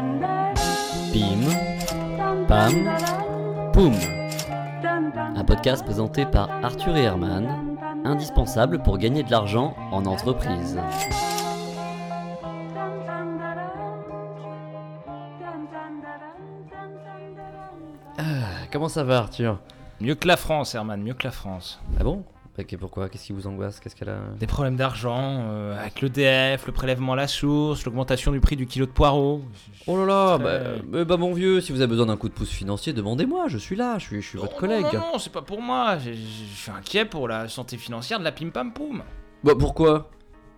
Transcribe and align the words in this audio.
Bim, 0.00 1.44
Pam, 2.48 2.72
Poum. 3.74 3.92
Un 5.36 5.44
podcast 5.44 5.84
présenté 5.84 6.24
par 6.24 6.48
Arthur 6.64 6.96
et 6.96 7.02
Herman, 7.02 7.76
indispensable 8.04 8.82
pour 8.82 8.96
gagner 8.96 9.22
de 9.22 9.30
l'argent 9.30 9.76
en 9.92 10.06
entreprise. 10.06 10.78
Ah, 18.16 18.22
comment 18.72 18.88
ça 18.88 19.04
va 19.04 19.18
Arthur? 19.18 19.58
Mieux 20.00 20.14
que 20.14 20.26
la 20.26 20.38
France, 20.38 20.74
Herman, 20.74 21.02
mieux 21.02 21.14
que 21.14 21.24
la 21.24 21.30
France. 21.30 21.78
Ah 21.98 22.04
bon? 22.04 22.24
Ok, 22.58 22.76
Pourquoi 22.78 23.08
Qu'est-ce 23.08 23.26
qui 23.26 23.32
vous 23.32 23.46
angoisse 23.46 23.80
Qu'est-ce 23.80 23.96
qu'elle 23.96 24.10
a 24.10 24.18
Des 24.38 24.46
problèmes 24.46 24.76
d'argent, 24.76 25.44
euh, 25.48 25.80
avec 25.80 26.00
l'EDF, 26.02 26.66
le 26.66 26.72
prélèvement 26.72 27.14
à 27.14 27.16
la 27.16 27.26
source, 27.26 27.84
l'augmentation 27.86 28.32
du 28.32 28.40
prix 28.40 28.56
du 28.56 28.66
kilo 28.66 28.84
de 28.86 28.90
poireaux. 28.90 29.42
Oh 29.86 29.96
là 29.96 30.04
là, 30.04 30.38
Très- 30.38 30.44
bah, 30.44 30.82
mais 30.90 31.04
bah, 31.06 31.16
mon 31.16 31.32
vieux, 31.32 31.60
si 31.60 31.72
vous 31.72 31.80
avez 31.80 31.86
besoin 31.88 32.06
d'un 32.06 32.16
coup 32.16 32.28
de 32.28 32.34
pouce 32.34 32.50
financier, 32.50 32.92
demandez-moi, 32.92 33.44
je 33.48 33.56
suis 33.56 33.76
là, 33.76 33.98
je 33.98 34.04
suis, 34.04 34.20
je 34.20 34.28
suis 34.28 34.38
votre 34.38 34.56
collègue. 34.56 34.82
Non, 34.92 34.92
non, 34.92 35.06
non, 35.12 35.18
c'est 35.18 35.32
pas 35.32 35.42
pour 35.42 35.62
moi. 35.62 35.96
Je 35.98 36.12
suis 36.12 36.70
inquiet 36.70 37.04
pour 37.06 37.28
la 37.28 37.48
santé 37.48 37.78
financière 37.78 38.18
de 38.18 38.24
la 38.24 38.32
pim 38.32 38.50
pam 38.50 38.72
poum. 38.72 39.02
Bah 39.42 39.52
pourquoi? 39.58 40.10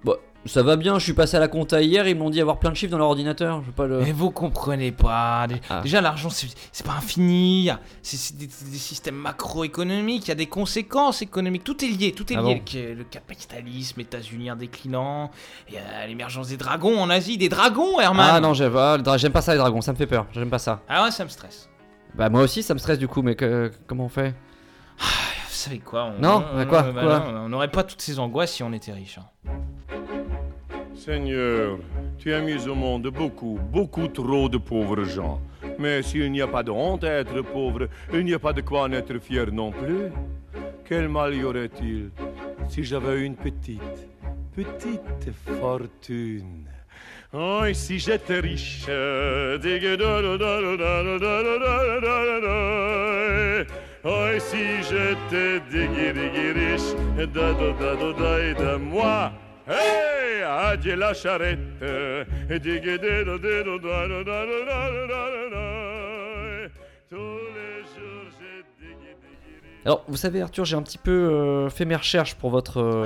Bah 0.04 0.14
ça 0.44 0.62
va 0.62 0.76
bien, 0.76 0.98
je 0.98 1.04
suis 1.04 1.12
passé 1.12 1.36
à 1.36 1.40
la 1.40 1.48
compta 1.48 1.80
hier, 1.82 2.08
ils 2.08 2.16
m'ont 2.16 2.30
dit 2.30 2.40
avoir 2.40 2.58
plein 2.58 2.70
de 2.70 2.74
chiffres 2.76 2.90
dans 2.90 2.98
leur 2.98 3.08
ordinateur, 3.08 3.60
je 3.60 3.66
veux 3.66 3.72
pas 3.72 3.86
le... 3.86 4.00
Mais 4.00 4.12
vous 4.12 4.30
comprenez 4.30 4.90
pas. 4.92 5.46
Ah. 5.70 5.80
Déjà, 5.82 6.00
l'argent, 6.00 6.30
c'est 6.30 6.84
pas 6.84 6.92
infini. 6.94 7.70
C'est 8.02 8.36
des, 8.36 8.46
des 8.46 8.78
systèmes 8.78 9.14
macroéconomiques. 9.14 10.24
Il 10.26 10.28
y 10.28 10.32
a 10.32 10.36
des 10.36 10.46
conséquences 10.46 11.22
économiques. 11.22 11.64
Tout 11.64 11.84
est 11.84 11.88
lié. 11.88 12.12
Tout 12.12 12.32
est 12.32 12.36
Ah 12.36 12.42
lié. 12.42 12.56
bon 12.56 12.62
Le- 12.78 12.94
Le 12.94 13.04
capitalisme 13.04 14.00
états-unien 14.00 14.56
déclinant. 14.56 15.30
Il 15.68 15.74
y 15.74 15.78
a 15.78 16.06
l'émergence 16.06 16.48
des 16.48 16.56
dragons 16.56 17.00
en 17.00 17.08
Asie. 17.10 17.38
Des 17.38 17.48
dragons, 17.48 18.00
Herman. 18.00 18.26
Ah 18.32 18.40
non, 18.40 18.52
j'aime 18.54 18.76
ah, 18.76 18.98
pas 19.32 19.42
ça 19.42 19.52
les 19.52 19.58
dragons, 19.58 19.80
ça 19.80 19.92
me 19.92 19.96
fait 19.96 20.06
peur, 20.06 20.26
j'aime 20.32 20.50
pas 20.50 20.58
ça. 20.58 20.80
Ah 20.88 21.04
ouais, 21.04 21.10
ça 21.10 21.24
me 21.24 21.28
stresse. 21.30 21.68
Bah 22.14 22.28
moi 22.28 22.42
aussi 22.42 22.62
ça 22.62 22.74
me 22.74 22.78
stresse 22.78 22.98
du 22.98 23.08
coup, 23.08 23.22
mais 23.22 23.34
que- 23.36 23.70
comment 23.86 24.04
on 24.04 24.08
fait? 24.08 24.34
Vous 24.98 25.04
savez 25.68 25.78
quoi 25.78 26.12
on, 26.16 26.20
Non, 26.20 26.44
on- 26.52 26.56
bah 26.56 26.64
quoi, 26.66 26.84
on- 26.88 26.92
bah 26.92 27.02
quoi? 27.02 27.18
non, 27.32 27.40
On 27.44 27.48
n'aurait 27.48 27.70
pas 27.70 27.84
toutes 27.84 28.02
ces 28.02 28.18
angoisses 28.18 28.52
si 28.52 28.62
on 28.62 28.72
était 28.72 28.92
riche. 28.92 29.18
hein. 29.18 29.52
Seigneur, 31.04 31.78
tu 32.16 32.32
as 32.32 32.40
mis 32.40 32.68
au 32.68 32.76
monde 32.76 33.08
beaucoup, 33.08 33.58
beaucoup 33.72 34.06
trop 34.06 34.48
de 34.48 34.56
pauvres 34.58 35.02
gens. 35.02 35.40
Mais 35.76 36.00
s'il 36.00 36.30
n'y 36.30 36.40
a 36.40 36.46
pas 36.46 36.62
de 36.62 36.70
honte 36.70 37.02
à 37.02 37.14
être 37.14 37.42
pauvre, 37.42 37.88
il 38.12 38.24
n'y 38.24 38.34
a 38.34 38.38
pas 38.38 38.52
de 38.52 38.60
quoi 38.60 38.82
en 38.82 38.92
être 38.92 39.18
fier 39.18 39.50
non 39.50 39.72
plus. 39.72 40.12
Quel 40.84 41.08
mal 41.08 41.34
y 41.34 41.42
aurait-il 41.42 42.10
si 42.68 42.84
j'avais 42.84 43.26
une 43.26 43.34
petite, 43.34 44.06
petite 44.54 45.32
fortune 45.60 46.68
Oh, 47.32 47.62
et 47.66 47.74
si 47.74 47.98
j'étais 47.98 48.38
riche 48.38 48.86
Oh, 48.88 49.56
et 54.32 54.38
si 54.38 54.64
j'étais 54.88 55.58
riche 55.68 56.94
da, 57.34 57.52
da, 58.54 58.78
moi 58.78 59.32
alors, 69.84 70.04
vous 70.06 70.16
savez, 70.16 70.40
Arthur, 70.40 70.64
j'ai 70.64 70.76
un 70.76 70.82
petit 70.82 70.98
peu 70.98 71.10
euh, 71.10 71.68
fait 71.68 71.84
mes 71.84 71.96
recherches 71.96 72.36
pour 72.36 72.50
votre, 72.50 72.78
euh, 72.80 73.04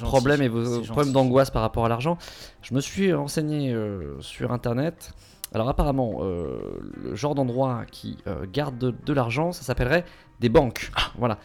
problème 0.00 0.40
et 0.40 0.48
vos 0.48 0.80
problèmes 0.80 1.12
d'angoisse 1.12 1.50
par 1.50 1.60
rapport 1.60 1.84
à 1.84 1.88
l'argent. 1.88 2.16
Je 2.62 2.72
me 2.74 2.80
suis 2.80 3.12
renseigné 3.12 3.74
euh, 3.74 4.18
sur 4.20 4.52
Internet. 4.52 5.12
Alors, 5.54 5.68
apparemment, 5.68 6.20
le 6.20 7.14
genre 7.14 7.34
d'endroit 7.34 7.84
qui 7.90 8.18
garde 8.52 8.76
de, 8.78 9.12
l'argent, 9.14 9.52
ça 9.52 9.62
s'appellerait 9.62 10.04
des 10.40 10.50
banques. 10.50 10.90
Voilà. 11.18 11.38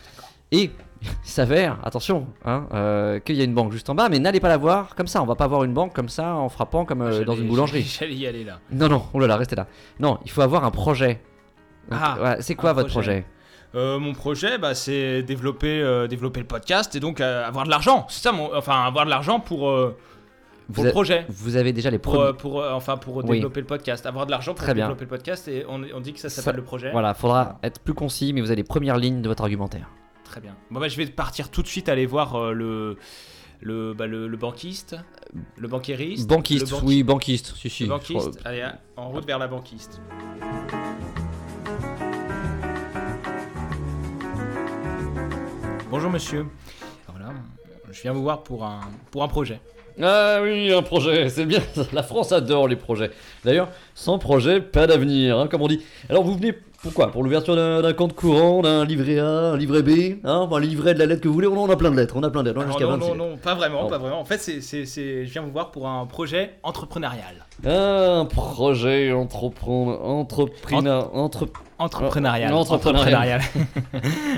Et 0.52 0.72
il 1.02 1.10
s'avère, 1.24 1.80
attention, 1.84 2.28
hein, 2.46 2.68
euh, 2.74 3.20
qu'il 3.20 3.36
y 3.36 3.42
a 3.42 3.44
une 3.44 3.54
banque 3.56 3.72
juste 3.72 3.90
en 3.90 3.96
bas, 3.96 4.08
mais 4.10 4.20
n'allez 4.20 4.40
pas 4.40 4.50
la 4.50 4.58
voir 4.58 4.96
comme 4.96 5.08
ça. 5.08 5.22
On 5.22 5.26
va 5.26 5.36
pas 5.36 5.48
voir 5.48 5.64
une 5.64 5.74
banque 5.74 5.94
comme 5.94 6.10
ça 6.10 6.36
en 6.36 6.48
frappant 6.50 6.86
comme 6.86 7.02
euh, 7.02 7.24
dans 7.26 7.34
J'allais- 7.34 7.42
une 7.44 7.50
boulangerie. 7.50 7.82
J'allais 8.00 8.16
y 8.16 8.28
aller 8.28 8.44
là. 8.44 8.60
Non, 8.72 8.88
non, 8.88 9.04
oh 9.14 9.20
là 9.20 9.28
là, 9.28 9.36
restez 9.38 9.56
là. 9.56 9.68
Non, 10.00 10.20
il 10.26 10.32
faut 10.32 10.42
avoir 10.42 10.64
un 10.64 10.72
projet. 10.72 11.22
Donc, 11.90 12.00
Ah, 12.02 12.16
voilà, 12.20 12.42
c'est 12.42 12.56
quoi 12.56 12.74
votre 12.74 12.90
projet. 12.90 13.22
projet? 13.24 13.26
Euh, 13.76 13.98
mon 14.00 14.14
projet, 14.14 14.58
bah, 14.60 14.76
c'est 14.76 15.24
développer, 15.24 16.06
développer 16.08 16.40
le 16.40 16.46
podcast 16.46 16.96
et 16.96 17.00
donc 17.00 17.20
avoir 17.20 17.66
de 17.66 17.72
l'argent. 17.72 18.06
C'est 18.08 18.22
ça, 18.22 18.32
mon... 18.32 18.56
enfin 18.56 18.84
avoir 18.86 19.06
de 19.06 19.10
l'argent 19.10 19.40
pour, 19.40 19.62
pour 20.72 20.84
le 20.84 20.92
projet. 20.92 21.26
vous 21.28 21.56
avez 21.56 21.74
déjà 21.74 21.90
les 21.90 21.98
Pour, 21.98 22.22
euh, 22.22 22.34
pour, 22.34 22.64
enfin 22.72 22.98
pour 22.98 23.18
Oui. 23.18 23.24
développer 23.38 23.60
le 23.62 23.66
podcast, 23.66 24.06
avoir 24.06 24.28
de 24.28 24.32
l'argent 24.32 24.54
pour 24.54 24.64
Très 24.64 24.76
bien. 24.76 24.86
développer 24.86 25.06
le 25.06 25.10
podcast 25.10 25.48
et 25.48 25.66
on, 25.68 25.82
on 25.96 26.00
dit 26.00 26.14
que 26.14 26.20
ça 26.20 26.30
Ça- 26.30 26.44
s'appelle 26.44 26.60
le 26.60 26.64
projet. 26.66 26.92
Voilà, 26.92 27.16
faudra 27.16 27.58
être 27.64 27.80
plus 27.82 27.96
concis, 27.96 28.32
mais 28.32 28.42
vous 28.42 28.48
avez 28.52 28.58
les 28.58 28.64
premières 28.64 28.98
lignes 28.98 29.24
de 29.24 29.28
votre 29.28 29.42
argumentaire. 29.42 29.90
Très 30.34 30.42
bien. 30.42 30.56
Bon 30.72 30.80
bah 30.80 30.88
je 30.88 30.98
vais 30.98 31.06
partir 31.06 31.52
tout 31.52 31.62
de 31.62 31.68
suite 31.68 31.90
aller 31.90 32.08
voir 32.08 32.34
euh, 32.36 32.54
le 32.54 32.98
le, 33.62 33.94
bah, 33.94 34.08
le 34.08 34.28
le 34.28 34.36
banquiste, 34.36 34.96
le 35.58 35.68
banquériste. 35.68 36.28
Banquiste, 36.28 36.72
le 36.72 36.76
banqui- 36.78 36.86
oui, 36.88 37.04
banquiste, 37.04 37.54
si, 37.56 37.70
si. 37.70 37.84
Le 37.84 37.90
banquiste. 37.90 38.40
Allez, 38.44 38.64
hein, 38.64 38.80
en 38.98 39.10
route 39.10 39.28
vers 39.28 39.38
la 39.38 39.48
banquiste. 39.48 40.02
Bonjour 45.90 46.10
monsieur. 46.12 46.46
Voilà, 47.08 47.34
je 47.92 48.02
viens 48.02 48.14
vous 48.14 48.24
voir 48.24 48.44
pour 48.44 48.64
un 48.66 48.82
pour 49.12 49.24
un 49.24 49.28
projet. 49.28 49.60
Ah 50.02 50.40
oui, 50.42 50.74
un 50.74 50.82
projet, 50.82 51.30
c'est 51.30 51.46
bien. 51.46 51.62
La 51.94 52.02
France 52.02 52.32
adore 52.32 52.68
les 52.68 52.76
projets. 52.76 53.12
D'ailleurs, 53.46 53.70
sans 53.94 54.18
projet, 54.18 54.60
pas 54.60 54.88
d'avenir, 54.88 55.38
hein, 55.38 55.48
comme 55.48 55.62
on 55.62 55.68
dit. 55.68 55.84
Alors 56.10 56.24
vous 56.24 56.34
venez 56.36 56.54
pourquoi 56.84 57.12
Pour 57.12 57.24
l'ouverture 57.24 57.56
d'un 57.56 57.94
compte 57.94 58.14
courant, 58.14 58.62
d'un 58.62 58.86
livret 58.86 59.18
A, 59.20 59.26
un 59.54 59.58
livret 59.58 59.82
B, 59.82 60.20
hein, 60.26 60.48
un 60.52 60.60
livret 60.60 60.94
de 60.94 61.00
la 61.00 61.06
lettre 61.06 61.22
que 61.22 61.28
vous 61.30 61.34
voulez. 61.34 61.48
On 61.48 61.70
a 61.70 61.76
plein 61.78 61.90
de 61.92 61.96
lettres, 61.96 62.16
on 62.18 62.24
a 62.24 62.30
plein 62.30 62.44
de 62.44 62.50
lettres. 62.50 62.60
non, 62.60 62.66
26 62.98 63.08
non, 63.10 63.16
non, 63.16 63.38
pas 63.38 63.56
vraiment, 63.56 63.84
Non. 63.84 63.90
pas 63.90 63.98
vraiment. 63.98 64.20
En 64.20 64.26
fait, 64.26 64.38
c'est, 64.38 64.62
c'est, 64.62 64.86
c'est- 64.86 65.26
je 65.26 65.32
viens 65.32 65.42
vous 65.42 65.52
voir 65.52 65.72
pour 65.72 65.88
un 65.88 66.06
projet 66.06 66.52
entrepreneurial. 66.62 67.46
Un 67.66 68.26
projet 68.26 69.12
entrepreneur, 69.14 70.06
entrepreneur, 70.06 71.16
entre... 71.16 71.48
Entrepreneurial. 71.80 73.42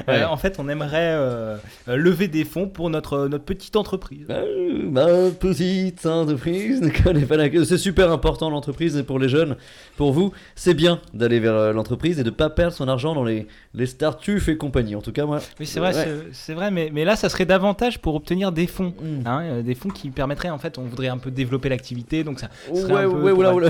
Euh, 0.08 0.20
Ouais. 0.20 0.24
en 0.24 0.38
fait, 0.38 0.58
on 0.60 0.70
aimerait 0.70 1.14
euh, 1.16 1.58
euh, 1.88 1.96
lever 1.96 2.28
des 2.28 2.44
fonds 2.44 2.68
pour 2.68 2.90
notre, 2.92 3.28
notre 3.28 3.44
petite 3.44 3.76
entreprise. 3.76 4.28
Euh, 4.30 4.88
ma 4.90 5.06
petite 5.32 6.06
entreprise 6.06 6.80
ne 6.82 6.90
connaît 6.90 7.26
pas 7.26 7.38
la... 7.38 7.50
C'est 7.66 7.78
super 7.80 8.12
important 8.12 8.50
l'entreprise 8.52 9.04
pour 9.08 9.18
les 9.18 9.30
jeunes, 9.30 9.56
pour 9.98 10.12
vous, 10.14 10.32
c'est 10.56 10.74
bien 10.76 11.00
d'aller 11.14 11.40
vers 11.40 11.54
euh, 11.56 11.74
l'entreprise 11.74 12.20
et 12.20 12.24
de 12.24 12.30
pas 12.30 12.50
perdre 12.52 12.74
son 12.74 12.88
argent 12.88 13.16
dans 13.16 13.24
les, 13.24 13.48
les 13.74 13.86
startups 13.88 14.42
et 14.48 14.58
compagnie. 14.58 14.96
En 14.96 15.02
tout 15.02 15.12
cas, 15.12 15.26
moi... 15.26 15.40
Oui, 15.60 15.66
c'est 15.66 15.80
vrai, 15.80 15.96
Ouais. 15.96 16.08
c'est, 16.34 16.54
vrai, 16.54 16.70
mais, 16.72 16.92
mais 16.94 17.04
là, 17.06 17.16
ça 17.16 17.30
serait 17.30 17.46
davantage 17.46 18.00
pour 18.00 18.14
obtenir 18.16 18.52
des 18.52 18.68
fonds. 18.68 18.94
Mm. 19.02 19.28
hein, 19.28 19.42
euh, 19.44 19.62
des 19.64 19.76
fonds 19.76 19.90
qui 19.90 20.10
permettraient, 20.12 20.50
en 20.52 20.60
fait, 20.60 20.78
on 20.78 20.84
voudrait 20.84 21.08
un 21.10 21.18
peu 21.18 21.32
développer 21.32 21.70
l'activité, 21.70 22.24
donc 22.24 22.40
ça 22.40 22.50
serait 22.74 22.94
Ouais, 22.94 23.04
un 23.06 23.08
peu 23.16 23.22
ouais, 23.24 23.32
oula, 23.32 23.54
oula. 23.54 23.70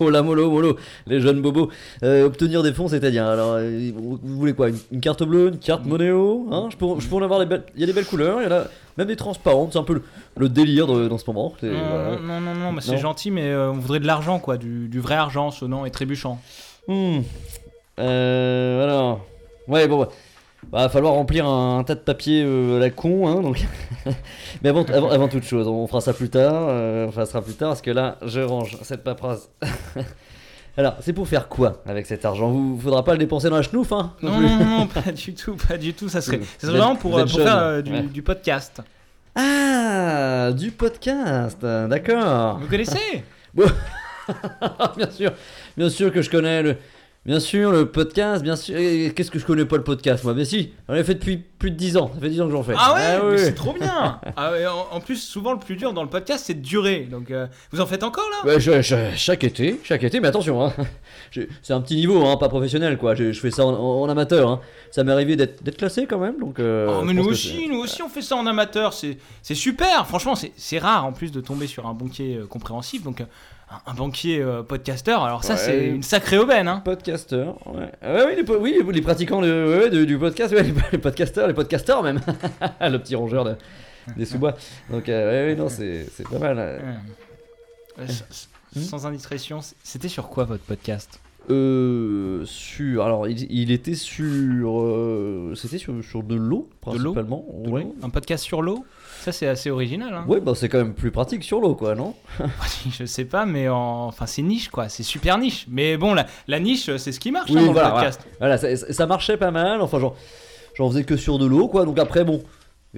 oula, 0.00 0.22
mollo, 0.22 0.50
mollo, 0.50 0.76
les 1.06 1.20
jeunes 1.20 1.40
bobos. 1.42 1.70
Euh, 2.02 2.26
obtenir 2.26 2.62
des 2.62 2.72
fonds, 2.72 2.88
c'est-à-dire, 2.88 3.26
alors, 3.26 3.54
euh, 3.54 3.90
vous 3.94 4.18
vous 4.22 4.38
voulez 4.38 4.52
quoi 4.52 4.68
une, 4.68 4.78
une 4.92 5.00
carte 5.00 5.22
bleue, 5.22 5.48
une 5.48 5.58
carte 5.58 5.84
Monéo 5.86 6.46
hein 6.52 6.68
je, 6.70 7.14
en 7.14 7.22
avoir 7.22 7.40
des 7.40 7.46
belles. 7.46 7.64
Il 7.74 7.80
y 7.80 7.84
a 7.84 7.86
des 7.86 7.92
belles 7.92 8.06
couleurs, 8.06 8.40
il 8.40 8.44
y 8.44 8.46
en 8.52 8.56
a 8.56 8.64
même 8.96 9.08
des 9.08 9.16
transparentes, 9.16 9.72
c'est 9.72 9.78
un 9.78 9.84
peu 9.84 9.94
le, 9.94 10.02
le 10.36 10.48
délire 10.48 10.86
de- 10.86 11.08
dans 11.08 11.18
ce 11.18 11.24
moment. 11.26 11.54
Non, 11.62 11.68
voilà. 11.70 12.18
non, 12.22 12.40
non, 12.40 12.54
non, 12.54 12.72
mais 12.72 12.80
c'est 12.80 12.98
gentil, 12.98 13.30
mais 13.30 13.44
euh, 13.50 13.70
on 13.70 13.74
voudrait 13.78 14.00
de 14.00 14.06
l'argent, 14.06 14.38
quoi, 14.38 14.56
du, 14.56 14.88
du 14.88 15.00
vrai 15.00 15.14
argent 15.14 15.50
sonnant 15.50 15.84
et 15.86 15.90
trébuchant. 15.90 16.40
Hmm. 16.88 17.20
Euh, 17.98 18.84
alors. 18.84 19.24
Ouais, 19.68 19.86
bon, 19.88 20.00
bah. 20.00 20.08
Va 20.72 20.88
falloir 20.88 21.14
remplir 21.14 21.46
un, 21.46 21.82
tas 21.82 21.96
de 21.96 22.00
papiers 22.00 22.44
euh, 22.44 22.76
à 22.76 22.80
la 22.80 22.90
con, 22.90 23.26
hein, 23.26 23.40
donc. 23.42 23.66
Mais 24.62 24.68
avant, 24.68 24.84
avant, 24.84 25.10
avant 25.10 25.26
toute 25.28 25.42
chose, 25.42 25.66
on 25.66 25.86
fera 25.88 26.00
ça 26.00 26.12
plus 26.12 26.28
tard. 26.30 26.52
euh, 26.68 27.06
on 27.08 27.10
fera 27.12 27.26
ça 27.26 27.42
plus 27.42 27.54
tard 27.54 27.70
parce 27.70 27.82
que 27.82 27.90
là, 27.90 28.18
je 28.24 28.40
range 28.40 28.76
cette 28.82 29.02
paperasse. 29.02 29.50
Alors, 30.76 30.94
c'est 31.00 31.12
pour 31.12 31.26
faire 31.26 31.48
quoi 31.48 31.82
avec 31.86 32.06
cet 32.06 32.24
argent? 32.24 32.48
Vous 32.50 32.78
faudra 32.80 33.04
pas 33.04 33.12
le 33.12 33.18
dépenser 33.18 33.50
dans 33.50 33.56
la 33.56 33.62
chenouf, 33.62 33.90
hein? 33.92 34.14
Non, 34.22 34.40
non, 34.40 34.48
non, 34.58 34.64
non, 34.78 34.86
pas 34.86 35.10
du 35.10 35.34
tout, 35.34 35.56
pas 35.56 35.76
du 35.76 35.92
tout. 35.92 36.08
Ça 36.08 36.20
serait, 36.20 36.36
êtes- 36.36 36.64
vraiment 36.64 36.94
pour, 36.94 37.18
euh, 37.18 37.24
pour 37.24 37.40
faire 37.40 37.58
euh, 37.58 37.82
du, 37.82 37.90
Ouais. 37.92 38.02
du 38.02 38.22
podcast. 38.22 38.80
Ah, 39.34 40.50
du 40.56 40.70
podcast, 40.70 41.60
d'accord. 41.62 42.58
Vous 42.60 42.68
connaissez? 42.68 43.24
Bien 44.96 45.10
sûr, 45.10 45.32
bien 45.76 45.88
sûr 45.90 46.12
que 46.12 46.22
je 46.22 46.30
connais 46.30 46.62
le. 46.62 46.76
Bien 47.26 47.38
sûr, 47.38 47.70
le 47.70 47.84
podcast, 47.84 48.42
bien 48.42 48.56
sûr. 48.56 48.74
Qu'est-ce 49.14 49.30
que 49.30 49.38
je 49.38 49.44
connais 49.44 49.66
pas 49.66 49.76
le 49.76 49.84
podcast, 49.84 50.24
moi? 50.24 50.32
Mais 50.32 50.46
si, 50.46 50.72
j'en 50.88 50.94
ai 50.94 51.04
fait 51.04 51.12
depuis 51.16 51.36
plus 51.36 51.70
de 51.70 51.76
10 51.76 51.98
ans. 51.98 52.10
Ça 52.14 52.18
fait 52.20 52.30
10 52.30 52.40
ans 52.40 52.46
que 52.46 52.52
j'en 52.52 52.62
fais. 52.62 52.72
Ah 52.78 52.94
ouais, 52.94 53.30
oui. 53.32 53.38
c'est 53.38 53.54
trop 53.54 53.74
bien. 53.74 54.18
Ah 54.36 54.52
ouais, 54.52 54.66
en, 54.66 54.86
en 54.96 55.00
plus, 55.00 55.16
souvent 55.22 55.52
le 55.52 55.58
plus 55.58 55.76
dur 55.76 55.92
dans 55.92 56.02
le 56.02 56.08
podcast, 56.08 56.44
c'est 56.46 56.54
de 56.54 56.62
durer. 56.62 57.00
Donc, 57.10 57.30
euh, 57.30 57.46
vous 57.72 57.80
en 57.82 57.86
faites 57.86 58.04
encore 58.04 58.24
là? 58.46 58.58
Je- 58.58 58.80
je- 58.80 59.10
chaque 59.16 59.44
été, 59.44 59.78
chaque 59.84 60.02
été, 60.02 60.18
mais 60.18 60.28
attention, 60.28 60.64
hein. 60.64 60.72
C'est 61.62 61.74
un 61.74 61.82
petit 61.82 61.96
niveau, 61.96 62.24
hein, 62.24 62.38
pas 62.38 62.48
professionnel, 62.48 62.96
quoi. 62.96 63.14
Je, 63.14 63.32
je 63.32 63.40
fais 63.40 63.50
ça 63.50 63.66
en, 63.66 63.74
en- 63.74 64.00
en 64.00 64.08
amateur. 64.08 64.48
Hein. 64.48 64.60
Ça 64.90 65.04
m'est 65.04 65.12
arrivé 65.12 65.36
d'être 65.36 65.76
classé 65.76 66.06
quand 66.06 66.18
même, 66.18 66.38
donc. 66.40 66.58
euh, 66.58 67.00
Oh, 67.02 67.04
mais 67.04 67.12
nous 67.12 67.26
aussi, 67.26 67.68
nous 67.68 67.80
aussi, 67.80 68.02
on 68.02 68.08
fait 68.08 68.22
ça 68.22 68.36
en 68.36 68.46
amateur. 68.46 68.94
C'est 68.94 69.18
super. 69.54 70.06
Franchement, 70.06 70.34
c'est 70.36 70.52
c'est 70.56 70.78
rare 70.78 71.04
en 71.04 71.12
plus 71.12 71.30
de 71.32 71.42
tomber 71.42 71.66
sur 71.66 71.86
un 71.86 71.92
banquier 71.92 72.36
euh, 72.36 72.46
compréhensif. 72.46 73.02
Donc, 73.02 73.20
euh, 73.20 73.24
un, 73.86 73.94
banquier 73.94 74.40
euh, 74.40 74.62
podcasteur. 74.62 75.22
Alors 75.24 75.44
ça, 75.44 75.54
Ouais. 75.54 75.58
c'est 75.58 75.86
une 75.86 76.02
sacrée 76.02 76.38
aubaine. 76.38 76.66
Hein. 76.68 76.82
Podcasteur, 76.84 77.56
ouais. 77.74 77.90
Ah 78.02 78.24
oui, 78.26 78.34
les, 78.36 78.44
po- 78.44 78.58
oui, 78.58 78.76
les- 78.84 78.92
les 78.92 79.00
pratiquants 79.02 79.40
de- 79.40 79.46
ouais, 79.88 79.90
ouais, 79.96 80.06
du, 80.06 80.18
podcast, 80.18 80.52
les, 80.52 80.62
les 80.92 80.98
podcasteurs, 80.98 81.46
les 81.48 81.54
podcasteurs 81.54 82.02
même. 82.02 82.20
le 82.80 82.98
petit 82.98 83.14
rongeur 83.14 83.44
de- 83.44 83.56
des 84.16 84.24
sous-bois. 84.24 84.56
Donc, 84.90 85.08
euh, 85.08 85.54
non, 85.54 85.68
c'est 85.68 86.06
pas 86.30 86.38
mal. 86.38 86.56
euh. 86.58 86.78
Sans 88.76 89.06
indiscrétion, 89.06 89.60
c'était 89.82 90.08
sur 90.08 90.28
quoi 90.28 90.44
votre 90.44 90.62
podcast? 90.64 91.20
Euh, 91.48 92.44
sur. 92.44 93.02
Alors, 93.04 93.26
il, 93.28 93.46
il 93.50 93.70
était 93.70 93.94
sur. 93.94 94.80
euh, 94.82 95.54
C'était 95.56 95.78
sur, 95.78 95.94
sur 96.04 96.22
de 96.22 96.34
l'eau, 96.34 96.68
De 96.86 96.98
l'eau 96.98 97.12
principalement. 97.12 97.44
De 97.64 97.70
ouais. 97.70 97.86
Un 98.02 98.10
podcast 98.10 98.44
sur 98.44 98.62
l'eau? 98.62 98.84
Ça, 99.20 99.32
c'est 99.32 99.46
assez 99.46 99.70
original. 99.70 100.14
Hein. 100.14 100.24
Ouais, 100.28 100.40
bah 100.40 100.52
c'est 100.54 100.68
quand 100.68 100.78
même 100.78 100.94
plus 100.94 101.10
pratique 101.10 101.44
sur 101.44 101.60
l'eau, 101.60 101.74
quoi, 101.74 101.94
non? 101.94 102.14
Je 102.90 103.04
sais 103.04 103.24
pas, 103.24 103.44
mais 103.46 103.68
en... 103.68 104.06
enfin, 104.06 104.26
c'est 104.26 104.42
niche 104.42 104.68
quoi. 104.70 104.88
C'est 104.88 105.02
super 105.02 105.38
niche. 105.38 105.66
Mais 105.70 105.96
bon, 105.96 106.14
la, 106.14 106.26
la 106.48 106.58
niche, 106.60 106.94
c'est 106.96 107.12
ce 107.12 107.20
qui 107.20 107.30
marche 107.30 107.50
Oui, 107.50 107.58
hein, 107.58 107.66
dans 107.66 107.72
voilà, 107.72 107.88
le 107.88 107.94
podcast. 107.94 108.26
Voilà, 108.38 108.56
ça, 108.58 108.76
ça 108.76 109.06
marchait 109.06 109.36
pas 109.36 109.50
mal. 109.50 109.82
Enfin, 109.82 109.98
genre, 109.98 110.16
j'en 110.74 110.88
faisais 110.88 111.04
que 111.04 111.16
sur 111.16 111.38
de 111.38 111.46
l'eau, 111.46 111.68
quoi. 111.68 111.84
Donc 111.84 111.98
après, 111.98 112.24
bon, 112.24 112.42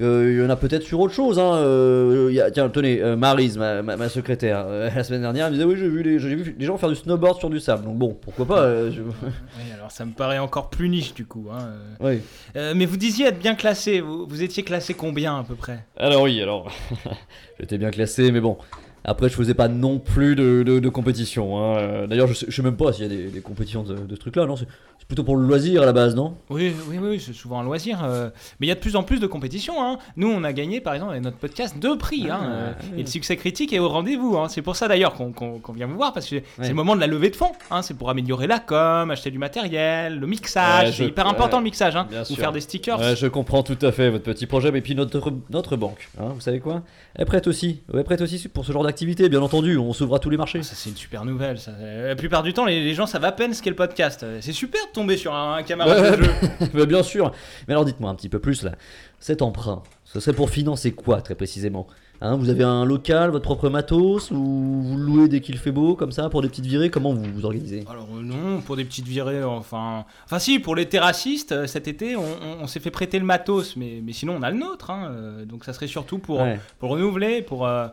euh, 0.01 0.31
il 0.33 0.43
y 0.43 0.47
en 0.47 0.49
a 0.49 0.57
peut-être 0.57 0.83
sur 0.85 1.01
autre 1.01 1.13
chose. 1.13 1.39
Hein. 1.39 1.55
Euh, 1.57 2.29
il 2.31 2.35
y 2.35 2.41
a- 2.41 2.51
tiens, 2.51 2.69
tenez, 2.71 3.03
euh, 3.03 3.15
Maryse, 3.17 3.59
ma, 3.59 3.83
ma- 3.83 3.97
ma 3.97 4.09
secrétaire, 4.09 4.65
euh, 4.67 4.89
la 4.97 5.05
semaine 5.05 5.21
dernière, 5.21 5.47
elle 5.47 5.53
me 5.53 5.57
disait 5.59 5.69
oui, 5.69 5.77
j'ai 5.79 5.89
vu, 5.89 6.03
les, 6.03 6.19
j'ai 6.19 6.35
vu 6.35 6.57
les 6.59 6.65
gens 6.67 6.79
faire 6.79 6.89
du 6.89 6.95
snowboard 6.97 7.39
sur 7.39 7.51
du 7.51 7.61
sable. 7.61 7.85
Donc 7.85 7.99
bon, 7.99 8.17
pourquoi 8.21 8.47
pas 8.47 8.61
euh, 8.63 8.91
je- 8.91 9.03
Oui, 9.03 9.73
alors 9.75 9.91
ça 9.91 10.05
me 10.07 10.13
paraît 10.13 10.39
encore 10.39 10.71
plus 10.71 10.89
niche 10.89 11.13
du 11.15 11.27
coup. 11.27 11.49
hein. 11.53 11.73
Oui. 12.01 12.21
Euh, 12.57 12.73
mais 12.75 12.87
vous 12.87 12.97
disiez 12.97 13.27
être 13.27 13.39
bien 13.39 13.55
classé. 13.55 14.01
Vous, 14.01 14.27
vous 14.27 14.43
étiez 14.43 14.63
classé 14.63 14.95
combien 14.95 15.39
à 15.39 15.45
peu 15.45 15.55
près? 15.57 15.85
Alors 15.99 16.23
oui, 16.23 16.41
alors 16.41 16.71
j'étais 17.61 17.77
bien 17.79 17.91
classé, 17.91 18.33
mais 18.33 18.41
bon. 18.41 18.57
Après, 19.05 19.29
je 19.29 19.35
faisais 19.35 19.55
pas 19.55 19.69
non 19.69 19.99
plus 19.99 20.37
de, 20.37 20.63
de- 20.63 20.79
de 20.79 20.89
compétition. 20.89 21.59
hein. 21.59 21.77
Euh, 21.79 22.07
D'ailleurs, 22.07 22.29
je 22.29 22.35
sais, 22.35 22.47
je 22.49 22.55
sais 22.55 22.63
même 22.63 22.77
pas 22.77 22.93
s'il 22.93 23.03
y 23.05 23.07
a 23.07 23.09
des, 23.09 23.25
des 23.31 23.41
compétitions 23.41 23.83
de, 23.83 23.95
de 23.95 24.15
ce 24.15 24.21
truc-là. 24.21 24.47
Non, 24.47 24.57
c'est 24.57 24.67
plutôt 25.09 25.25
pour 25.25 25.37
le 25.37 25.45
loisir 25.47 25.83
à 25.83 25.87
la 25.87 25.93
base, 25.93 26.15
non? 26.15 26.37
Oui, 26.49 26.73
oui, 26.89 26.99
oui, 27.03 27.21
c'est 27.21 27.33
souvent 27.33 27.59
un 27.61 27.65
loisir. 27.65 28.03
euh, 28.05 28.31
mais 28.61 28.67
il 28.67 28.69
y 28.69 28.73
a 28.73 28.77
de 28.77 28.81
plus 28.81 28.95
en 28.95 29.03
plus 29.03 29.19
de 29.19 29.27
compétitions. 29.27 29.75
hein. 29.83 29.99
Nous, 30.17 30.31
on 30.31 30.45
a 30.45 30.53
gagné, 30.53 30.81
par 30.81 30.95
exemple, 30.95 31.11
avec 31.13 31.25
notre 31.25 31.37
podcast, 31.39 31.77
deux 31.81 31.99
prix. 31.99 32.31
hein, 32.31 32.39
Ah, 32.41 32.47
euh, 32.47 32.73
oui. 32.93 33.01
Et 33.01 33.03
le 33.03 33.09
succès 33.09 33.37
critique 33.37 33.73
est 33.73 33.81
au 33.81 33.89
rendez-vous. 33.89 34.37
hein. 34.39 34.49
C'est 34.49 34.63
pour 34.63 34.77
ça 34.77 34.87
d'ailleurs 34.89 35.15
qu'on 35.15 35.33
qu'on 35.33 35.73
vient 35.73 35.87
vous 35.89 35.97
voir, 35.97 36.13
parce 36.13 36.29
que 36.29 36.37
c'est 36.61 36.69
le 36.69 36.75
moment 36.75 36.95
de 36.95 37.01
la 37.01 37.09
levée 37.09 37.31
de 37.31 37.37
fonds. 37.37 37.51
hein. 37.73 37.83
C'est 37.83 37.95
pour 37.95 38.09
améliorer 38.11 38.47
la 38.47 38.61
com, 38.61 39.11
acheter 39.11 39.33
du 39.33 39.39
matériel, 39.39 40.21
le 40.21 40.27
mixage. 40.29 40.87
Ouais, 40.87 40.93
c'est 40.97 41.07
hyper 41.07 41.27
important 41.27 41.57
ouais, 41.57 41.63
le 41.63 41.65
mixage. 41.65 41.97
Hein. 41.97 42.07
Ou 42.31 42.35
faire 42.37 42.53
des 42.53 42.61
stickers. 42.61 43.01
Ouais, 43.01 43.17
je 43.17 43.27
comprends 43.27 43.65
tout 43.65 43.79
à 43.83 43.91
fait 43.91 44.09
votre 44.11 44.25
petit 44.25 44.47
projet, 44.47 44.71
mais 44.71 44.81
puis 44.81 44.95
notre, 44.95 45.21
notre 45.51 45.77
banque, 45.77 46.09
hein, 46.21 46.29
vous 46.33 46.41
savez 46.41 46.61
quoi? 46.61 46.83
Elle 47.17 47.27
prête 47.27 47.47
aussi, 47.49 47.83
elle 47.93 48.05
prête 48.05 48.21
aussi 48.23 48.49
pour 48.49 48.65
ce 48.65 48.73
genre 48.73 48.85
d'activité, 48.85 48.92
bien 49.29 49.41
entendu, 49.43 49.77
on 49.77 49.93
à 50.15 50.19
tous 50.19 50.31
les 50.31 50.37
marchés. 50.37 50.63
Ça, 50.63 50.75
c'est 50.75 50.91
une 50.91 50.97
super 50.97 51.25
nouvelle. 51.25 51.59
Ça. 51.59 51.73
La 51.81 52.17
plupart 52.17 52.43
du 52.43 52.53
temps, 52.53 52.65
les, 52.65 52.83
les 52.83 52.95
gens 52.95 53.07
savent 53.07 53.25
à 53.25 53.33
peine 53.33 53.55
ce 53.55 53.63
qu'est 53.63 53.71
le 53.71 53.77
podcast. 53.77 54.25
C'est 54.41 54.53
super 54.53 54.81
de 54.87 54.93
tomber 54.93 55.17
sur 55.17 55.35
un, 55.35 55.57
un 55.57 55.63
camarade 55.63 56.19
de 56.19 56.25
jeu. 56.25 56.31
Bah, 56.75 56.87
bien 56.87 57.03
sûr, 57.03 57.33
mais 57.69 57.75
alors 57.75 57.85
dites-moi 57.85 58.11
un 58.11 58.15
petit 58.15 58.29
peu 58.29 58.39
plus 58.39 58.63
là, 58.63 58.73
cet 59.21 59.43
emprunt, 59.43 59.83
ce 60.05 60.21
serait 60.21 60.35
pour 60.35 60.51
financer 60.51 60.93
quoi 60.93 61.23
très 61.23 61.35
précisément? 61.35 61.87
Hein, 62.25 62.37
Vous 62.37 62.51
avez 62.51 62.63
un 62.63 62.85
local, 62.85 63.31
votre 63.31 63.43
propre 63.45 63.69
matos, 63.69 64.31
ou 64.31 64.37
vous 64.37 64.97
le 64.97 65.03
louez 65.03 65.29
dès 65.29 65.41
qu'il 65.41 65.59
fait 65.59 65.73
beau, 65.73 65.97
comme 65.97 66.13
ça, 66.13 66.29
pour 66.29 66.41
des 66.41 66.49
petites 66.49 66.67
virées? 66.67 66.89
Comment 66.89 67.13
vous 67.13 67.25
vous 67.25 67.45
organisez? 67.45 67.85
Alors 67.91 68.07
euh, 68.17 68.23
non, 68.23 68.61
pour 68.61 68.77
des 68.77 68.85
petites 68.85 69.09
virées, 69.09 69.43
enfin... 69.43 70.05
Enfin 70.25 70.39
si, 70.39 70.61
pour 70.61 70.77
les 70.77 70.87
terrassistes, 70.89 71.51
euh, 71.51 71.67
cet 71.67 71.89
été, 71.89 72.15
on, 72.15 72.67
s'est 72.69 72.79
fait 72.79 72.93
prêter 72.93 73.19
le 73.19 73.25
matos, 73.25 73.75
mais, 73.77 74.01
mais 74.05 74.13
sinon 74.13 74.37
on 74.39 74.43
a 74.43 74.51
le 74.53 74.57
nôtre. 74.59 74.91
hein, 74.91 75.09
euh, 75.11 75.45
donc 75.45 75.65
ça 75.65 75.73
serait 75.73 75.89
surtout 75.89 76.19
pour, 76.19 76.41
Ouais. 76.43 76.61
pour 76.79 76.91
renouveler, 76.91 77.43
pour... 77.43 77.67
euh, 77.67 77.89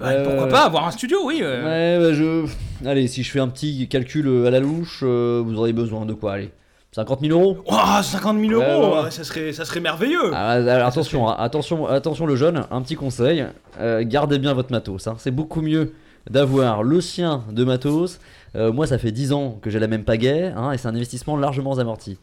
ouais, 0.00 0.06
Euh, 0.06 0.24
pourquoi 0.24 0.48
pas 0.48 0.64
avoir 0.64 0.86
un 0.86 0.90
studio, 0.90 1.18
oui. 1.24 1.40
euh. 1.42 1.64
Ouais, 1.98 2.04
bah, 2.04 2.14
je... 2.14 2.46
Allez, 2.88 3.06
si 3.08 3.22
je 3.22 3.30
fais 3.30 3.40
un 3.40 3.48
petit 3.48 3.88
calcul 3.88 4.26
euh, 4.26 4.46
à 4.46 4.50
la 4.50 4.60
louche, 4.60 5.00
euh, 5.02 5.42
vous 5.44 5.56
aurez 5.58 5.72
besoin 5.72 6.06
de 6.06 6.12
quoi 6.14 6.32
Allez, 6.34 6.50
50 6.92 7.20
000 7.20 7.38
euros? 7.38 7.58
Ouah, 7.70 8.02
50 8.02 8.38
000 8.40 8.52
euros, 8.52 8.62
Ouais, 8.62 9.00
ouais. 9.00 9.06
euh, 9.06 9.10
ça, 9.10 9.24
serait, 9.24 9.52
ça 9.52 9.64
serait 9.64 9.80
merveilleux. 9.80 10.30
Ah, 10.32 10.50
alors, 10.52 10.86
attention, 10.88 11.28
hein, 11.28 11.36
attention, 11.38 11.86
attention 11.86 12.26
le 12.26 12.36
jeune, 12.36 12.64
un 12.70 12.82
petit 12.82 12.96
conseil, 12.96 13.44
euh, 13.78 14.02
gardez 14.04 14.38
bien 14.38 14.54
votre 14.54 14.72
matos. 14.72 15.06
hein. 15.06 15.14
C'est 15.18 15.30
beaucoup 15.30 15.60
mieux 15.62 15.92
d'avoir 16.28 16.82
le 16.82 17.00
sien 17.00 17.44
de 17.50 17.64
matos. 17.64 18.18
Euh, 18.56 18.72
moi, 18.72 18.86
ça 18.86 18.98
fait 18.98 19.12
10 19.12 19.32
ans 19.32 19.58
que 19.62 19.70
j'ai 19.70 19.78
la 19.78 19.86
même 19.86 20.04
pagaie, 20.04 20.52
hein, 20.56 20.72
et 20.72 20.78
c'est 20.78 20.88
un 20.88 20.94
investissement 20.94 21.36
largement 21.36 21.78
amorti. 21.78 22.18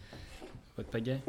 Votre 0.75 0.89
pagaie? 0.89 1.19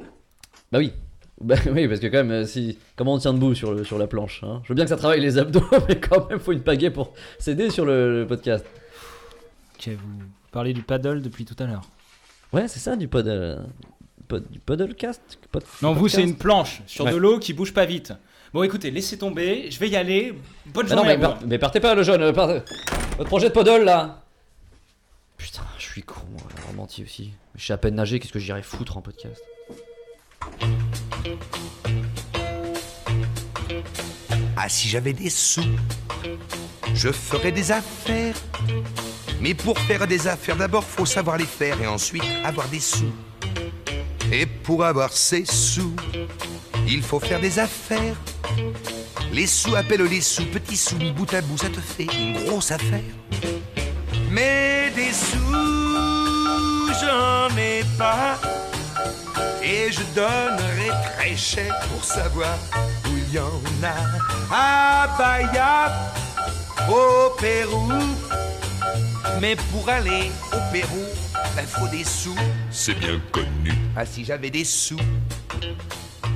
Bah 0.72 0.78
oui. 0.78 0.92
Bah 1.40 1.54
oui, 1.72 1.86
parce 1.88 2.00
que 2.00 2.06
quand 2.08 2.18
même, 2.18 2.30
euh, 2.32 2.44
si, 2.46 2.78
comment 2.96 3.14
on 3.14 3.18
tient 3.18 3.32
debout 3.32 3.54
sur, 3.54 3.72
le, 3.72 3.84
sur 3.84 3.96
la 3.98 4.06
planche 4.08 4.40
hein? 4.42 4.60
Je 4.64 4.68
veux 4.70 4.74
bien 4.74 4.84
que 4.84 4.88
ça 4.90 4.96
travaille 4.96 5.20
les 5.20 5.38
abdos, 5.38 5.62
mais 5.88 5.98
quand 6.00 6.28
même, 6.28 6.38
faut 6.40 6.52
une 6.52 6.62
pagaie 6.62 6.90
pour 6.90 7.12
s'aider 7.38 7.70
sur 7.70 7.84
le, 7.84 8.20
le 8.20 8.26
podcast. 8.26 8.64
Ok, 9.76 9.88
vous 9.88 10.24
parlez 10.50 10.72
du 10.72 10.82
paddle 10.82 11.22
depuis 11.22 11.44
tout 11.44 11.54
à 11.60 11.66
l'heure. 11.66 11.82
Ouais, 12.52 12.66
c'est 12.66 12.80
ça 12.80 12.96
du 12.96 13.06
paddle. 13.06 13.62
pod- 14.26 14.50
du 14.50 14.58
paddlecast? 14.58 15.38
Pod- 15.52 15.62
Non, 15.82 15.92
vous, 15.92 16.08
c'est 16.08 16.22
une 16.22 16.36
planche 16.36 16.82
sur 16.86 17.04
Ouais. 17.04 17.12
de 17.12 17.16
l'eau 17.16 17.38
qui 17.38 17.52
bouge 17.52 17.72
pas 17.72 17.84
vite. 17.84 18.12
Bon, 18.52 18.62
écoutez, 18.62 18.90
laissez 18.90 19.18
tomber, 19.18 19.70
je 19.70 19.78
vais 19.78 19.88
y 19.90 19.94
aller. 19.96 20.34
Bonne 20.66 20.86
Bah 20.86 20.96
non, 20.96 21.02
journée. 21.02 21.16
mais, 21.18 21.24
à 21.24 21.28
vous. 21.28 21.34
par- 21.34 21.46
mais 21.46 21.58
partez 21.58 21.80
pas, 21.80 21.94
le 21.94 22.02
jeune. 22.02 22.22
euh, 22.22 22.32
partez. 22.32 22.62
Votre 23.18 23.28
projet 23.28 23.48
de 23.50 23.54
paddle 23.54 23.84
là 23.84 24.24
Putain, 25.36 25.62
je 25.78 25.84
suis 25.84 26.02
con, 26.02 26.22
moi, 26.32 26.40
j'ai 26.68 26.74
menti 26.76 27.04
aussi. 27.04 27.30
Je 27.54 27.64
sais 27.66 27.72
à 27.74 27.78
peine 27.78 27.94
nager, 27.94 28.18
qu'est-ce 28.18 28.32
que 28.32 28.38
j'irais 28.40 28.62
foutre 28.62 28.96
en 28.96 29.02
podcast? 29.02 29.40
Ah, 34.60 34.68
si 34.68 34.88
j'avais 34.88 35.12
des 35.12 35.30
sous, 35.30 35.62
je 36.92 37.12
ferais 37.12 37.52
des 37.52 37.70
affaires. 37.70 38.34
Mais 39.40 39.54
pour 39.54 39.78
faire 39.78 40.04
des 40.08 40.26
affaires, 40.26 40.56
d'abord 40.56 40.82
faut 40.82 41.06
savoir 41.06 41.38
les 41.38 41.46
faire 41.46 41.80
et 41.80 41.86
ensuite 41.86 42.24
avoir 42.44 42.66
des 42.66 42.80
sous. 42.80 43.12
Et 44.32 44.46
pour 44.46 44.84
avoir 44.84 45.12
ces 45.12 45.44
sous, 45.44 45.94
il 46.88 47.02
faut 47.02 47.20
faire 47.20 47.38
des 47.38 47.60
affaires. 47.60 48.16
Les 49.32 49.46
sous 49.46 49.76
appellent 49.76 50.02
les 50.02 50.20
sous, 50.20 50.46
petits 50.46 50.76
sous, 50.76 50.98
bout 51.14 51.32
à 51.34 51.40
bout, 51.40 51.58
ça 51.58 51.68
te 51.68 51.80
fait 51.80 52.08
une 52.12 52.44
grosse 52.44 52.72
affaire. 52.72 53.14
Mais 54.28 54.90
des 54.96 55.12
sous, 55.12 56.92
j'en 57.00 57.56
ai 57.56 57.84
pas. 57.96 58.40
Et 59.62 59.92
je 59.92 60.02
donnerai 60.16 60.90
très 61.14 61.36
cher 61.36 61.78
pour 61.90 62.02
savoir 62.02 62.58
y 63.32 63.38
en 63.38 63.60
a. 63.82 63.94
À 64.50 65.16
Bahia, 65.18 65.92
au 66.88 67.30
Pérou. 67.38 67.92
Mais 69.40 69.56
pour 69.70 69.88
aller 69.88 70.30
au 70.52 70.72
Pérou, 70.72 71.04
il 71.60 71.66
faut 71.66 71.88
des 71.88 72.04
sous. 72.04 72.36
C'est 72.70 72.94
bien 72.94 73.20
connu. 73.32 73.72
Ah, 73.96 74.04
si 74.06 74.24
j'avais 74.24 74.50
des 74.50 74.64
sous, 74.64 74.98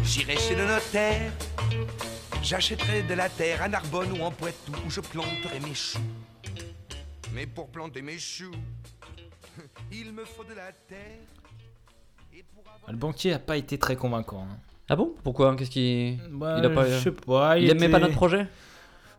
j'irais 0.05 0.37
chez 0.37 0.55
le 0.55 0.67
notaire. 0.67 1.33
J'achèterais 2.43 3.03
de 3.03 3.15
la 3.15 3.29
terre 3.29 3.63
à 3.63 3.69
Narbonne 3.69 4.19
ou 4.21 4.25
en 4.25 4.31
Poitou 4.33 4.73
où 4.87 4.91
je 4.91 5.01
planterais 5.01 5.61
mes 5.61 5.75
choux. 5.75 6.01
Mais 7.33 7.47
pour 7.47 7.69
planter 7.69 8.03
mes 8.03 8.19
choux, 8.19 8.51
il 9.93 10.13
me 10.13 10.25
faut 10.25 10.45
de 10.45 10.55
la 10.55 10.73
terre. 10.89 10.99
Et 12.35 12.43
pour 12.55 12.65
avoir 12.67 12.91
Le 12.91 12.97
banquier 12.97 13.33
a 13.33 13.39
pas 13.39 13.57
été 13.57 13.79
très 13.79 13.97
convaincant. 13.97 14.43
hein. 14.51 14.59
Ah 14.93 14.97
bon? 14.97 15.13
Pourquoi? 15.25 15.57
Qu'est-ce. 15.57 16.17
Bah, 16.33 16.57
Il 16.59 16.67
a 16.67 16.71
pas- 16.71 16.87
Je 16.87 16.99
sais 16.99 17.11
pas. 17.13 17.59
Il 17.59 17.71
était- 17.71 17.89
pas 17.89 17.99
notre 17.99 18.15
projet? 18.15 18.47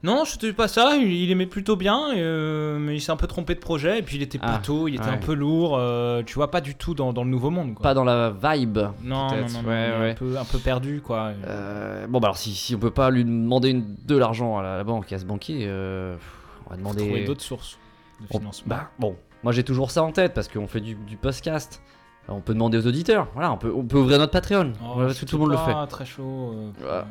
Non, 0.04 0.24
c'était 0.26 0.52
pas 0.54 0.68
ça. 0.68 0.98
Il, 0.98 1.32
aimait 1.32 1.46
plutôt 1.48 1.76
bien, 1.78 2.14
euh, 2.16 2.78
mais 2.78 2.96
il 2.98 3.00
s'est 3.02 3.12
un 3.12 3.16
peu 3.16 3.26
trompé 3.26 3.56
de 3.56 3.60
projet. 3.60 4.00
Et 4.00 4.02
puis 4.04 4.18
il 4.18 4.22
était 4.22 4.38
Ah, 4.42 4.56
plutôt, 4.56 4.88
il 4.90 4.96
était 4.96 5.06
ouais. 5.06 5.10
un 5.12 5.18
peu 5.18 5.34
lourd. 5.34 5.78
euh, 5.80 6.22
tu 6.26 6.36
vois, 6.36 6.52
pas 6.52 6.60
du 6.62 6.76
tout 6.76 6.94
dans, 6.94 7.12
dans 7.14 7.24
le 7.24 7.30
nouveau 7.30 7.50
monde. 7.50 7.74
Quoi. 7.74 7.82
Pas 7.84 7.94
dans 7.94 8.04
la 8.04 8.30
vibe 8.32 8.78
non, 9.02 9.30
non, 9.30 9.30
non, 9.30 9.60
Ouais, 9.66 9.92
ouais. 10.00 10.10
Un, 10.12 10.14
peu, 10.16 10.38
un 10.38 10.44
peu 10.46 10.60
perdu, 10.60 11.02
quoi. 11.02 11.32
Euh, 11.48 12.06
bon, 12.08 12.20
bah 12.20 12.28
alors, 12.28 12.38
si, 12.38 12.52
si 12.54 12.76
on 12.76 12.80
peut 12.80 12.92
pas 12.92 13.10
lui 13.10 13.24
demander 13.24 13.70
une- 13.70 13.96
de 14.06 14.18
l'argent 14.18 14.58
à 14.60 14.62
la, 14.62 14.78
la 14.78 14.84
banque 14.84 15.10
et 15.12 15.16
à 15.16 15.20
ce 15.20 15.26
banquier, 15.26 15.68
on 15.70 16.70
va 16.70 16.76
demander. 16.78 17.06
Trouver 17.06 17.24
d'autres 17.24 17.42
sources 17.42 17.80
de 18.20 18.28
On- 18.30 18.40
financement. 18.40 18.68
bah, 18.76 18.90
bon, 19.00 19.16
moi 19.42 19.54
j'ai 19.54 19.64
toujours 19.64 19.90
ça 19.90 20.04
en 20.04 20.12
tête 20.12 20.34
parce 20.34 20.50
qu'on 20.50 20.68
fait 20.68 20.82
du, 20.82 20.96
du 20.96 21.16
podcast. 21.18 21.82
On 22.30 22.40
peut 22.42 22.54
demander 22.54 22.78
aux 22.78 22.88
auditeurs. 22.88 23.28
Voilà, 23.34 23.52
on 23.52 23.58
peut, 23.58 23.72
on 23.76 23.84
peut 23.84 23.98
ouvrir 23.98 24.18
notre 24.18 24.32
Patreon. 24.32 24.74
Oh, 24.82 24.92
Voilà, 24.96 25.10
tout, 25.10 25.16
c'était 25.20 25.30
tout 25.32 25.38
le 25.38 25.42
monde 25.44 25.52
le 25.52 25.58
fait. 25.58 25.88
très 25.90 26.06
chaud. 26.06 26.54
euh, 26.82 27.02
Ouais. 27.02 27.06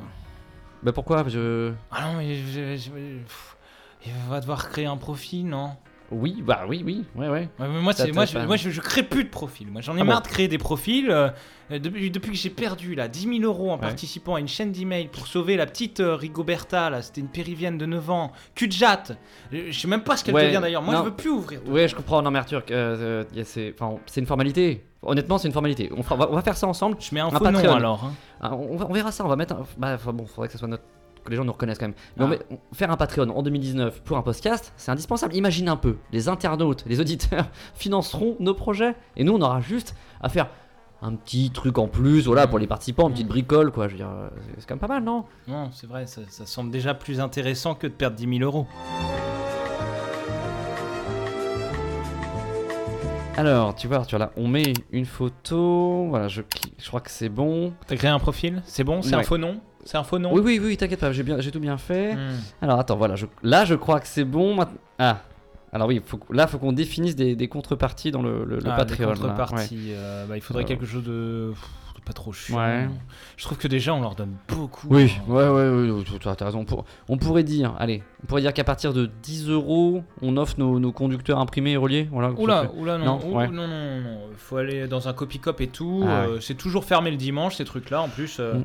Bah 0.83 0.92
pourquoi 0.92 1.25
je... 1.28 1.73
Ah 1.92 2.07
non, 2.11 2.19
mais 2.19 2.35
je- 2.35 2.76
je- 2.76 2.90
pff, 2.90 3.57
il 4.04 4.12
va 4.28 4.40
devoir 4.40 4.69
créer 4.69 4.87
un 4.87 4.97
profil, 4.97 5.47
non? 5.47 5.71
Oui, 6.11 6.42
bah 6.45 6.64
oui, 6.69 6.83
oui, 6.85 7.04
ouais, 7.14 7.28
ouais. 7.28 7.49
Ouais, 7.59 7.69
mais 7.69 7.81
moi, 7.81 7.92
Ça 7.95 8.04
c'est, 8.04 8.12
moi, 8.12 8.25
je, 8.26 8.37
moi 8.38 8.57
je, 8.57 8.69
je 8.69 8.81
crée 8.81 9.02
plus 9.02 9.25
de 9.25 9.31
profils. 9.31 9.66
Moi, 9.71 9.81
j'en 9.81 9.97
ai 9.97 10.00
Ah 10.00 10.04
marre 10.04 10.21
bon 10.23 10.28
de 10.28 10.33
créer 10.33 10.49
des 10.49 10.59
profils. 10.59 11.09
euh, 11.11 11.31
depuis, 11.71 12.11
depuis 12.11 12.33
que 12.33 12.37
j'ai 12.37 12.50
perdu 12.50 12.95
là, 12.95 13.07
10 13.09 13.38
000 13.38 13.40
euros 13.45 13.71
en 13.71 13.75
Ouais. 13.76 13.81
participant 13.81 14.35
à 14.35 14.40
une 14.40 14.49
chaîne 14.49 14.73
d'email 14.73 15.09
pour 15.09 15.26
sauver 15.26 15.57
la 15.57 15.64
petite 15.66 16.00
euh, 16.00 16.16
Rigoberta, 16.16 16.90
là, 16.90 17.00
c'était 17.00 17.21
une 17.23 17.28
péruvienne 17.28 17.78
de 17.78 17.87
9 17.87 18.11
ans, 18.11 18.33
Kudjat. 18.54 19.04
Je 19.52 19.71
je 19.71 19.78
sais 19.78 19.88
même 19.88 20.02
pas 20.02 20.16
ce 20.19 20.25
qu'elle 20.25 20.35
Ouais, 20.35 20.49
devient 20.49 20.59
d'ailleurs. 20.61 20.83
Moi, 20.83 20.95
non. 20.95 21.00
je 21.00 21.04
veux 21.07 21.14
plus 21.16 21.31
ouvrir. 21.31 21.62
de- 21.62 21.71
Ouais, 21.71 21.87
je 21.88 21.95
comprends. 21.95 22.21
Non, 22.23 22.31
mais 22.31 22.40
Arthur, 22.40 22.62
euh, 22.71 23.23
euh, 23.23 23.25
y 23.35 23.40
a 23.40 23.45
ces- 23.45 23.73
enfin, 23.78 23.97
c'est 24.07 24.21
une 24.21 24.26
formalité. 24.26 24.85
Honnêtement, 25.02 25.38
c'est 25.38 25.49
une 25.49 25.52
formalité. 25.54 25.90
On, 25.97 26.02
fera- 26.02 26.28
on 26.30 26.35
va, 26.35 26.42
faire 26.42 26.56
ça 26.56 26.66
ensemble. 26.68 26.97
Je 27.00 27.12
mets 27.14 27.21
un 27.21 27.26
Un 27.26 27.30
faux 27.30 27.44
nom 27.44 27.52
Patreon. 27.52 27.75
alors. 27.75 28.04
hein. 28.04 28.12
Ah, 28.40 28.54
on, 28.54 28.76
verra 28.92 29.11
ça. 29.12 29.25
On 29.25 29.28
va 29.28 29.37
mettre. 29.37 29.54
Un... 29.54 29.64
Bah, 29.76 29.97
bon, 30.12 30.26
faudrait 30.26 30.47
que 30.49 30.52
ça 30.52 30.59
soit 30.59 30.68
notre 30.68 30.85
que 31.25 31.30
les 31.30 31.37
gens 31.37 31.44
nous 31.44 31.52
reconnaissent 31.52 31.78
quand 31.78 31.87
même. 31.87 31.94
Mais 32.16 32.25
on 32.25 32.26
Ah. 32.26 32.30
met- 32.30 32.40
on- 32.50 32.75
faire 32.75 32.90
un 32.90 32.97
Patreon 32.97 33.28
en 33.30 33.42
2019 33.42 34.02
pour 34.02 34.16
un 34.16 34.23
podcast, 34.23 34.73
c'est 34.76 34.90
indispensable. 34.90 35.35
Imagine 35.37 35.68
un 35.68 35.76
peu, 35.76 35.97
les 36.12 36.28
internautes, 36.28 36.82
les 36.87 36.99
auditeurs 37.00 37.47
financeront 37.75 38.37
nos 38.40 38.54
projets 38.54 38.94
et 39.16 39.23
nous 39.25 39.32
on 39.35 39.40
aura 39.40 39.61
juste 39.61 39.94
à 40.21 40.28
faire 40.28 40.49
un 41.00 41.14
petit 41.14 41.50
truc 41.50 41.78
en 41.78 41.87
plus, 41.88 42.26
voilà, 42.26 42.47
pour 42.49 42.59
les 42.61 42.66
participants, 42.68 43.06
une 43.09 43.12
petite 43.14 43.28
bricole, 43.28 43.71
quoi. 43.73 43.87
Je 43.87 43.92
veux 43.92 43.99
dire, 43.99 44.09
euh, 44.09 44.28
c'est- 44.37 44.61
c'est 44.62 44.66
quand 44.68 44.75
même 44.75 44.80
pas 44.80 44.88
mal, 44.88 45.04
non? 45.04 45.25
Non, 45.49 45.71
c'est 45.73 45.87
vrai, 45.88 46.06
ça, 46.09 46.23
ça 46.28 46.44
semble 46.47 46.71
déjà 46.73 46.92
plus 46.94 47.21
intéressant 47.21 47.75
que 47.76 47.87
de 47.87 47.92
perdre 47.92 48.16
10 48.16 48.38
000 48.38 48.42
euros. 48.44 48.66
Alors, 53.37 53.75
tu 53.75 53.87
vois, 53.89 53.99
Arthur, 53.99 54.19
là, 54.19 54.31
on 54.37 54.47
met 54.47 54.73
une 54.93 55.07
photo. 55.07 56.07
Voilà, 56.11 56.29
je. 56.29 56.43
Je 56.79 56.87
crois 56.89 57.01
que 57.01 57.11
c'est 57.11 57.29
bon. 57.29 57.73
T'as 57.87 57.97
créé 57.97 58.11
un 58.11 58.19
profil? 58.19 58.62
C'est 58.67 58.85
bon? 58.85 59.03
C'est 59.03 59.15
un 59.15 59.23
faux 59.23 59.39
nom? 59.39 59.61
C'est 59.85 59.97
un 59.97 60.05
faux 60.05 60.19
nom? 60.19 60.33
Oui, 60.33 60.41
oui, 60.45 60.61
oui, 60.62 60.77
t'inquiète 60.77 61.01
pas, 61.01 61.12
j'ai 61.12 61.23
bien, 61.23 61.41
j'ai 61.41 61.51
tout 61.51 61.59
bien 61.61 61.77
fait. 61.79 62.15
Hmm. 62.15 62.37
Alors, 62.61 62.79
attends, 62.79 62.97
voilà, 62.97 63.17
je- 63.17 63.27
là, 63.43 63.65
je 63.65 63.75
crois 63.75 63.99
que 64.01 64.07
c'est 64.07 64.25
bon. 64.25 64.57
Ah, 64.99 65.19
alors 65.73 65.88
oui, 65.88 66.00
faut, 66.05 66.21
là, 66.31 66.47
faut 66.47 66.59
qu'on 66.59 66.73
définisse 66.73 67.17
des, 67.17 67.35
des 67.37 67.49
contreparties 67.49 68.11
dans 68.11 68.23
le, 68.23 68.45
le, 68.45 68.57
le 68.59 68.71
Ah, 68.71 68.76
Patreon. 68.76 69.09
contreparties, 69.14 69.75
ouais. 69.75 69.95
euh, 69.97 70.26
bah, 70.26 70.37
il 70.37 70.43
faudrait 70.43 70.64
Euh, 70.64 70.67
quelque 70.67 70.85
chose 70.87 71.02
de, 71.05 71.52
pas 72.05 72.12
trop 72.12 72.33
chiant. 72.33 72.59
Ouais. 72.59 72.88
Je 73.37 73.45
trouve 73.45 73.57
que 73.59 73.69
déjà 73.69 73.95
on 73.95 74.00
leur 74.00 74.17
donne 74.17 74.35
beaucoup. 74.49 74.88
Oui, 74.91 75.12
hein. 75.17 75.23
ouais, 75.33 75.49
ouais, 75.49 75.93
ouais, 75.93 76.05
tu 76.21 76.29
as 76.29 76.35
t'as 76.35 76.47
raison. 76.47 76.59
On, 76.61 76.64
pour- 76.64 76.85
on 77.09 77.17
pourrait 77.17 77.45
dire, 77.45 77.75
allez, 77.79 78.02
on 78.23 78.26
pourrait 78.26 78.41
dire 78.43 78.52
qu'à 78.52 78.64
partir 78.64 78.93
de 78.93 79.09
10 79.23 79.49
euros, 79.49 80.02
on 80.21 80.37
offre 80.37 80.57
nos, 80.59 80.81
nos 80.81 80.91
conducteurs 80.91 81.38
imprimés 81.38 81.71
et 81.73 81.76
reliés. 81.76 82.09
Voilà, 82.11 82.33
Oula, 82.33 82.71
oula, 82.76 82.99
non, 82.99 83.05
Non, 83.05 83.21
oh, 83.25 83.37
ouais. 83.37 83.47
non, 83.49 83.69
non, 83.69 84.00
non, 84.00 84.19
faut 84.37 84.57
aller 84.57 84.88
dans 84.88 85.07
un 85.09 85.12
copy-cop 85.12 85.61
et 85.61 85.69
tout. 85.69 86.02
Ah, 86.05 86.25
euh, 86.25 86.41
C'est 86.41 86.55
toujours 86.57 86.85
fermé 86.85 87.11
le 87.12 87.17
dimanche, 87.17 87.55
ces 87.55 87.64
trucs-là. 87.64 88.02
En 88.02 88.09
plus, 88.09 88.41
Mm. 88.41 88.64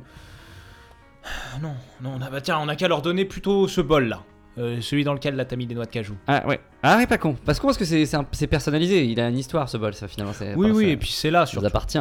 non, 1.62 1.76
non, 2.02 2.12
on 2.18 2.22
a, 2.22 2.30
bah, 2.30 2.42
tiens, 2.42 2.58
on 2.60 2.68
a 2.70 2.76
qu'à 2.76 2.88
leur 2.88 3.02
donner 3.02 3.26
plutôt 3.26 3.68
ce 3.68 3.82
bol-là, 3.82 4.24
Euh, 4.58 4.82
celui 4.82 5.04
dans 5.04 5.14
lequel 5.14 5.36
là 5.36 5.46
t'as 5.46 5.56
mis 5.56 5.68
des 5.68 5.76
noix 5.76 5.86
de 5.86 5.92
cajou. 5.92 6.16
Ah, 6.26 6.44
ouais. 6.48 6.60
Ah, 6.82 6.98
ouais, 6.98 7.06
pas 7.06 7.18
con. 7.20 7.36
Parce 7.46 7.60
que 7.60 7.66
parce 7.66 7.78
que 7.78 7.86
c'est 7.86 8.06
c'est 8.08 8.18
un- 8.18 8.26
c'est 8.32 8.48
personnalisé. 8.48 9.06
Il 9.06 9.20
a 9.20 9.30
une 9.30 9.38
histoire, 9.38 9.70
ce 9.70 9.78
bol, 9.78 9.94
ça, 9.94 10.08
finalement. 10.08 10.34
c'est- 10.34 10.56
Oui, 10.56 10.68
enfin, 10.72 10.78
oui, 10.78 10.86
ça- 10.86 10.90
et 10.92 10.98
puis 10.98 11.12
c'est 11.12 11.30
là 11.32 11.42
ça 11.42 11.52
surtout. 11.52 11.62
nous 11.64 11.68
appartient. 11.68 12.00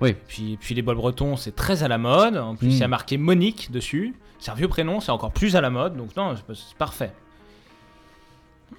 Oui. 0.00 0.16
Puis, 0.26 0.58
puis 0.60 0.74
les 0.74 0.82
bols 0.82 0.96
bretons, 0.96 1.36
c'est 1.36 1.54
très 1.54 1.84
à 1.84 1.88
la 1.88 1.98
mode. 1.98 2.36
En 2.36 2.56
plus, 2.56 2.66
Mm. 2.66 2.70
il 2.70 2.78
y 2.78 2.82
a 2.82 2.88
marqué 2.88 3.16
Monique 3.18 3.70
dessus. 3.70 4.14
C'est 4.40 4.50
un 4.50 4.54
vieux 4.54 4.66
prénom, 4.66 4.98
c'est 4.98 5.12
encore 5.12 5.30
plus 5.30 5.54
à 5.54 5.60
la 5.60 5.70
mode. 5.70 5.96
Donc, 5.96 6.16
non, 6.16 6.34
c'est 6.34 6.54
c'est 6.56 6.76
parfait. 6.76 7.12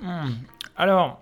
Hmm. 0.01 0.31
Alors, 0.75 1.21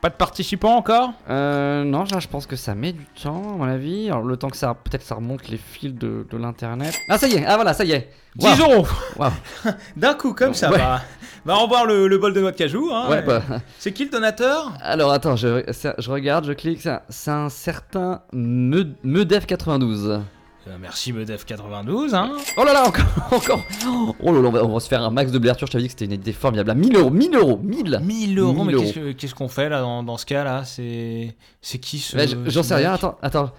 pas 0.00 0.08
de 0.08 0.14
participants 0.14 0.76
encore 0.76 1.12
Euh, 1.28 1.84
non, 1.84 2.04
je 2.06 2.26
pense 2.28 2.46
que 2.46 2.56
ça 2.56 2.74
met 2.74 2.92
du 2.92 3.04
temps, 3.22 3.42
à 3.54 3.56
mon 3.56 3.64
avis. 3.64 4.06
Alors, 4.08 4.22
le 4.22 4.36
temps 4.36 4.48
que 4.48 4.56
ça. 4.56 4.74
Peut-être 4.74 5.02
ça 5.02 5.14
remonte 5.16 5.48
les 5.48 5.56
fils 5.58 5.94
de, 5.94 6.26
de 6.30 6.36
l'internet. 6.38 6.94
Ah, 7.08 7.18
ça 7.18 7.28
y 7.28 7.34
est, 7.34 7.44
ah 7.46 7.56
voilà, 7.56 7.74
ça 7.74 7.84
y 7.84 7.92
est. 7.92 8.10
10 8.36 8.46
Waouh. 8.46 8.60
euros 8.60 8.86
Waouh. 9.18 9.32
D'un 9.96 10.14
coup, 10.14 10.32
comme 10.34 10.54
ça. 10.54 10.70
Ouais. 10.70 10.78
Bah, 10.78 11.00
va 11.44 11.54
revoir 11.56 11.84
le, 11.86 12.06
le 12.06 12.18
bol 12.18 12.32
de 12.32 12.40
noix 12.40 12.52
de 12.52 12.56
cajou. 12.56 12.90
hein. 12.92 13.08
Ouais, 13.10 13.22
bah. 13.22 13.42
C'est 13.78 13.92
qui 13.92 14.04
le 14.04 14.10
donateur? 14.10 14.72
Alors, 14.82 15.10
attends, 15.12 15.36
je, 15.36 15.62
regarde, 16.10 16.46
je 16.46 16.52
clique. 16.52 16.80
ça- 16.82 17.02
C'est 17.08 17.30
un 17.32 17.48
certain 17.48 18.22
Me- 18.32 18.94
Medef92. 19.04 20.06
Euh, 20.06 20.18
Merci 20.78 21.12
Medef92. 21.12 22.14
Hein. 22.14 22.32
Oh 22.56 22.64
là 22.64 22.72
là, 22.72 22.86
encore, 22.86 23.04
encore. 23.32 23.60
Oh 24.20 24.32
là 24.32 24.40
là, 24.40 24.48
on 24.48 24.52
va, 24.52 24.64
on 24.64 24.74
va 24.74 24.80
se 24.80 24.88
faire 24.88 25.02
un 25.02 25.10
max 25.10 25.30
de 25.32 25.38
blessure. 25.38 25.66
Je 25.66 25.72
t'avais 25.72 25.82
dit 25.82 25.88
que 25.88 25.92
c'était 25.92 26.04
une 26.06 26.12
idée 26.12 26.32
formidable. 26.32 26.70
À 26.70 26.74
1000 26.74 26.96
euros, 26.96 27.10
1000 27.10 27.34
euros, 27.36 27.60
1000. 27.62 28.00
1000 28.02 28.38
euros, 28.38 28.64
1000 28.64 28.76
mais 28.76 28.82
qu'est-ce 28.82 28.94
que- 28.94 29.12
qu'est-ce 29.12 29.34
qu'on 29.34 29.48
fait 29.48 29.68
là 29.68 29.80
dans, 29.80 30.02
dans 30.02 30.16
ce 30.16 30.26
cas 30.26 30.44
là 30.44 30.64
C'est 30.64 31.34
c'est 31.60 31.78
qui 31.78 31.98
ce. 31.98 32.16
Bah, 32.16 32.24
J'en 32.46 32.62
sais 32.62 32.74
rien, 32.74 32.92
attends, 32.92 33.16
attends. 33.22 33.50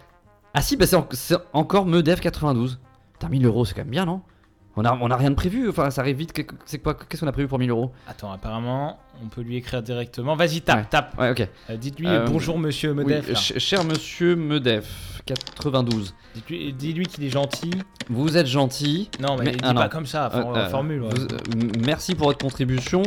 Ah 0.53 0.61
si, 0.61 0.75
bah 0.77 0.85
c'est 0.85 0.95
en- 0.95 1.07
c'est 1.11 1.37
encore 1.53 1.87
Medef92. 1.87 2.77
Putain, 3.13 3.29
1000 3.29 3.45
euros, 3.45 3.65
c'est 3.65 3.73
quand 3.73 3.81
même 3.81 3.89
bien, 3.89 4.05
non? 4.05 4.21
On 4.77 4.85
a, 4.85 4.97
on 5.01 5.11
a 5.11 5.17
rien 5.17 5.29
de 5.31 5.35
prévu, 5.35 5.69
enfin 5.69 5.89
ça 5.91 6.01
arrive 6.01 6.17
vite. 6.17 6.33
C'est 6.65 6.79
quoi 6.79 6.93
Qu'est-ce 6.93 7.21
qu'on 7.21 7.27
a 7.27 7.31
prévu 7.31 7.47
pour 7.47 7.59
1000 7.59 7.69
euros 7.71 7.91
Attends, 8.07 8.31
apparemment, 8.31 8.99
on 9.23 9.27
peut 9.27 9.41
lui 9.41 9.57
écrire 9.57 9.81
directement. 9.83 10.35
Vas-y, 10.35 10.61
tape, 10.61 10.77
Ouais. 10.79 10.85
tape. 10.89 11.19
Ouais, 11.19 11.31
ok. 11.31 11.47
Euh, 11.69 11.77
Dites-lui 11.77 12.07
Euh, 12.07 12.25
bonjour 12.27 12.57
monsieur 12.57 12.93
Medef. 12.93 13.25
Oui, 13.27 13.33
là. 13.33 13.39
ch- 13.39 13.59
cher 13.59 13.83
monsieur 13.83 14.35
Medef, 14.35 15.21
92. 15.25 16.13
Dites-lui 16.47 17.05
qu'il 17.05 17.23
est 17.25 17.29
gentil. 17.29 17.71
Vous 18.09 18.37
êtes 18.37 18.47
gentil. 18.47 19.09
Non, 19.19 19.35
mais, 19.37 19.45
Mais- 19.45 19.51
dis 19.51 19.57
ah, 19.63 19.73
pas 19.73 19.83
non. 19.83 19.89
comme 19.89 20.05
ça, 20.05 20.27
Euh, 20.33 20.41
for- 20.41 20.55
euh, 20.57 20.69
formule. 20.69 21.01
ouais. 21.03 21.09
vous- 21.09 21.25
euh, 21.25 21.37
m- 21.53 21.71
merci 21.85 22.15
pour 22.15 22.27
votre 22.27 22.39
contribution. 22.39 23.03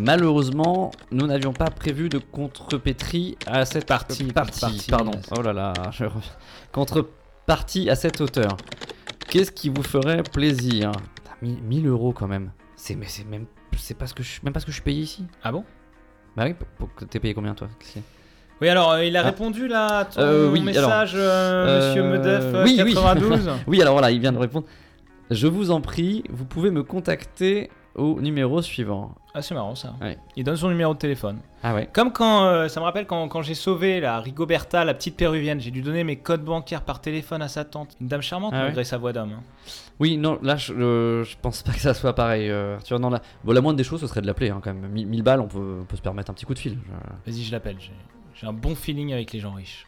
Malheureusement, 0.00 0.90
nous 1.12 1.26
n'avions 1.26 1.52
pas 1.52 1.70
prévu 1.70 2.08
de 2.08 2.18
contrepétrie 2.18 3.36
à 3.46 3.64
cette 3.64 3.86
Partie, 3.86 4.24
partie. 4.24 4.60
partie, 4.60 4.90
pardon. 4.90 5.12
Oh 5.36 5.40
là 5.42 5.52
là, 5.52 5.72
je... 5.92 6.04
re- 6.04 6.10
contrepartie 6.72 7.88
à 7.90 7.94
cette 7.94 8.20
hauteur. 8.20 8.56
Qu'est-ce 9.34 9.50
qui 9.50 9.68
vous 9.68 9.82
ferait 9.82 10.22
plaisir 10.22 10.92
Putain, 11.16 11.32
1000 11.42 11.60
1000 11.64 11.86
euros 11.88 12.12
quand 12.12 12.28
même. 12.28 12.52
C'est 12.76 12.94
mais 12.94 13.06
c'est 13.08 13.24
même 13.24 13.46
c'est 13.76 13.98
pas 13.98 14.06
ce 14.06 14.14
que 14.14 14.22
je 14.22 14.38
même 14.44 14.52
pas 14.52 14.60
ce 14.60 14.64
que 14.64 14.70
je 14.70 14.76
suis 14.76 14.84
payé 14.84 15.00
ici. 15.02 15.26
Ah 15.42 15.50
bon? 15.50 15.64
Bah 16.36 16.44
oui, 16.46 16.54
pour- 16.54 16.68
pour 16.68 16.94
que 16.94 17.04
t'es 17.04 17.18
payé 17.18 17.34
combien 17.34 17.52
toi? 17.54 17.66
Oui, 18.60 18.68
alors 18.68 18.92
euh, 18.92 19.04
il 19.04 19.16
a 19.16 19.22
Ah. 19.22 19.24
répondu 19.24 19.66
là 19.66 19.86
à 19.98 20.04
ton 20.04 20.20
Euh, 20.20 20.52
oui, 20.52 20.60
message, 20.60 21.14
euh, 21.16 21.88
monsieur 21.90 22.04
Medef 22.04 22.64
oui, 22.64 22.80
oui. 22.84 22.94
92. 22.94 23.50
Oui, 23.66 23.82
alors 23.82 23.94
voilà, 23.94 24.12
il 24.12 24.20
vient 24.20 24.30
de 24.30 24.38
répondre. 24.38 24.66
Je 25.32 25.48
vous 25.48 25.72
en 25.72 25.80
prie, 25.80 26.22
vous 26.30 26.44
pouvez 26.44 26.70
me 26.70 26.84
contacter 26.84 27.70
au 27.94 28.20
numéro 28.20 28.60
suivant. 28.62 29.14
ah, 29.34 29.42
c'est 29.42 29.54
marrant 29.54 29.74
ça. 29.74 29.94
Ouais. 30.00 30.18
Il 30.36 30.44
donne 30.44 30.56
son 30.56 30.68
numéro 30.68 30.94
de 30.94 30.98
téléphone. 30.98 31.38
Ah 31.62 31.74
ouais. 31.74 31.88
Comme 31.92 32.12
quand, 32.12 32.44
euh, 32.44 32.68
ça 32.68 32.80
me 32.80 32.84
rappelle 32.84 33.06
quand, 33.06 33.26
quand 33.28 33.42
j'ai 33.42 33.54
sauvé 33.54 34.00
la 34.00 34.20
Rigoberta, 34.20 34.84
la 34.84 34.94
petite 34.94 35.16
péruvienne, 35.16 35.60
j'ai 35.60 35.70
dû 35.70 35.80
donner 35.82 36.04
mes 36.04 36.16
codes 36.16 36.44
bancaires 36.44 36.82
par 36.82 37.00
téléphone 37.00 37.40
à 37.42 37.48
sa 37.48 37.64
tante. 37.64 37.96
Une 38.00 38.08
dame 38.08 38.20
charmante 38.22 38.52
Ah 38.54 38.58
ouais 38.58 38.64
malgré 38.64 38.84
sa 38.84 38.98
voix 38.98 39.12
d'homme. 39.12 39.32
hein. 39.38 39.42
Oui, 40.00 40.16
non, 40.16 40.38
là, 40.42 40.56
je, 40.56 40.72
euh, 40.74 41.24
je 41.24 41.36
pense 41.40 41.62
pas 41.62 41.72
que 41.72 41.80
ça 41.80 41.94
soit 41.94 42.14
pareil. 42.14 42.50
euh, 42.50 42.76
Arthur. 42.76 42.98
non, 42.98 43.10
là, 43.10 43.20
bon, 43.44 43.52
la 43.52 43.60
moindre 43.60 43.76
des 43.76 43.84
choses, 43.84 44.00
ce 44.00 44.06
serait 44.08 44.20
de 44.22 44.26
l'appeler 44.26 44.50
hein, 44.50 44.60
quand 44.62 44.74
même. 44.74 44.88
1000 44.90 45.06
1000 45.06 45.22
balles, 45.22 45.40
on 45.40 45.46
peut, 45.48 45.78
on 45.82 45.84
peut 45.84 45.96
se 45.96 46.02
permettre 46.02 46.30
un 46.30 46.34
petit 46.34 46.46
coup 46.46 46.54
de 46.54 46.58
fil. 46.58 46.78
Je- 47.26 47.30
Vas-y, 47.32 47.42
je 47.44 47.52
l'appelle. 47.52 47.76
J'ai 48.34 48.46
un 48.46 48.52
bon 48.52 48.74
feeling 48.74 49.12
avec 49.12 49.32
les 49.32 49.38
gens 49.40 49.52
riches. 49.52 49.86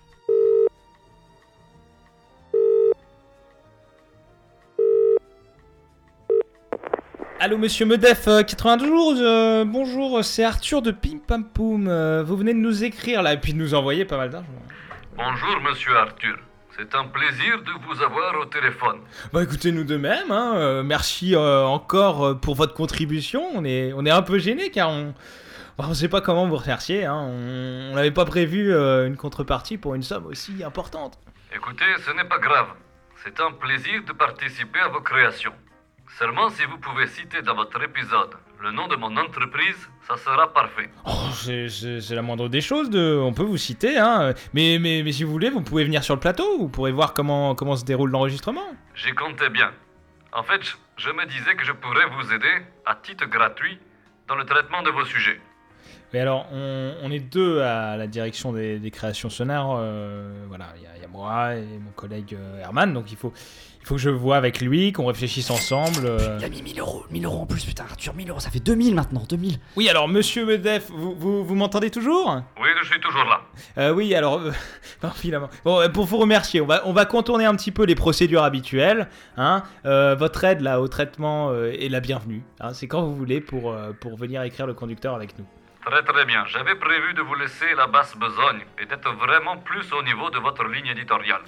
Allô, 7.38 7.58
monsieur 7.58 7.84
Medef, 7.84 8.28
euh, 8.28 8.42
92, 8.42 9.20
euh, 9.20 9.64
bonjour, 9.66 10.24
c'est 10.24 10.42
Arthur 10.42 10.80
de 10.80 10.90
Pim 10.90 11.18
Pam 11.26 11.44
Poum. 11.44 11.86
euh, 11.86 12.22
vous 12.24 12.36
venez 12.36 12.54
de 12.54 12.58
nous 12.58 12.82
écrire 12.82 13.22
là 13.22 13.34
et 13.34 13.40
puis 13.40 13.52
de 13.52 13.58
nous 13.58 13.74
envoyer 13.74 14.06
pas 14.06 14.16
mal 14.16 14.30
d'argent. 14.30 14.48
Bonjour, 15.16 15.60
monsieur 15.60 15.94
Arthur. 15.96 16.36
C'est 16.78 16.94
un 16.94 17.04
plaisir 17.04 17.62
de 17.62 17.72
vous 17.86 18.02
avoir 18.02 18.38
au 18.40 18.46
téléphone. 18.46 19.00
Bah 19.32 19.42
écoutez, 19.42 19.70
nous 19.70 19.84
de 19.84 19.96
même, 19.96 20.30
hein, 20.30 20.54
euh, 20.56 20.82
merci 20.82 21.34
euh, 21.34 21.64
encore 21.64 22.38
pour 22.40 22.54
votre 22.54 22.74
contribution. 22.74 23.42
On 23.54 23.64
est, 23.64 23.92
on 23.94 24.04
est 24.06 24.10
un 24.10 24.22
peu 24.22 24.38
gêné 24.38 24.70
car 24.70 24.90
on 24.90 25.14
on 25.78 25.92
sait 25.92 26.08
pas 26.08 26.22
comment 26.22 26.46
vous 26.46 26.56
remercier. 26.56 27.04
Hein. 27.04 27.16
On 27.16 27.94
n'avait 27.94 28.10
pas 28.10 28.24
prévu 28.24 28.72
une 28.72 29.16
contrepartie 29.18 29.76
pour 29.76 29.94
une 29.94 30.02
somme 30.02 30.24
aussi 30.24 30.64
importante. 30.64 31.18
Écoutez, 31.54 31.84
ce 32.06 32.12
n'est 32.16 32.24
pas 32.24 32.38
grave. 32.38 32.68
C'est 33.22 33.38
un 33.40 33.52
plaisir 33.52 34.02
de 34.06 34.12
participer 34.12 34.80
à 34.80 34.88
vos 34.88 35.02
créations. 35.02 35.52
Seulement, 36.18 36.48
si 36.48 36.64
vous 36.64 36.78
pouvez 36.78 37.06
citer 37.08 37.42
dans 37.42 37.54
votre 37.54 37.82
épisode 37.82 38.30
le 38.62 38.70
nom 38.72 38.88
de 38.88 38.96
mon 38.96 39.14
entreprise, 39.18 39.76
ça 40.08 40.16
sera 40.16 40.50
parfait. 40.50 40.88
Oh, 41.04 41.10
c'est- 41.34 42.14
la 42.14 42.22
moindre 42.22 42.48
des 42.48 42.62
choses, 42.62 42.88
de... 42.88 43.20
on 43.22 43.34
peut 43.34 43.42
vous 43.42 43.58
citer, 43.58 43.98
hein. 43.98 44.32
mais, 44.54 44.78
mais, 44.80 45.02
mais 45.04 45.12
si 45.12 45.24
vous 45.24 45.30
voulez, 45.30 45.50
vous 45.50 45.60
pouvez 45.60 45.84
venir 45.84 46.02
sur 46.02 46.14
le 46.14 46.20
plateau, 46.20 46.56
vous 46.58 46.68
pourrez 46.70 46.90
voir 46.92 47.12
comment, 47.12 47.54
comment 47.54 47.76
se 47.76 47.84
déroule 47.84 48.10
l'enregistrement. 48.10 48.64
J'y 48.94 49.12
comptais 49.12 49.50
bien. 49.50 49.72
En 50.32 50.42
fait, 50.42 50.62
je 50.96 51.10
me 51.10 51.26
disais 51.26 51.54
que 51.54 51.64
je 51.64 51.72
pourrais 51.72 52.06
vous 52.06 52.32
aider, 52.32 52.64
à 52.86 52.94
titre 52.94 53.26
gratuit, 53.26 53.78
dans 54.26 54.36
le 54.36 54.44
traitement 54.46 54.82
de 54.82 54.88
vos 54.90 55.04
sujets. 55.04 55.38
Mais 56.12 56.20
alors, 56.20 56.46
on, 56.52 56.94
on 57.02 57.10
est 57.10 57.18
deux 57.20 57.60
à 57.60 57.96
la 57.96 58.06
direction 58.06 58.52
des, 58.52 58.78
des 58.78 58.90
créations 58.90 59.28
sonores, 59.30 59.76
euh, 59.80 60.32
voilà, 60.48 60.66
il 60.76 60.82
y, 60.82 60.86
a- 60.86 60.90
il 60.96 61.02
y 61.02 61.04
a 61.04 61.08
moi 61.08 61.54
et 61.56 61.62
mon 61.78 61.90
collègue 61.94 62.34
euh, 62.38 62.60
Herman, 62.62 62.92
donc 62.94 63.10
il 63.10 63.16
faut, 63.16 63.32
il 63.80 63.86
faut 63.86 63.96
que 63.96 64.00
je 64.00 64.10
vois 64.10 64.36
avec 64.36 64.60
lui, 64.60 64.92
qu'on 64.92 65.06
réfléchisse 65.06 65.50
ensemble. 65.50 66.06
euh. 66.06 66.36
Il 66.38 66.44
a 66.44 66.48
mis 66.48 66.62
1000 66.62 66.78
euros, 66.80 67.04
1000 67.10 67.24
euros 67.24 67.40
en 67.42 67.46
plus, 67.46 67.64
putain, 67.64 67.84
Arthur, 67.84 68.14
1000 68.14 68.30
euros, 68.30 68.40
ça 68.40 68.50
fait 68.50 68.60
2000 68.60 68.94
maintenant, 68.94 69.24
2000. 69.28 69.58
Oui, 69.76 69.88
alors, 69.88 70.06
monsieur 70.08 70.46
Medef, 70.46 70.90
vous, 70.90 71.14
vous, 71.16 71.44
vous 71.44 71.54
m'entendez 71.56 71.90
toujours? 71.90 72.40
Oui, 72.60 72.68
je 72.82 72.86
suis 72.88 73.00
toujours 73.00 73.24
là. 73.24 73.40
Euh, 73.78 73.92
oui, 73.92 74.14
alors, 74.14 74.38
euh, 74.40 74.52
non, 75.02 75.10
finalement. 75.10 75.48
Bon, 75.64 75.80
pour 75.92 76.04
vous 76.06 76.18
remercier, 76.18 76.60
on 76.60 76.66
va, 76.66 76.82
on 76.86 76.92
va 76.92 77.04
contourner 77.04 77.44
un 77.46 77.54
petit 77.56 77.72
peu 77.72 77.84
les 77.84 77.94
procédures 77.96 78.42
habituelles. 78.44 79.08
Hein. 79.36 79.64
Euh, 79.84 80.14
votre 80.14 80.44
aide 80.44 80.60
là 80.60 80.80
au 80.80 80.88
traitement 80.88 81.50
euh, 81.50 81.72
est 81.72 81.88
la 81.88 82.00
bienvenue. 82.00 82.42
hein. 82.60 82.72
C'est 82.74 82.86
quand 82.86 83.02
vous 83.02 83.14
voulez 83.14 83.40
pour, 83.40 83.72
euh, 83.72 83.92
pour 84.00 84.16
venir 84.16 84.42
écrire 84.42 84.66
le 84.66 84.74
conducteur 84.74 85.14
avec 85.14 85.36
nous. 85.38 85.44
Très 85.88 86.02
très 86.02 86.24
bien. 86.24 86.44
J'avais 86.46 86.74
prévu 86.74 87.14
de 87.14 87.22
vous 87.22 87.36
laisser 87.36 87.66
la 87.76 87.86
basse 87.86 88.16
besogne 88.16 88.64
et 88.80 88.86
d'être 88.86 89.08
vraiment 89.14 89.56
plus 89.58 89.92
au 89.92 90.02
niveau 90.02 90.30
de 90.30 90.38
votre 90.38 90.64
ligne 90.64 90.88
éditoriale. 90.88 91.40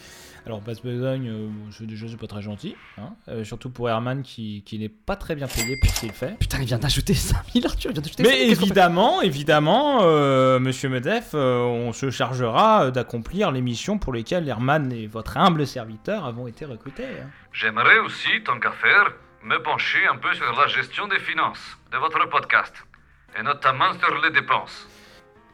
Alors, 0.47 0.61
basse 0.61 0.81
besogne, 0.81 1.29
euh, 1.29 1.49
c'est 1.73 1.87
déjà 1.87 2.07
c'est 2.09 2.17
pas 2.17 2.29
très 2.29 2.41
gentil. 2.41 2.77
Hein. 2.99 3.11
Euh, 3.27 3.43
surtout 3.43 3.69
pour 3.69 3.91
Herman 3.91 4.23
qui, 4.23 4.63
qui 4.65 4.79
n'est 4.79 4.89
pas 4.89 5.17
très 5.17 5.35
bien 5.35 5.49
payé 5.49 5.77
pour 5.81 5.91
ce 5.91 6.01
qu'il 6.01 6.13
fait. 6.13 6.39
Putain, 6.39 6.59
il 6.61 6.67
vient 6.67 6.79
d'ajouter 6.79 7.15
5000, 7.15 7.67
Arthur, 7.67 7.91
il 7.91 7.95
vient 7.95 8.03
d'ajouter 8.03 8.23
Mais 8.23 8.29
5000, 8.29 8.47
qu'est-ce 8.49 8.61
qu'on 8.61 8.67
fait? 8.67 8.71
évidemment, 8.71 9.23
évidemment, 9.23 9.99
euh, 10.03 10.61
monsieur 10.61 10.89
Medef, 10.89 11.31
euh, 11.35 11.59
on 11.59 11.93
se 11.93 12.11
chargera 12.11 12.85
euh, 12.85 12.91
d'accomplir 12.93 13.51
les 13.51 13.61
missions 13.61 13.99
pour 13.99 14.13
lesquelles 14.13 14.49
Herman 14.49 14.93
et 14.93 15.09
votre 15.09 15.37
humble 15.37 15.67
serviteur 15.67 16.25
avons 16.25 16.47
été 16.47 16.65
recrutés. 16.65 17.05
hein. 17.05 17.27
J'aimerais 17.53 17.99
aussi, 17.99 18.41
tant 18.45 18.59
qu'à 18.61 18.71
faire, 18.71 19.11
me 19.43 19.59
pencher 19.63 20.07
un 20.07 20.17
peu 20.17 20.33
sur 20.35 20.51
la 20.59 20.69
gestion 20.69 21.09
des 21.09 21.19
finances 21.19 21.77
de 21.93 21.99
votre 21.99 22.27
podcast, 22.29 22.73
et 23.39 23.43
notamment 23.43 23.93
sur 23.99 24.21
les 24.23 24.31
dépenses. 24.31 24.87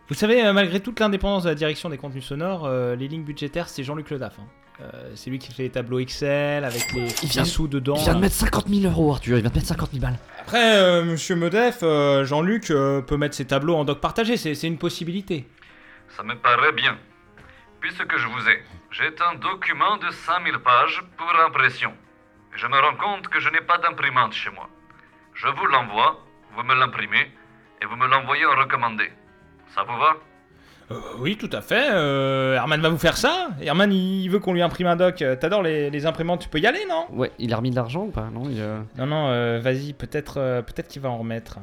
Vous 0.08 0.14
savez, 0.14 0.44
euh, 0.44 0.52
malgré 0.52 0.80
toute 0.80 1.00
l'indépendance 1.00 1.44
de 1.44 1.48
la 1.48 1.54
direction 1.54 1.88
des 1.88 1.96
contenus 1.96 2.24
sonores, 2.26 2.66
euh, 2.66 2.94
les 2.94 3.08
lignes 3.08 3.24
budgétaires, 3.24 3.68
c'est 3.68 3.82
Jean-Luc 3.84 4.10
Le 4.10 4.18
Daff. 4.18 4.34
hein. 4.38 4.46
Euh, 4.80 5.12
c'est 5.14 5.30
lui 5.30 5.38
qui 5.38 5.52
fait 5.54 5.62
les 5.62 5.70
tableaux 5.70 6.00
Excel 6.00 6.64
avec 6.64 6.92
les, 6.92 7.06
Il 7.22 7.28
vient- 7.28 7.42
les 7.44 7.48
sous 7.48 7.68
dedans. 7.68 7.94
Il 7.96 8.02
vient 8.02 8.14
de 8.16 8.20
mettre 8.20 8.34
50 8.34 8.66
000 8.68 8.90
euros, 8.92 9.12
Arthur. 9.12 9.36
Il 9.36 9.40
vient 9.42 9.50
de 9.50 9.54
mettre 9.54 9.68
50 9.68 9.90
000 9.92 10.02
balles. 10.02 10.18
Après, 10.40 10.76
euh, 10.78 11.04
monsieur 11.04 11.36
Medef, 11.36 11.78
euh, 11.84 12.24
Jean-Luc 12.24 12.70
euh, 12.72 13.00
peut 13.00 13.16
mettre 13.16 13.36
ses 13.36 13.46
tableaux 13.46 13.76
en 13.76 13.84
doc 13.84 14.00
partagé, 14.00 14.36
c'est 14.36 14.54
c'est 14.56 14.66
une 14.66 14.76
possibilité. 14.78 15.46
Ça 16.16 16.24
me 16.24 16.34
paraît 16.34 16.72
bien. 16.72 16.98
Puisque 17.80 18.16
je 18.18 18.26
vous 18.26 18.48
ai, 18.48 18.62
j'ai 18.90 19.04
un 19.30 19.36
document 19.36 19.96
de 19.98 20.10
5000 20.10 20.58
pages 20.58 21.02
pour 21.16 21.30
impression. 21.46 21.92
Et 22.54 22.58
je 22.58 22.66
me 22.66 22.78
rends 22.78 22.96
compte 22.96 23.28
que 23.28 23.38
je 23.38 23.48
n'ai 23.50 23.60
pas 23.60 23.78
d'imprimante 23.78 24.32
chez 24.32 24.50
moi. 24.50 24.68
Je 25.34 25.46
vous 25.46 25.66
l'envoie, 25.66 26.18
vous 26.56 26.62
me 26.64 26.74
l'imprimez, 26.74 27.30
et 27.84 27.86
vous 27.86 27.96
me 27.96 28.06
l'envoyez 28.08 28.46
en 28.46 28.56
recommandé. 28.56 29.12
Ça 29.74 29.82
vous 29.84 29.96
va? 29.98 30.16
Euh, 30.90 30.94
oui, 31.18 31.36
tout 31.36 31.50
à 31.52 31.60
fait. 31.60 31.88
Euh, 31.92 32.54
Herman 32.56 32.80
va 32.80 32.88
vous 32.88 32.98
faire 32.98 33.16
ça. 33.16 33.48
Herman, 33.60 33.92
il 33.92 34.28
veut 34.28 34.38
qu'on 34.38 34.52
lui 34.52 34.62
imprime 34.62 34.86
un 34.86 34.96
doc. 34.96 35.22
Euh, 35.22 35.36
T'adores 35.36 35.62
les, 35.62 35.88
les 35.90 36.06
imprimantes, 36.06 36.40
tu 36.42 36.48
peux 36.48 36.58
y 36.58 36.66
aller, 36.66 36.84
non? 36.88 37.06
Ouais, 37.10 37.30
il 37.38 37.52
a 37.52 37.56
remis 37.56 37.70
de 37.70 37.76
l'argent 37.76 38.02
ou 38.04 38.10
pas? 38.10 38.28
Non, 38.32 38.42
il, 38.50 38.60
euh, 38.60 38.80
Non, 38.98 39.06
non, 39.06 39.28
euh, 39.28 39.60
vas-y, 39.62 39.92
peut-être 39.94 40.38
euh, 40.38 40.62
peut-être 40.62 40.88
qu'il 40.88 41.00
va 41.02 41.08
en 41.10 41.18
remettre. 41.18 41.58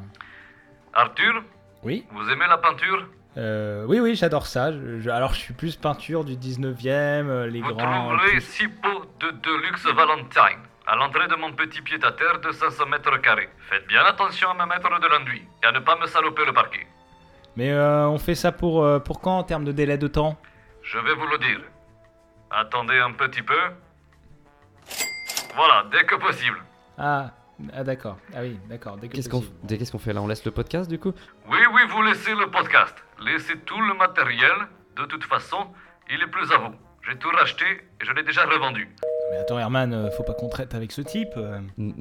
Arthur, 0.94 1.44
Oui? 1.84 2.06
Vous 2.12 2.30
aimez 2.30 2.46
la 2.48 2.58
peinture? 2.58 3.08
Euh, 3.38 3.86
Oui, 3.88 4.00
oui, 4.00 4.16
j'adore 4.16 4.46
ça. 4.46 4.72
Je- 4.72 5.00
je- 5.00 5.10
alors, 5.10 5.34
je 5.34 5.40
suis 5.40 5.54
plus 5.54 5.76
peinture 5.76 6.24
du 6.26 6.36
19e, 6.36 7.30
euh, 7.30 7.48
les 7.48 7.62
Vous 7.62 7.74
grands. 7.74 8.08
trouverez 8.10 8.32
plus- 8.32 8.42
six 8.42 8.68
pots 8.68 9.06
de 9.20 9.32
Deluxe 9.32 9.86
Valentine 9.86 10.60
à 10.92 10.96
l'entrée 10.96 11.28
de 11.28 11.36
mon 11.36 11.52
petit 11.54 11.82
pied-à-terre 11.82 12.40
de 12.42 12.52
500 12.52 12.86
mètres 12.88 13.18
carrés. 13.22 13.50
Faites 13.70 13.88
bien 13.88 14.04
attention 14.04 14.50
à 14.52 14.54
me 14.54 14.66
mettre 14.72 14.90
de 15.00 15.08
l'enduit 15.08 15.44
et 15.64 15.68
à 15.68 15.72
ne 15.72 15.80
pas 15.80 15.96
me 15.96 16.06
saloper 16.06 16.44
le 16.46 16.54
parquet. 16.54 16.86
Mais 17.56 17.72
euh, 17.72 18.08
on 18.08 18.18
fait 18.20 18.36
ça 18.36 18.52
pour, 18.52 18.84
euh, 18.84 19.00
pour 19.00 19.22
quand 19.22 19.38
en 19.38 19.44
termes 19.44 19.64
de 19.64 19.72
délai 19.72 19.98
de 19.98 20.08
temps? 20.08 20.38
Je 20.84 20.98
vais 21.00 21.14
vous 21.16 21.28
le 21.28 21.38
dire. 21.38 21.62
Attendez 22.50 23.00
un 23.00 23.14
petit 23.14 23.42
peu. 23.42 23.62
Voilà, 25.56 25.86
dès 25.92 26.04
que 26.06 26.16
possible. 26.16 26.58
Ah, 26.98 27.32
ah 27.74 27.84
d'accord. 27.86 28.18
Ah 28.36 28.40
oui, 28.42 28.60
d'accord. 28.70 28.98
dès 28.98 29.08
que 29.08 29.14
Qu'est-ce 29.16 29.30
qu'on 29.30 29.40
possible. 29.40 29.58
dès- 29.64 29.78
qu'est-ce 29.78 29.92
qu'on 29.94 30.00
fait 30.00 30.14
là? 30.14 30.22
On 30.22 30.28
laisse 30.28 30.44
le 30.46 30.52
podcast 30.52 30.90
du 30.90 31.00
coup? 31.00 31.14
Oui, 31.48 31.60
oui, 31.74 31.82
vous 31.90 32.02
laissez 32.04 32.34
le 32.36 32.48
podcast. 32.52 32.96
Laissez 33.22 33.58
tout 33.60 33.80
le 33.82 33.94
matériel. 33.94 34.56
De 34.98 35.06
toute 35.06 35.24
façon, 35.24 35.68
il 36.10 36.22
est 36.22 36.28
plus 36.28 36.52
à 36.52 36.58
vous. 36.58 36.74
J'ai 37.08 37.18
tout 37.18 37.30
racheté 37.30 37.66
et 37.66 38.06
je 38.06 38.12
l'ai 38.12 38.24
déjà 38.24 38.44
revendu. 38.46 38.90
Mais 39.32 39.38
attends, 39.38 39.58
Herman, 39.58 39.94
euh, 39.94 40.12
faut 40.12 40.24
pas 40.24 40.34
qu'on 40.34 40.50
traite 40.50 40.76
avec 40.76 40.92
ce 40.92 41.02
type. 41.02 41.30
euh. 41.38 41.60
Mm, 41.78 41.92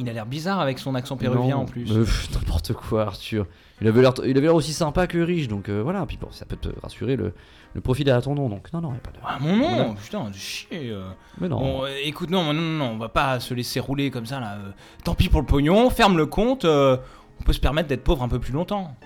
Il 0.00 0.08
a 0.08 0.12
l'air 0.12 0.26
bizarre 0.26 0.58
avec 0.60 0.78
son 0.78 0.94
accent 0.94 1.16
péruvien 1.16 1.56
non, 1.56 1.62
en 1.62 1.64
plus. 1.66 1.84
pff, 1.84 2.30
N'importe 2.34 2.72
quoi, 2.72 3.02
Arthur. 3.02 3.46
Il 3.80 3.86
avait 3.86 4.02
l'air 4.02 4.54
aussi 4.54 4.72
sympa 4.72 5.06
que 5.06 5.18
riche, 5.18 5.46
donc 5.48 5.68
euh, 5.68 5.82
voilà. 5.82 6.04
Puis 6.06 6.16
bon, 6.20 6.28
ça 6.32 6.46
peut 6.46 6.56
te 6.56 6.68
rassurer, 6.82 7.14
le, 7.16 7.32
le 7.74 7.80
profit 7.80 8.02
est 8.02 8.10
à 8.10 8.20
ton 8.22 8.34
nom, 8.34 8.48
donc 8.48 8.72
non, 8.72 8.80
non, 8.80 8.92
y 8.92 8.96
a 8.96 9.00
pas 9.00 9.10
de. 9.12 9.18
Ah, 9.24 9.36
mon 9.40 9.56
nom. 9.56 9.94
Putain, 9.94 10.24
de 10.30 10.34
chier. 10.34 10.90
euh. 10.90 11.10
Mais 11.40 11.48
non. 11.48 11.58
Bon, 11.60 11.84
euh, 11.84 11.88
écoute, 12.02 12.30
non, 12.30 12.44
non, 12.44 12.54
non, 12.54 12.78
non, 12.86 12.90
on 12.94 12.98
va 12.98 13.08
pas 13.10 13.38
se 13.38 13.52
laisser 13.54 13.78
rouler 13.80 14.10
comme 14.10 14.26
ça 14.26 14.40
là. 14.40 14.54
euh. 14.54 14.70
Tant 15.04 15.14
pis 15.14 15.28
pour 15.28 15.40
le 15.40 15.46
pognon, 15.46 15.90
ferme 15.90 16.16
le 16.16 16.26
compte. 16.26 16.64
euh, 16.64 16.96
on 17.40 17.44
peut 17.44 17.52
se 17.52 17.60
permettre 17.60 17.88
d'être 17.88 18.02
pauvre 18.02 18.22
un 18.24 18.28
peu 18.28 18.40
plus 18.40 18.52
longtemps. 18.52 18.96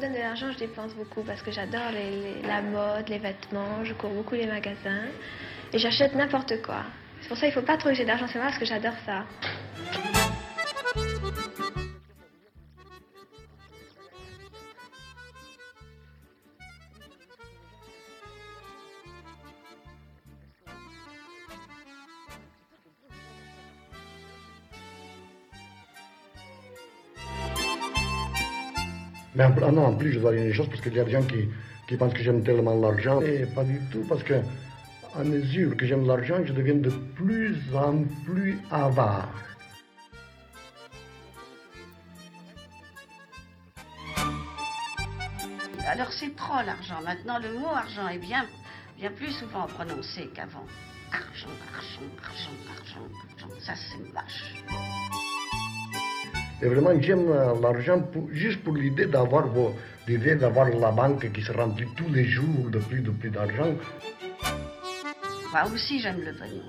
Donne 0.00 0.12
de 0.14 0.18
l'argent, 0.18 0.50
je 0.50 0.58
dépense 0.58 0.94
beaucoup 0.94 1.22
parce 1.22 1.42
que 1.42 1.50
j'adore 1.50 1.92
la 2.44 2.62
mode, 2.62 3.06
les 3.10 3.18
vêtements, 3.18 3.84
je 3.84 3.92
cours 3.92 4.08
beaucoup 4.08 4.34
les 4.34 4.46
magasins 4.46 5.04
et 5.74 5.78
j'achète 5.78 6.14
n'importe 6.14 6.62
quoi. 6.62 6.84
C'est 7.20 7.28
pour 7.28 7.36
ça 7.36 7.46
qu'il 7.46 7.54
faut 7.54 7.60
pas 7.60 7.76
trop 7.76 7.90
que 7.90 7.94
j'ai 7.94 8.06
d'argent, 8.06 8.26
c'est 8.26 8.38
moi 8.38 8.46
parce 8.48 8.58
que 8.58 8.64
j'adore 8.64 8.94
ça. 9.04 9.26
Mais 29.40 29.46
en, 29.46 29.54
ah 29.68 29.72
non, 29.72 29.86
en 29.86 29.94
plus, 29.94 30.12
je 30.12 30.18
dois 30.18 30.32
dire 30.32 30.44
une 30.44 30.52
chose 30.52 30.68
parce 30.68 30.82
qu'il 30.82 30.92
y 30.94 31.00
a 31.00 31.04
des 31.04 31.12
gens 31.12 31.22
qui, 31.22 31.48
qui 31.88 31.96
pensent 31.96 32.12
que 32.12 32.22
j'aime 32.22 32.42
tellement 32.44 32.74
l'argent. 32.78 33.22
Et 33.22 33.46
pas 33.46 33.64
du 33.64 33.80
tout, 33.90 34.04
parce 34.06 34.22
que 34.22 34.34
à 35.14 35.24
mesure 35.24 35.74
que 35.78 35.86
j'aime 35.86 36.06
l'argent, 36.06 36.44
je 36.44 36.52
deviens 36.52 36.74
de 36.74 36.90
plus 36.90 37.56
en 37.74 38.04
plus 38.26 38.58
avare. 38.70 39.32
Alors 45.88 46.12
c'est 46.12 46.36
trop 46.36 46.62
l'argent. 46.66 47.00
Maintenant, 47.02 47.38
le 47.38 47.54
mot 47.58 47.68
argent 47.68 48.08
est 48.08 48.18
bien, 48.18 48.44
bien 48.98 49.10
plus 49.10 49.32
souvent 49.32 49.66
prononcé 49.68 50.28
qu'avant. 50.34 50.66
Argent, 51.12 51.48
argent, 51.74 52.10
argent, 52.22 52.56
argent, 52.78 53.08
argent. 53.32 53.54
Ça, 53.58 53.72
c'est 53.74 54.12
vache. 54.12 55.19
Et 56.62 56.68
vraiment, 56.68 56.90
j'aime 57.00 57.30
euh, 57.30 57.54
l'argent 57.60 58.00
pour- 58.00 58.28
juste 58.32 58.62
pour 58.62 58.74
l'idée 58.74 59.06
d'avoir 59.06 59.46
l'idée 60.06 60.34
d'avoir 60.34 60.68
la 60.68 60.90
banque 60.90 61.30
qui 61.32 61.42
se 61.42 61.52
remplit 61.52 61.88
tous 61.96 62.08
les 62.12 62.24
jours 62.26 62.68
de 62.70 62.78
plus 62.78 63.00
de 63.00 63.10
plus 63.10 63.30
d'argent. 63.30 63.74
Moi 65.52 65.64
aussi, 65.72 66.00
j'aime 66.00 66.20
le 66.20 66.32
pognon. 66.32 66.62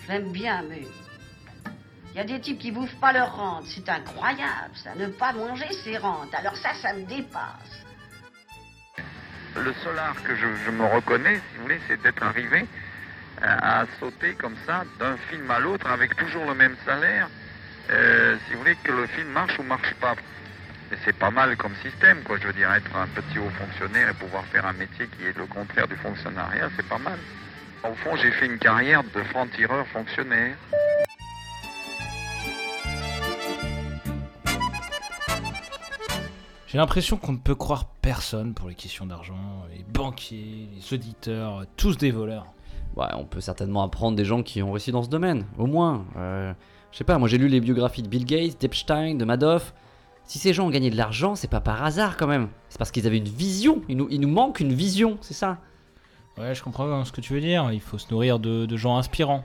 Je 0.00 0.08
l'aime 0.12 0.30
bien, 0.32 0.62
mais... 0.68 0.82
Il 2.12 2.18
y 2.18 2.20
a 2.20 2.24
des 2.24 2.40
types 2.40 2.60
qui 2.60 2.70
bouffent 2.70 3.00
pas 3.00 3.12
leur 3.12 3.34
rente. 3.34 3.64
C'est 3.66 3.88
incroyable, 3.88 4.74
ça. 4.74 4.94
Ne 4.94 5.08
pas 5.08 5.32
manger 5.32 5.72
ses 5.82 5.96
rentes. 5.98 6.32
Alors 6.32 6.56
ça, 6.56 6.72
ça 6.80 6.94
me 6.94 7.02
dépasse. 7.04 7.84
Le 9.56 9.72
seul 9.82 9.98
art 9.98 10.22
que 10.22 10.34
je, 10.36 10.46
je 10.64 10.70
me 10.70 10.84
reconnais, 10.84 11.34
si 11.36 11.56
vous 11.56 11.62
voulez, 11.62 11.80
c'est 11.88 12.00
d'être 12.02 12.22
arrivé 12.22 12.66
à, 13.42 13.80
à 13.80 13.86
sauter 13.98 14.34
comme 14.34 14.54
ça 14.64 14.84
d'un 15.00 15.16
film 15.28 15.50
à 15.50 15.58
l'autre 15.58 15.88
avec 15.90 16.14
toujours 16.16 16.44
le 16.44 16.54
même 16.54 16.76
salaire. 16.84 17.28
Euh, 17.90 18.36
si 18.46 18.54
vous 18.54 18.60
voulez 18.60 18.76
que 18.82 18.92
le 18.92 19.06
film 19.08 19.28
marche 19.28 19.58
ou 19.58 19.62
marche 19.62 19.94
pas. 20.00 20.14
Et 20.92 20.96
c'est 21.04 21.16
pas 21.16 21.30
mal 21.30 21.56
comme 21.56 21.74
système, 21.82 22.22
quoi. 22.22 22.36
Je 22.40 22.46
veux 22.46 22.52
dire, 22.52 22.72
être 22.72 22.94
un 22.96 23.06
petit 23.08 23.38
haut 23.38 23.50
fonctionnaire 23.50 24.10
et 24.10 24.14
pouvoir 24.14 24.44
faire 24.44 24.66
un 24.66 24.72
métier 24.72 25.08
qui 25.08 25.24
est 25.24 25.36
le 25.36 25.46
contraire 25.46 25.88
du 25.88 25.96
fonctionnariat, 25.96 26.68
c'est 26.76 26.88
pas 26.88 26.98
mal. 26.98 27.18
Au 27.82 27.94
fond, 27.94 28.16
j'ai 28.16 28.30
fait 28.30 28.46
une 28.46 28.58
carrière 28.58 29.02
de 29.02 29.22
franc-tireur 29.24 29.86
fonctionnaire. 29.88 30.56
J'ai 36.66 36.78
l'impression 36.78 37.16
qu'on 37.18 37.32
ne 37.32 37.38
peut 37.38 37.54
croire 37.54 37.84
personne 38.02 38.52
pour 38.52 38.68
les 38.68 38.74
questions 38.74 39.06
d'argent. 39.06 39.64
Les 39.70 39.84
banquiers, 39.84 40.68
les 40.74 40.94
auditeurs, 40.94 41.64
tous 41.76 41.96
des 41.96 42.10
voleurs. 42.10 42.46
Ouais, 42.96 43.06
on 43.14 43.24
peut 43.24 43.40
certainement 43.40 43.82
apprendre 43.82 44.16
des 44.16 44.24
gens 44.24 44.42
qui 44.42 44.62
ont 44.62 44.72
réussi 44.72 44.90
dans 44.90 45.02
ce 45.02 45.08
domaine, 45.08 45.46
au 45.58 45.66
moins. 45.66 46.04
Euh, 46.16 46.52
je 46.94 46.98
sais 46.98 47.04
pas, 47.04 47.18
moi 47.18 47.26
j'ai 47.28 47.38
lu 47.38 47.48
les 47.48 47.58
biographies 47.60 48.02
de 48.04 48.08
Bill 48.08 48.24
Gates, 48.24 48.60
d'Epstein, 48.60 49.16
de 49.16 49.24
Madoff. 49.24 49.74
Si 50.26 50.38
ces 50.38 50.52
gens 50.54 50.66
ont 50.66 50.70
gagné 50.70 50.90
de 50.90 50.96
l'argent, 50.96 51.34
c'est 51.34 51.48
pas 51.50 51.60
par 51.60 51.82
hasard 51.84 52.16
quand 52.16 52.28
même. 52.28 52.48
C'est 52.68 52.78
parce 52.78 52.92
qu'ils 52.92 53.04
avaient 53.08 53.18
une 53.18 53.24
vision. 53.28 53.82
Il 53.88 53.96
nous, 53.96 54.06
il 54.10 54.20
nous 54.20 54.28
manque 54.28 54.60
une 54.60 54.72
vision, 54.72 55.18
c'est 55.20 55.34
ça? 55.34 55.58
Ouais, 56.38 56.54
je 56.54 56.62
comprends 56.62 57.04
ce 57.04 57.10
que 57.10 57.20
tu 57.20 57.32
veux 57.34 57.40
dire. 57.40 57.70
Il 57.72 57.80
faut 57.80 57.98
se 57.98 58.08
nourrir 58.12 58.38
de, 58.38 58.64
de 58.64 58.76
gens 58.76 58.96
inspirants. 58.96 59.44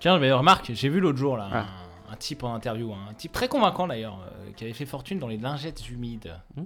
Tiens, 0.00 0.18
mais 0.18 0.30
remarque, 0.30 0.70
j'ai 0.74 0.88
vu 0.90 1.00
l'autre 1.00 1.16
jour 1.18 1.38
là 1.38 1.48
Ah. 1.50 1.66
un, 2.10 2.12
un 2.12 2.16
type 2.16 2.44
en 2.44 2.54
interview, 2.54 2.92
un 2.92 3.14
type 3.14 3.32
très 3.32 3.48
convaincant 3.48 3.86
d'ailleurs, 3.88 4.18
euh, 4.20 4.52
qui 4.54 4.64
avait 4.64 4.74
fait 4.74 4.84
fortune 4.86 5.18
dans 5.18 5.28
les 5.28 5.38
lingettes 5.38 5.88
humides. 5.88 6.34
Mmh. 6.56 6.62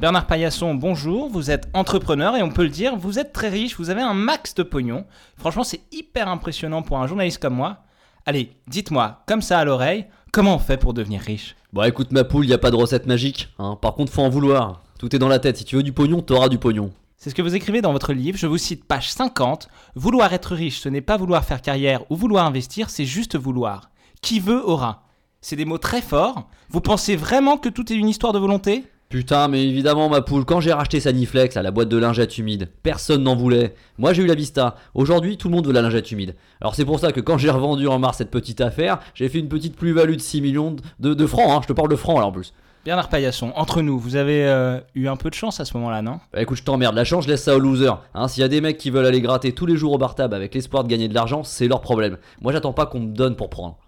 Bernard 0.00 0.26
Paillasson, 0.26 0.74
bonjour, 0.74 1.30
vous 1.30 1.52
êtes 1.52 1.68
entrepreneur 1.72 2.36
et 2.36 2.42
on 2.42 2.50
peut 2.50 2.64
le 2.64 2.68
dire, 2.68 2.96
vous 2.96 3.20
êtes 3.20 3.32
très 3.32 3.48
riche, 3.48 3.76
vous 3.76 3.90
avez 3.90 4.02
un 4.02 4.12
max 4.12 4.54
de 4.54 4.64
pognon. 4.64 5.06
Franchement, 5.36 5.62
c'est 5.62 5.80
hyper 5.92 6.28
impressionnant 6.28 6.82
pour 6.82 6.98
un 6.98 7.06
journaliste 7.06 7.40
comme 7.40 7.54
moi. 7.54 7.78
Allez, 8.26 8.52
dites-moi, 8.66 9.22
comme 9.26 9.40
ça 9.40 9.60
à 9.60 9.64
l'oreille, 9.64 10.06
comment 10.32 10.56
on 10.56 10.58
fait 10.58 10.78
pour 10.78 10.94
devenir 10.94 11.20
riche? 11.20 11.54
Bon, 11.72 11.84
écoute, 11.84 12.10
ma 12.10 12.24
poule, 12.24 12.46
y 12.46 12.52
a 12.52 12.58
pas 12.58 12.72
de 12.72 12.76
recette 12.76 13.06
magique. 13.06 13.48
Hein. 13.58 13.78
Par 13.80 13.94
contre, 13.94 14.12
faut 14.12 14.22
en 14.22 14.28
vouloir. 14.28 14.82
Tout 14.98 15.14
est 15.14 15.18
dans 15.18 15.28
la 15.28 15.38
tête. 15.38 15.56
Si 15.56 15.64
tu 15.64 15.76
veux 15.76 15.82
du 15.82 15.92
pognon, 15.92 16.22
t'auras 16.22 16.48
du 16.48 16.58
pognon. 16.58 16.90
C'est 17.16 17.30
ce 17.30 17.34
que 17.34 17.42
vous 17.42 17.54
écrivez 17.54 17.80
dans 17.80 17.92
votre 17.92 18.12
livre, 18.12 18.36
je 18.36 18.48
vous 18.48 18.58
cite 18.58 18.84
page 18.84 19.10
50. 19.10 19.68
Vouloir 19.94 20.32
être 20.32 20.54
riche, 20.54 20.80
ce 20.80 20.88
n'est 20.88 21.00
pas 21.02 21.16
vouloir 21.16 21.44
faire 21.44 21.62
carrière 21.62 22.02
ou 22.10 22.16
vouloir 22.16 22.44
investir, 22.44 22.90
c'est 22.90 23.06
juste 23.06 23.36
vouloir. 23.36 23.90
Qui 24.20 24.40
veut 24.40 24.62
aura? 24.68 25.04
C'est 25.40 25.56
des 25.56 25.64
mots 25.64 25.78
très 25.78 26.02
forts. 26.02 26.48
Vous 26.68 26.80
pensez 26.80 27.16
vraiment 27.16 27.58
que 27.58 27.68
tout 27.68 27.92
est 27.92 27.96
une 27.96 28.08
histoire 28.08 28.32
de 28.32 28.38
volonté? 28.38 28.84
Putain, 29.14 29.46
mais 29.46 29.64
évidemment, 29.64 30.08
ma 30.08 30.22
poule, 30.22 30.44
quand 30.44 30.58
j'ai 30.58 30.72
racheté 30.72 30.98
Saniflex 30.98 31.56
à 31.56 31.62
la 31.62 31.70
boîte 31.70 31.88
de 31.88 31.96
lingettes 31.96 32.36
humides, 32.36 32.68
personne 32.82 33.22
n'en 33.22 33.36
voulait. 33.36 33.76
Moi, 33.96 34.12
j'ai 34.12 34.24
eu 34.24 34.26
la 34.26 34.34
Vista. 34.34 34.74
Aujourd'hui, 34.92 35.36
tout 35.36 35.48
le 35.48 35.54
monde 35.54 35.68
veut 35.68 35.72
la 35.72 35.82
lingette 35.82 36.10
humide. 36.10 36.34
Alors, 36.60 36.74
c'est 36.74 36.84
pour 36.84 36.98
ça 36.98 37.12
que 37.12 37.20
quand 37.20 37.38
j'ai 37.38 37.50
revendu 37.50 37.86
en 37.86 38.00
mars 38.00 38.18
cette 38.18 38.32
petite 38.32 38.60
affaire, 38.60 38.98
j'ai 39.14 39.28
fait 39.28 39.38
une 39.38 39.46
petite 39.46 39.76
plus-value 39.76 40.14
de 40.14 40.20
6 40.20 40.40
millions 40.40 40.74
de, 40.98 41.14
de 41.14 41.26
francs. 41.26 41.48
Hein. 41.48 41.60
Je 41.62 41.68
te 41.68 41.72
parle 41.72 41.90
de 41.90 41.94
francs 41.94 42.18
là 42.18 42.26
en 42.26 42.32
plus. 42.32 42.54
Bernard 42.84 43.08
Paillasson, 43.08 43.52
entre 43.54 43.82
nous, 43.82 44.00
vous 44.00 44.16
avez 44.16 44.48
euh, 44.48 44.80
eu 44.96 45.06
un 45.06 45.14
peu 45.14 45.30
de 45.30 45.34
chance 45.34 45.60
à 45.60 45.64
ce 45.64 45.76
moment-là, 45.76 46.02
non? 46.02 46.18
Bah 46.32 46.42
écoute, 46.42 46.58
je 46.58 46.64
t'emmerde, 46.64 46.96
la 46.96 47.04
chance, 47.04 47.22
je 47.22 47.28
laisse 47.28 47.44
ça 47.44 47.54
aux 47.54 47.60
losers. 47.60 48.02
Hein, 48.14 48.26
S'il 48.26 48.40
y 48.40 48.44
a 48.44 48.48
des 48.48 48.60
mecs 48.60 48.78
qui 48.78 48.90
veulent 48.90 49.06
aller 49.06 49.20
gratter 49.20 49.52
tous 49.52 49.66
les 49.66 49.76
jours 49.76 49.92
au 49.92 49.98
bar 49.98 50.16
tab 50.16 50.34
avec 50.34 50.52
l'espoir 50.52 50.82
de 50.82 50.88
gagner 50.88 51.06
de 51.06 51.14
l'argent, 51.14 51.44
c'est 51.44 51.68
leur 51.68 51.82
problème. 51.82 52.18
Moi, 52.42 52.52
j'attends 52.52 52.72
pas 52.72 52.86
qu'on 52.86 52.98
me 52.98 53.14
donne 53.14 53.36
pour 53.36 53.48
prendre. 53.48 53.78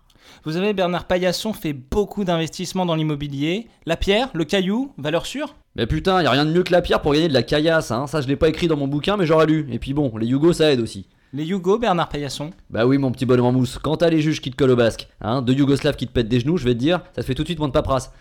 Vous 0.47 0.57
avez, 0.57 0.75
Bernard 0.75 1.07
Paillasson 1.07 1.53
fait 1.53 1.73
beaucoup 1.73 2.23
d'investissements 2.23 2.87
dans 2.87 2.95
l'immobilier. 2.95 3.67
La 3.85 3.97
pierre, 3.97 4.31
le 4.33 4.45
caillou, 4.45 4.93
valeur 4.97 5.27
sûre? 5.27 5.57
Mais 5.75 5.89
putain, 5.89 6.23
y 6.23 6.27
a 6.27 6.31
rien 6.31 6.45
de 6.45 6.53
mieux 6.53 6.63
que 6.63 6.71
la 6.71 6.83
pierre 6.83 7.03
pour 7.03 7.15
gagner 7.15 7.27
de 7.27 7.33
la 7.33 7.43
caillasse, 7.43 7.91
hein. 7.91 8.07
Ça, 8.07 8.21
je 8.21 8.29
l'ai 8.29 8.37
pas 8.37 8.49
écrit 8.49 8.69
dans 8.69 8.77
mon 8.77 8.87
bouquin, 8.87 9.17
mais 9.17 9.27
j'aurais 9.27 9.47
lu. 9.47 9.67
Et 9.73 9.81
puis 9.81 9.93
bon, 9.93 10.17
les 10.17 10.29
Yougos, 10.29 10.53
ça 10.53 10.71
aide 10.71 10.79
aussi. 10.79 11.09
Les 11.33 11.45
Yougos, 11.45 11.79
Bernard 11.79 12.09
Paillasson 12.09 12.53
Bah 12.71 12.87
oui, 12.87 12.97
mon 12.97 13.11
petit 13.11 13.27
bonhomme 13.27 13.47
en 13.47 13.53
mousse. 13.53 13.81
Quand 13.83 13.97
t'as 13.97 14.09
les 14.09 14.21
juges 14.21 14.41
qui 14.41 14.53
te 14.53 14.57
collent 14.57 14.71
au 14.71 14.77
basque, 14.77 15.09
hein, 15.21 15.43
deux 15.43 15.53
Yougoslaves 15.53 15.97
qui 15.97 16.07
te 16.07 16.13
pètent 16.13 16.29
des 16.29 16.39
genoux, 16.39 16.59
je 16.59 16.65
vais 16.65 16.75
te 16.75 16.79
dire, 16.79 17.01
ça 17.17 17.23
te 17.23 17.27
fait 17.27 17.35
tout 17.35 17.43
de 17.43 17.49
suite 17.49 17.59
moins 17.59 17.67
de 17.67 17.73
paperasse. 17.73 18.13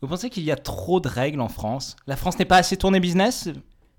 Vous 0.00 0.06
pensez 0.06 0.30
qu'il 0.30 0.44
y 0.44 0.52
a 0.52 0.56
trop 0.56 1.00
de 1.00 1.08
règles 1.08 1.40
en 1.40 1.48
France? 1.48 1.96
La 2.06 2.14
France 2.14 2.38
n'est 2.38 2.44
pas 2.44 2.58
assez 2.58 2.76
tournée 2.76 3.00
business? 3.00 3.48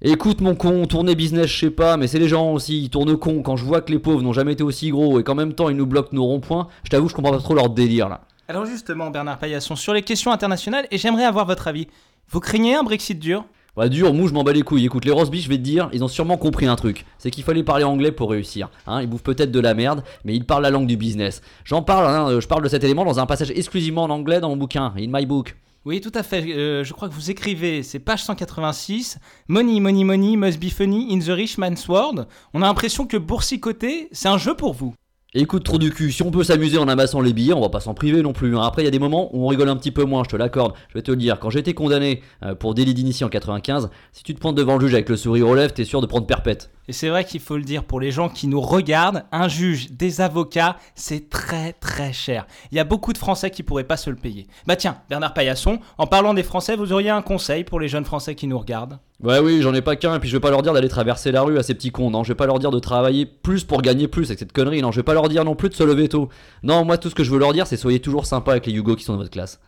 Écoute 0.02 0.42
mon 0.42 0.56
con, 0.56 0.86
tourner 0.88 1.16
business, 1.16 1.48
je 1.48 1.58
sais 1.58 1.72
pas, 1.72 1.96
mais 1.96 2.08
c'est 2.08 2.20
les 2.20 2.28
gens 2.28 2.52
aussi, 2.52 2.84
ils 2.84 2.90
tournent 2.90 3.16
con. 3.18 3.42
Quand 3.42 3.56
je 3.56 3.64
vois 3.64 3.80
que 3.80 3.94
les 3.94 3.98
pauvres 3.98 4.22
n'ont 4.22 4.34
jamais 4.34 4.52
été 4.52 4.62
aussi 4.62 4.90
gros 4.90 5.22
et 5.22 5.24
qu'en 5.24 5.36
même 5.36 5.54
temps 5.54 5.70
ils 5.70 5.78
nous 5.78 5.86
bloquent 5.86 6.10
nos 6.12 6.26
ronds-points, 6.26 6.68
je 6.84 6.90
t'avoue, 6.90 7.08
je 7.08 7.16
comprends 7.16 7.32
pas 7.32 7.38
trop 7.40 7.56
leur 7.56 7.70
délire 7.70 8.10
là. 8.10 8.22
Alors 8.50 8.66
justement, 8.66 9.10
Bernard 9.10 9.40
Paillasson, 9.40 9.78
sur 9.78 9.94
les 9.94 10.02
questions 10.02 10.34
internationales, 10.34 10.86
et 10.92 10.98
j'aimerais 10.98 11.24
avoir 11.24 11.46
votre 11.46 11.70
avis. 11.70 11.88
Vous 12.30 12.42
craignez 12.42 12.76
un 12.76 12.84
Brexit 12.84 13.18
dur? 13.18 13.46
Ouais, 13.78 13.90
dur, 13.90 14.14
mou, 14.14 14.28
je 14.28 14.34
m'en 14.34 14.44
bats 14.44 14.52
les 14.52 14.64
couilles. 14.64 14.86
Écoute, 14.86 15.06
les 15.06 15.12
Rosby, 15.12 15.42
je 15.42 15.50
vais 15.50 15.58
te 15.58 15.62
dire, 15.62 15.90
ils 15.94 16.04
ont 16.04 16.10
sûrement 16.10 16.38
compris 16.38 16.66
un 16.66 16.76
truc. 16.76 17.06
C'est 17.18 17.32
qu'il 17.32 17.44
fallait 17.44 17.64
parler 17.64 17.86
anglais 17.86 18.12
pour 18.12 18.30
réussir. 18.30 18.70
Hein, 18.88 19.02
ils 19.02 19.08
bouffent 19.08 19.24
peut-être 19.24 19.52
de 19.52 19.60
la 19.60 19.74
merde, 19.74 20.04
mais 20.26 20.36
ils 20.36 20.46
parlent 20.46 20.64
la 20.64 20.72
langue 20.72 20.88
du 20.88 20.98
business. 20.98 21.42
J'en 21.64 21.82
parle, 21.82 22.08
hein, 22.08 22.30
euh, 22.30 22.42
je 22.42 22.48
parle 22.48 22.64
de 22.64 22.70
cet 22.70 22.84
élément 22.84 23.06
dans 23.06 23.20
un 23.20 23.26
passage 23.26 23.52
exclusivement 23.52 24.04
en 24.04 24.10
anglais 24.10 24.42
dans 24.42 24.50
mon 24.50 24.58
bouquin, 24.58 24.94
In 24.98 25.08
My 25.08 25.26
Book. 25.26 25.56
Oui, 25.86 26.02
tout 26.02 26.12
à 26.16 26.24
fait. 26.24 26.44
Euh, 26.52 26.84
je 26.84 26.94
crois 26.94 27.08
que 27.08 27.14
vous 27.14 27.30
écrivez, 27.30 27.84
c'est 27.84 28.00
page 28.00 28.24
186. 28.24 29.20
Money, 29.48 29.80
money, 29.80 30.04
money 30.04 30.36
must 30.36 30.60
be 30.60 30.72
funny 30.72 31.14
in 31.14 31.20
the 31.20 31.30
rich 31.30 31.60
man's 31.60 31.88
world. 31.88 32.28
On 32.56 32.64
a 32.64 32.66
l'impression 32.66 33.06
que 33.06 33.18
boursicoter, 33.18 34.10
c'est 34.12 34.28
un 34.28 34.40
jeu 34.40 34.56
pour 34.56 34.74
vous. 34.74 34.96
Écoute, 35.38 35.66
trop 35.66 35.78
du 35.78 35.92
cul, 35.92 36.14
si 36.14 36.24
on 36.24 36.32
peut 36.32 36.46
s'amuser 36.46 36.78
en 36.78 36.88
amassant 36.88 37.20
les 37.20 37.34
billets, 37.34 37.52
on 37.52 37.60
va 37.60 37.68
pas 37.68 37.82
s'en 37.82 37.94
priver 37.94 38.22
non 38.22 38.32
plus. 38.32 38.56
hein. 38.56 38.62
Après, 38.62 38.84
il 38.84 38.86
y 38.86 38.88
a 38.88 38.92
des 38.92 39.00
moments 39.00 39.30
où 39.36 39.44
on 39.44 39.48
rigole 39.48 39.68
un 39.68 39.76
petit 39.76 39.92
peu 39.92 40.06
moins, 40.06 40.24
je 40.24 40.30
te 40.30 40.38
l'accorde. 40.38 40.74
Je 40.88 40.94
vais 40.94 41.02
te 41.02 41.12
le 41.12 41.18
dire, 41.18 41.40
quand 41.42 41.50
j'ai 41.50 41.60
été 41.60 41.74
condamné 41.74 42.22
euh, 42.42 42.56
pour 42.56 42.74
délit 42.74 42.94
d'initié 42.94 43.26
en 43.26 43.30
95, 43.30 43.90
si 44.14 44.24
tu 44.24 44.34
te 44.34 44.40
pointes 44.40 44.56
devant 44.56 44.78
le 44.78 44.86
juge 44.86 44.94
avec 44.94 45.10
le 45.10 45.18
sourire 45.18 45.50
aux 45.50 45.56
lèvres, 45.56 45.74
t'es 45.74 45.84
sûr 45.84 46.00
de 46.00 46.06
prendre 46.06 46.26
perpète. 46.26 46.72
Et 46.88 46.94
c'est 46.94 47.10
vrai 47.10 47.26
qu'il 47.26 47.42
faut 47.42 47.58
le 47.58 47.64
dire 47.64 47.84
pour 47.84 48.00
les 48.00 48.12
gens 48.12 48.30
qui 48.30 48.48
nous 48.48 48.62
regardent, 48.62 49.26
un 49.34 49.50
juge, 49.50 49.92
des 49.92 50.22
avocats, 50.22 50.78
c'est 50.94 51.30
très 51.30 51.74
très 51.74 52.14
cher. 52.14 52.48
Il 52.72 52.78
y 52.78 52.80
a 52.80 52.86
beaucoup 52.86 53.12
de 53.12 53.18
Français 53.18 53.52
qui 53.52 53.62
pourraient 53.62 53.84
pas 53.84 53.98
se 53.98 54.10
le 54.10 54.16
payer. 54.16 54.48
Bah 54.68 54.78
tiens, 54.78 55.00
Bernard 55.10 55.34
Paillasson, 55.34 55.80
en 55.98 56.08
parlant 56.08 56.34
des 56.34 56.44
Français, 56.44 56.78
vous 56.78 56.94
auriez 56.94 57.10
un 57.10 57.22
conseil 57.22 57.66
pour 57.66 57.82
les 57.82 57.90
jeunes 57.90 58.06
Français 58.06 58.36
qui 58.36 58.48
nous 58.48 58.58
regardent? 58.58 59.00
Ouais, 59.24 59.40
oui, 59.40 59.62
j'en 59.62 59.74
ai 59.74 59.82
pas 59.82 59.96
qu'un, 59.96 60.16
et 60.16 60.20
puis 60.20 60.30
je 60.30 60.36
vais 60.36 60.42
pas 60.42 60.50
leur 60.52 60.62
dire 60.62 60.74
d'aller 60.74 60.90
traverser 60.90 61.32
la 61.32 61.42
rue 61.42 61.58
à 61.58 61.64
ces 61.64 61.74
petits 61.74 61.90
cons, 61.92 62.12
non, 62.12 62.24
je 62.24 62.30
vais 62.34 62.36
pas 62.36 62.48
leur 62.48 62.60
dire 62.60 62.70
de 62.70 62.80
travailler 62.80 63.26
plus 63.26 63.64
pour 63.64 63.82
gagner 63.82 64.10
plus 64.10 64.26
avec 64.26 64.40
cette 64.40 64.52
connerie, 64.52 64.82
non, 64.82 64.92
je 64.92 65.00
vais 65.00 65.04
pas 65.04 65.14
leur 65.14 65.30
dire 65.30 65.46
non 65.46 65.56
plus 65.56 65.70
de 65.70 65.74
se 65.74 65.84
lever 65.84 66.10
tôt. 66.10 66.28
Non, 66.64 66.84
moi 66.84 66.98
tout 66.98 67.10
ce 67.10 67.16
que 67.16 67.24
je 67.24 67.32
veux 67.32 67.40
leur 67.40 67.54
dire, 67.54 67.66
c'est 67.66 67.78
soyez 67.78 68.02
toujours 68.02 68.26
sympa 68.26 68.52
avec 68.52 68.66
les 68.66 68.74
Yougos 68.74 68.98
qui 68.98 69.06
sont 69.06 69.14
dans 69.14 69.20
votre 69.20 69.32
classe. 69.32 69.62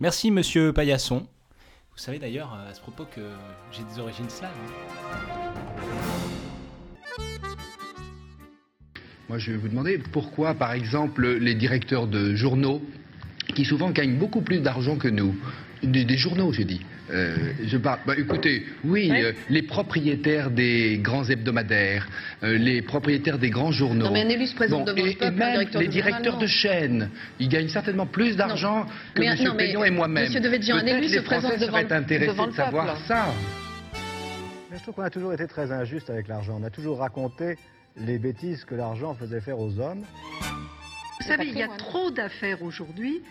Merci 0.00 0.30
monsieur 0.30 0.72
Paillasson. 0.72 1.26
Vous 1.92 1.98
savez 1.98 2.18
d'ailleurs 2.20 2.56
euh, 2.56 2.70
à 2.70 2.74
ce 2.74 2.80
propos 2.80 3.04
que 3.14 3.20
j'ai 3.72 3.82
des 3.92 4.00
origines 4.00 4.28
slaves. 4.28 4.50
hein. 4.64 6.14
Moi, 9.28 9.38
je 9.38 9.52
vais 9.52 9.56
vous 9.56 9.68
demander 9.68 9.98
pourquoi, 10.12 10.54
par 10.54 10.72
exemple, 10.72 11.26
les 11.26 11.54
directeurs 11.54 12.06
de 12.06 12.34
journaux, 12.34 12.82
qui 13.54 13.64
souvent 13.64 13.90
gagnent 13.90 14.18
beaucoup 14.18 14.42
plus 14.42 14.60
d'argent 14.60 14.96
que 14.96 15.08
nous, 15.08 15.34
des, 15.86 16.04
des 16.04 16.16
journaux, 16.16 16.52
j'ai 16.52 16.64
dit. 16.64 16.80
Euh, 17.10 17.52
je 17.62 17.76
parle. 17.76 18.00
Bah, 18.06 18.14
écoutez, 18.16 18.64
oui, 18.82 19.10
euh, 19.12 19.32
les 19.50 19.62
propriétaires 19.62 20.50
des 20.50 20.98
grands 20.98 21.24
hebdomadaires, 21.24 22.08
euh, 22.42 22.56
les 22.56 22.80
propriétaires 22.80 23.38
des 23.38 23.50
grands 23.50 23.72
journaux. 23.72 24.06
Non, 24.06 24.12
mais 24.12 24.22
un 24.22 24.28
élu 24.28 24.46
se 24.46 24.54
présente 24.54 24.86
devant 24.86 25.02
le 25.02 25.08
et, 25.08 25.12
et 25.12 25.14
peuple, 25.16 25.24
un 25.24 25.36
même 25.36 25.50
directeur 25.52 25.82
les 25.82 25.88
directeurs 25.88 26.38
de 26.38 26.46
chaînes, 26.46 27.10
ils 27.38 27.48
gagnent 27.48 27.68
certainement 27.68 28.06
plus 28.06 28.36
d'argent 28.36 28.86
que 29.14 29.20
Mais, 29.20 29.26
M. 29.26 29.36
non, 29.44 29.54
mais, 29.54 29.66
Payon 29.66 29.84
et 29.84 29.90
moi-même. 29.90 30.24
Monsieur 30.24 30.40
Devedjian, 30.40 30.76
un 30.76 30.86
élu 30.86 31.08
se 31.08 31.16
les 31.16 31.20
présente 31.20 31.58
devant, 31.58 31.66
seraient 31.66 31.92
intéressés 31.92 32.32
devant 32.32 32.46
le 32.46 32.52
de 32.52 32.56
savoir 32.56 32.86
peuple. 32.86 32.98
ça. 33.06 33.26
Mais 34.70 34.78
je 34.78 34.82
trouve 34.82 34.94
qu'on 34.94 35.02
a 35.02 35.10
toujours 35.10 35.34
été 35.34 35.46
très 35.46 35.70
injuste 35.72 36.08
avec 36.08 36.26
l'argent. 36.26 36.58
On 36.58 36.64
a 36.64 36.70
toujours 36.70 36.98
raconté 36.98 37.56
les 37.98 38.18
bêtises 38.18 38.64
que 38.64 38.74
l'argent 38.74 39.14
faisait 39.14 39.40
faire 39.40 39.58
aux 39.58 39.78
hommes. 39.78 40.04
Vous 41.20 41.28
savez, 41.28 41.46
il 41.46 41.58
y 41.58 41.62
a 41.62 41.68
trop 41.68 42.10
d'affaires 42.10 42.62
aujourd'hui, 42.62 43.22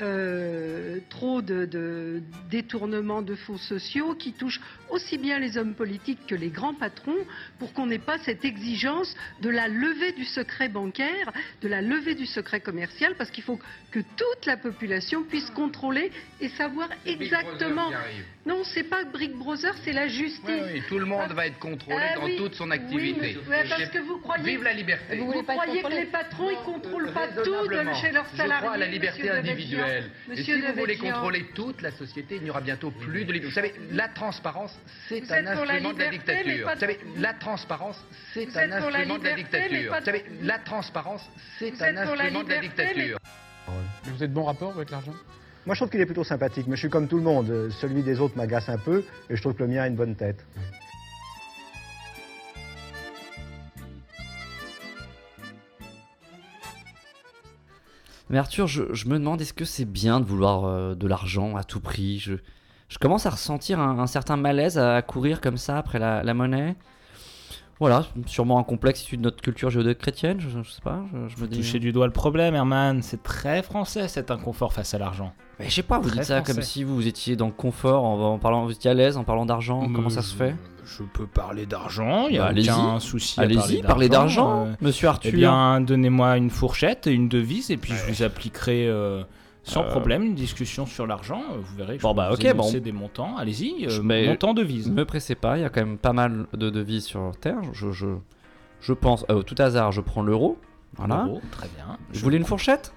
euh, 0.00 0.98
trop 1.08 1.42
de, 1.42 1.64
de 1.64 2.22
détournements 2.50 3.22
de 3.22 3.34
fonds 3.34 3.56
sociaux 3.56 4.14
qui 4.14 4.32
touchent 4.32 4.60
aussi 4.90 5.18
bien 5.18 5.38
les 5.38 5.56
hommes 5.58 5.74
politiques 5.74 6.26
que 6.26 6.34
les 6.34 6.48
grands 6.50 6.74
patrons 6.74 7.16
pour 7.58 7.72
qu'on 7.72 7.86
n'ait 7.86 7.98
pas 7.98 8.18
cette 8.18 8.44
exigence 8.44 9.14
de 9.40 9.50
la 9.50 9.68
levée 9.68 10.12
du 10.12 10.24
secret 10.24 10.68
bancaire, 10.68 11.32
de 11.62 11.68
la 11.68 11.82
levée 11.82 12.14
du 12.14 12.26
secret 12.26 12.60
commercial, 12.60 13.14
parce 13.16 13.30
qu'il 13.30 13.44
faut 13.44 13.58
que 13.90 14.00
toute 14.00 14.46
la 14.46 14.56
population 14.56 15.22
puisse 15.24 15.50
contrôler 15.50 16.10
et 16.40 16.48
savoir 16.50 16.88
exactement. 17.04 17.90
Non, 18.44 18.62
c'est 18.64 18.84
pas 18.84 19.02
Brick 19.04 19.32
Brother, 19.34 19.74
c'est 19.84 19.92
la 19.92 20.06
justice. 20.06 20.40
Oui, 20.46 20.60
oui, 20.74 20.82
tout 20.88 20.98
le 21.00 21.04
monde 21.04 21.32
va 21.32 21.46
être 21.48 21.58
contrôlé 21.58 22.04
Ah 22.12 22.14
dans 22.14 22.24
oui. 22.26 22.36
toute 22.36 22.54
son 22.54 22.66
Oui, 22.70 22.74
activité. 22.76 23.36
mais- 23.44 23.50
ouais, 23.50 23.68
parce 23.68 23.88
que 23.88 23.98
vous 23.98 24.18
croyez. 24.18 24.44
Vive 24.44 24.62
la 24.62 24.72
liberté. 24.72 25.16
Vous, 25.16 25.42
croyez 25.42 25.82
que 25.82 25.88
les 25.88 26.04
patrons, 26.06 26.50
ils 26.50 26.64
contrôlent 26.64 27.12
pas 27.12 27.26
tout 27.28 27.66
de 27.68 27.92
chez 28.00 28.12
leurs 28.12 28.26
Je 28.32 28.36
salariés 28.36 28.62
crois 28.62 28.74
à 28.74 28.78
la 28.78 28.86
liberté 28.86 29.28
individuelle. 29.30 30.10
Et 30.32 30.42
si 30.42 30.52
vous 30.52 30.72
voulez 30.76 30.96
contrôler 30.96 31.46
toute 31.54 31.82
la 31.82 31.90
société, 31.90 32.36
il 32.36 32.42
n'y 32.44 32.50
aura 32.50 32.60
bientôt 32.60 32.90
plus 32.92 33.24
de 33.24 33.32
liberté. 33.32 33.46
Vous 33.48 33.54
savez, 33.54 33.74
la 33.90 34.08
transparence, 34.08 34.75
c'est 35.08 35.30
un 35.32 35.46
êtes 35.46 35.54
pour 35.56 35.64
la 35.64 35.74
instrument 35.74 35.92
de 35.92 35.98
la 35.98 36.10
liberté, 36.10 36.44
dictature. 36.44 36.70
Vous 36.72 36.80
savez, 36.80 37.00
la 37.16 37.34
transparence, 37.34 38.04
c'est 38.34 38.56
un 38.56 38.70
êtes 38.70 38.80
pour 38.80 38.90
la 38.90 38.98
instrument 38.98 39.18
de 39.18 39.24
la 39.24 39.36
liberté, 39.36 39.68
dictature. 39.68 39.94
Vous 39.98 40.04
savez, 40.04 40.24
la 40.42 40.58
transparence, 40.58 41.30
c'est 41.58 41.82
un 41.82 41.96
êtes 41.96 42.06
pour 42.06 42.16
la 42.16 42.24
instrument 42.24 42.44
de 42.44 42.48
la 42.48 42.60
liberté, 42.60 42.94
dictature. 42.94 43.18
Vous 44.04 44.22
êtes 44.22 44.32
bon 44.32 44.44
rapport 44.44 44.72
avec 44.74 44.90
l'argent? 44.90 45.14
Moi, 45.66 45.74
je 45.74 45.80
trouve 45.80 45.90
qu'il 45.90 46.00
est 46.00 46.06
plutôt 46.06 46.22
sympathique, 46.22 46.66
mais 46.68 46.76
je 46.76 46.80
suis 46.80 46.90
comme 46.90 47.08
tout 47.08 47.16
le 47.16 47.24
monde. 47.24 47.70
Celui 47.80 48.02
des 48.02 48.20
autres 48.20 48.36
m'agace 48.36 48.68
un 48.68 48.78
peu, 48.78 49.04
et 49.28 49.34
je 49.34 49.40
trouve 49.40 49.54
que 49.54 49.64
le 49.64 49.68
mien 49.68 49.82
a 49.82 49.86
une 49.88 49.96
bonne 49.96 50.14
tête. 50.14 50.44
Mais 58.28 58.38
Arthur, 58.38 58.66
je, 58.66 58.92
je 58.92 59.06
me 59.06 59.18
demande, 59.18 59.40
est-ce 59.40 59.52
que 59.52 59.64
c'est 59.64 59.84
bien 59.84 60.18
de 60.18 60.24
vouloir 60.24 60.64
euh, 60.64 60.94
de 60.96 61.06
l'argent 61.06 61.56
à 61.56 61.62
tout 61.62 61.80
prix? 61.80 62.18
Je, 62.18 62.34
je 62.88 62.98
commence 62.98 63.26
à 63.26 63.30
ressentir 63.30 63.80
un, 63.80 63.98
un 63.98 64.06
certain 64.06 64.36
malaise 64.36 64.78
à 64.78 65.02
courir 65.02 65.40
comme 65.40 65.56
ça 65.56 65.78
après 65.78 65.98
la, 65.98 66.22
la 66.22 66.34
monnaie. 66.34 66.76
Voilà, 67.78 68.06
sûrement 68.24 68.58
un 68.58 68.62
complexe 68.62 69.02
issu 69.02 69.18
de 69.18 69.22
notre 69.22 69.42
culture 69.42 69.68
judéo-chrétienne, 69.68 70.40
je, 70.40 70.48
je 70.48 70.70
sais 70.70 70.80
pas, 70.82 71.02
je, 71.12 71.28
je 71.36 71.42
me 71.42 71.46
dis... 71.46 71.58
Touchez 71.58 71.78
du 71.78 71.92
doigt 71.92 72.06
le 72.06 72.12
problème, 72.12 72.54
Herman. 72.54 73.02
C'est 73.02 73.22
très 73.22 73.62
français 73.62 74.08
cet 74.08 74.30
inconfort 74.30 74.72
face 74.72 74.94
à 74.94 74.98
l'argent. 74.98 75.34
Mais 75.58 75.68
je 75.68 75.74
sais 75.74 75.82
pas, 75.82 75.98
vous 75.98 76.08
Très 76.08 76.20
dites 76.20 76.24
ça 76.24 76.36
français. 76.36 76.54
comme 76.54 76.62
si 76.62 76.84
vous 76.84 77.06
étiez 77.06 77.36
dans 77.36 77.48
le 77.48 77.52
confort, 77.52 78.04
en, 78.04 78.32
en 78.34 78.38
parlant, 78.38 78.64
vous 78.64 78.70
étiez 78.72 78.90
à 78.90 78.94
l'aise 78.94 79.18
en 79.18 79.24
parlant 79.24 79.44
d'argent, 79.44 79.90
comment 79.94 80.08
ça 80.08 80.22
se 80.22 80.34
fait? 80.34 80.54
Je 80.86 81.02
peux 81.02 81.26
parler 81.26 81.66
d'argent, 81.66 82.28
il 82.28 82.32
n'y 82.32 82.38
a 82.38 82.44
Bah, 82.44 82.48
allez-y. 82.48 82.70
aucun 82.70 82.98
souci. 82.98 83.38
Allez-y, 83.38 83.82
parlez 83.82 84.08
d'argent, 84.08 84.68
euh, 84.68 84.72
monsieur 84.80 85.08
Arthur. 85.08 85.32
Eh 85.34 85.36
bien, 85.36 85.82
donnez-moi 85.82 86.38
une 86.38 86.48
fourchette 86.48 87.06
et 87.08 87.12
une 87.12 87.28
devise, 87.28 87.70
et 87.70 87.76
puis 87.76 87.92
je 87.92 88.10
vous 88.10 88.22
appliquerai 88.22 88.86
euh, 88.88 89.22
sans 89.68 89.82
Euh, 89.84 89.90
problème 89.90 90.22
une 90.22 90.34
discussion 90.34 90.86
sur 90.86 91.06
l'argent. 91.06 91.42
Euh, 91.52 91.58
Vous 91.60 91.76
verrez, 91.76 91.98
je 91.98 92.02
Bon, 92.02 92.12
peux 92.12 92.16
bah, 92.18 92.28
vous 92.30 92.36
ok, 92.36 92.54
bon. 92.56 92.70
des 92.72 92.92
montants. 92.92 93.36
Allez-y, 93.36 93.86
euh, 93.86 93.88
Je- 93.90 94.00
mais- 94.02 94.26
montant 94.28 94.54
devise. 94.54 94.88
Ne 94.88 94.94
me 94.94 95.04
pressez 95.04 95.34
pas, 95.34 95.58
il 95.58 95.62
y 95.62 95.64
a 95.64 95.68
quand 95.70 95.80
même 95.84 95.98
pas 95.98 96.12
mal 96.12 96.46
de 96.52 96.70
devises 96.70 97.04
sur 97.04 97.32
Terre. 97.40 97.58
Je, 97.72 97.90
je, 97.90 98.06
je 98.80 98.92
pense, 98.92 99.24
euh, 99.30 99.34
au 99.34 99.42
tout 99.42 99.56
hasard, 99.58 99.90
je 99.92 100.00
prends 100.00 100.22
l'euro. 100.22 100.56
Voilà. 100.94 101.24
Euro, 101.26 101.40
très 101.50 101.68
bien. 101.74 101.98
Vous 102.08 102.14
Je 102.18 102.22
voulez 102.22 102.36
une 102.38 102.44
fourchette? 102.44 102.94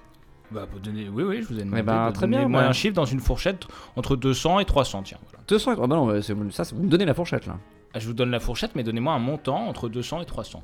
Bah, 0.52 0.66
vous 0.72 0.78
donnez- 0.78 1.08
Oui, 1.08 1.22
oui, 1.22 1.42
je 1.42 1.48
vous 1.48 1.60
ai 1.60 1.64
demandé. 1.64 1.82
de 1.82 2.12
très 2.14 2.26
bien, 2.26 2.38
donnez-moi 2.40 2.62
bah. 2.62 2.68
un 2.68 2.72
chiffre 2.72 2.94
dans 2.94 3.04
une 3.04 3.20
fourchette 3.20 3.66
entre 3.96 4.16
200 4.16 4.58
et 4.60 4.64
300, 4.64 5.02
tiens. 5.02 5.18
Voilà. 5.30 5.44
200 5.48 5.72
Ah 5.72 5.86
bah 5.86 5.96
non, 5.96 6.20
ça, 6.22 6.62
vous 6.74 6.82
me 6.82 6.88
donnez 6.88 7.04
la 7.04 7.14
fourchette 7.14 7.46
là. 7.46 7.56
Ah, 7.94 7.98
Je 7.98 8.06
vous 8.06 8.14
donne 8.14 8.30
la 8.30 8.40
fourchette, 8.40 8.74
mais 8.76 8.82
donnez-moi 8.84 9.12
un 9.12 9.18
montant 9.18 9.66
entre 9.68 9.88
200 9.88 10.20
et 10.22 10.24
300. 10.24 10.62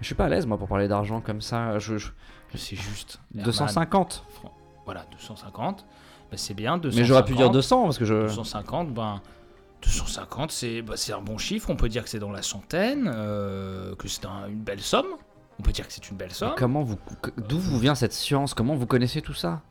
Je 0.00 0.06
suis 0.06 0.14
pas 0.14 0.24
à 0.26 0.28
l'aise 0.28 0.46
moi 0.46 0.56
pour 0.58 0.68
parler 0.68 0.88
d'argent 0.88 1.20
comme 1.20 1.40
ça. 1.42 1.78
Je, 1.78 1.98
je- 1.98 2.10
C'est 2.54 2.76
juste. 2.76 3.20
250. 3.34 4.24
Herman, 4.28 4.50
Voilà, 4.92 5.06
250. 5.12 5.86
Bah, 6.30 6.36
c'est 6.36 6.54
bien. 6.54 6.78
250. 6.78 6.98
Mais 7.00 7.04
j'aurais 7.06 7.24
pu 7.24 7.34
dire 7.34 7.50
200 7.50 7.84
parce 7.84 7.98
que 7.98 8.04
je. 8.04 8.22
250, 8.26 8.92
ben. 8.92 9.20
250, 9.82 10.50
c'est 10.50 10.82
bah, 10.82 10.94
c'est 10.96 11.12
un 11.12 11.20
bon 11.22 11.38
chiffre. 11.38 11.70
On 11.70 11.76
peut 11.76 11.88
dire 11.88 12.02
que 12.02 12.10
c'est 12.10 12.18
dans 12.18 12.32
la 12.32 12.42
centaine, 12.42 13.10
euh, 13.14 13.94
que 13.96 14.08
c'est 14.08 14.26
un- 14.26 14.48
une 14.48 14.58
belle 14.62 14.80
somme. 14.80 15.06
On 15.58 15.62
peut 15.62 15.72
dire 15.72 15.86
que 15.86 15.92
c'est 15.92 16.10
une 16.10 16.16
belle 16.16 16.28
Mais 16.28 16.34
somme. 16.34 16.54
comment 16.56 16.82
vous, 16.82 16.96
d'où 17.48 17.58
vous 17.58 17.78
vient 17.78 17.94
cette 17.94 18.12
science? 18.12 18.52
Comment 18.52 18.74
vous 18.74 18.86
connaissez 18.86 19.22
tout 19.22 19.32
ça? 19.34 19.62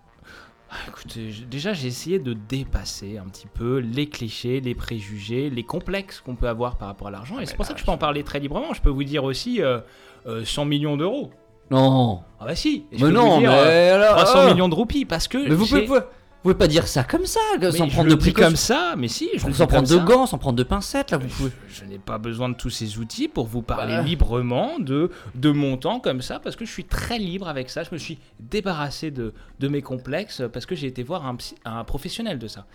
Ah, 0.71 0.75
Écoutez, 0.87 1.31
déjà 1.49 1.73
j'ai 1.73 1.87
essayé 1.87 2.19
de 2.19 2.33
dépasser 2.33 3.17
un 3.17 3.25
petit 3.25 3.47
peu 3.47 3.79
les 3.79 4.07
clichés, 4.07 4.61
les 4.61 4.75
préjugés, 4.75 5.49
les 5.49 5.63
complexes 5.63 6.21
qu'on 6.21 6.35
peut 6.35 6.47
avoir 6.47 6.77
par 6.77 6.87
rapport 6.87 7.07
à 7.07 7.11
l'argent. 7.11 7.39
Et 7.39 7.45
c'est 7.45 7.55
pour 7.55 7.65
ça 7.65 7.73
que 7.73 7.79
je 7.79 7.85
peux 7.85 7.91
en 7.91 7.97
parler 7.97 8.23
très 8.23 8.39
librement. 8.39 8.73
Je 8.73 8.81
peux 8.81 8.89
vous 8.91 9.03
dire 9.03 9.23
aussi 9.23 9.61
euh, 9.61 9.79
euh, 10.27 10.45
100 10.45 10.65
millions 10.65 10.95
d'euros. 10.95 11.31
Non. 11.71 12.21
Ah 12.39 12.45
bah 12.45 12.55
si. 12.55 12.85
Et 12.91 12.97
je 12.97 13.05
Mais 13.05 13.11
peux 13.11 13.17
non, 13.17 13.35
vous 13.35 13.39
dire, 13.41 13.51
mais 13.51 13.57
euh, 13.57 13.95
alors, 13.95 14.15
300 14.23 14.33
ah. 14.39 14.53
millions 14.53 14.69
de 14.69 14.75
roupies 14.75 15.05
parce 15.05 15.27
que 15.27 15.37
Mais 15.37 15.55
vous 15.55 15.65
j'ai- 15.65 15.85
pouvez, 15.85 15.99
Vous 15.99 16.43
pouvez 16.43 16.55
pas 16.55 16.67
dire 16.67 16.87
ça 16.87 17.03
comme 17.03 17.25
ça, 17.25 17.39
que 17.59 17.65
Mais 17.65 17.71
sans 17.73 17.87
je 17.87 17.91
prendre 17.91 18.07
le 18.09 18.15
de 18.15 18.19
dis 18.21 18.31
précautions. 18.31 18.47
comme 18.47 18.55
ça, 18.55 18.93
mais 18.97 19.09
si, 19.09 19.29
je 19.35 19.45
le 19.45 19.51
dis 19.51 19.57
Sans 19.57 19.67
prendre 19.67 19.87
de 19.89 19.95
comme 19.97 20.07
ça. 20.07 20.13
gants, 20.13 20.25
sans 20.25 20.37
prendre 20.37 20.55
de 20.55 20.63
pincettes, 20.63 21.11
là, 21.11 21.17
vous 21.17 21.27
pouvez. 21.27 21.51
Je 21.67 21.83
n'ai 21.83 21.99
pas 21.99 22.17
besoin 22.17 22.47
de 22.47 22.53
tous 22.55 22.69
ces 22.69 22.97
outils 22.97 23.27
pour 23.27 23.45
vous 23.45 23.61
parler 23.61 24.01
librement 24.03 24.79
de, 24.79 25.11
de 25.35 25.51
mon 25.51 25.75
temps 25.75 25.99
comme 25.99 26.21
ça, 26.21 26.39
parce 26.39 26.55
que 26.55 26.63
je 26.63 26.71
suis 26.71 26.85
très 26.85 27.19
libre 27.19 27.49
avec 27.49 27.69
ça. 27.69 27.83
Je 27.83 27.89
me 27.91 27.97
suis 27.97 28.19
débarrassé 28.39 29.11
de, 29.11 29.33
de 29.59 29.67
mes 29.67 29.81
complexes 29.81 30.41
parce 30.53 30.65
que 30.65 30.75
j'ai 30.75 30.87
été 30.87 31.03
voir 31.03 31.25
un, 31.27 31.35
psy- 31.35 31.55
un 31.65 31.83
professionnel 31.83 32.39
de 32.39 32.47
ça. 32.47 32.65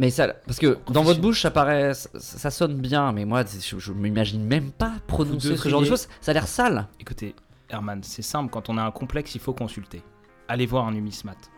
Mais 0.00 0.10
ça, 0.10 0.26
parce 0.46 0.58
que 0.58 0.78
dans 0.90 1.04
votre 1.04 1.20
bouche, 1.20 1.42
ça 1.42 1.52
paraît, 1.52 1.94
ça, 1.94 2.08
ça 2.18 2.50
sonne 2.50 2.74
bien, 2.80 3.12
mais 3.12 3.24
moi, 3.24 3.44
je, 3.44 3.78
je 3.78 3.92
m'imagine 3.92 4.44
même 4.44 4.72
pas 4.72 4.90
prononcer 5.06 5.56
ce 5.56 5.68
genre 5.68 5.80
de 5.82 5.86
devriez- 5.86 5.90
choses. 5.90 6.08
Ça 6.20 6.32
a 6.32 6.34
l'air 6.34 6.48
sale. 6.48 6.88
Écoutez, 6.98 7.36
Herman, 7.70 8.02
c'est 8.02 8.22
simple, 8.22 8.50
quand 8.50 8.68
on 8.68 8.76
a 8.78 8.82
un 8.82 8.90
complexe, 8.90 9.34
il 9.34 9.40
faut 9.40 9.54
consulter. 9.54 10.02
Allez 10.48 10.66
voir 10.66 10.86
un 10.86 10.92
numismate. 10.92 11.50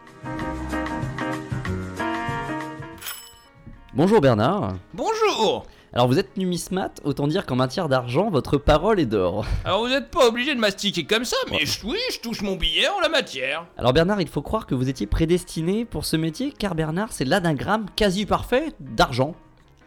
Bonjour 3.95 4.21
Bernard. 4.21 4.75
Bonjour 4.92 5.64
Alors 5.95 6.07
vous 6.07 6.19
êtes 6.19 6.37
numismate, 6.37 7.01
autant 7.05 7.27
dire 7.27 7.47
qu'en 7.47 7.57
matière 7.57 7.88
d'argent, 7.88 8.29
votre 8.31 8.59
parole 8.59 9.01
est 9.01 9.07
d'or. 9.07 9.47
Alors 9.64 9.81
vous 9.81 9.88
n'êtes 9.88 10.11
pas 10.11 10.29
obligé 10.29 10.55
de 10.55 10.61
mastiquer 10.61 11.05
comme 11.05 11.25
ça, 11.25 11.37
mais 11.51 11.64
je- 11.64 11.85
oui, 11.87 11.97
je 12.12 12.21
touche 12.21 12.42
mon 12.42 12.57
billet 12.57 12.88
en 12.88 13.01
la 13.01 13.09
matière. 13.09 13.66
Alors 13.79 13.92
Bernard, 13.95 14.21
il 14.21 14.29
faut 14.29 14.42
croire 14.42 14.66
que 14.66 14.75
vous 14.75 14.88
étiez 14.90 15.07
prédestiné 15.07 15.85
pour 15.87 16.05
ce 16.05 16.16
métier, 16.16 16.53
car 16.53 16.75
Bernard, 16.75 17.12
c'est 17.12 17.25
l'anagramme 17.25 17.87
quasi 17.97 18.27
parfait 18.27 18.73
d'argent. 18.81 19.35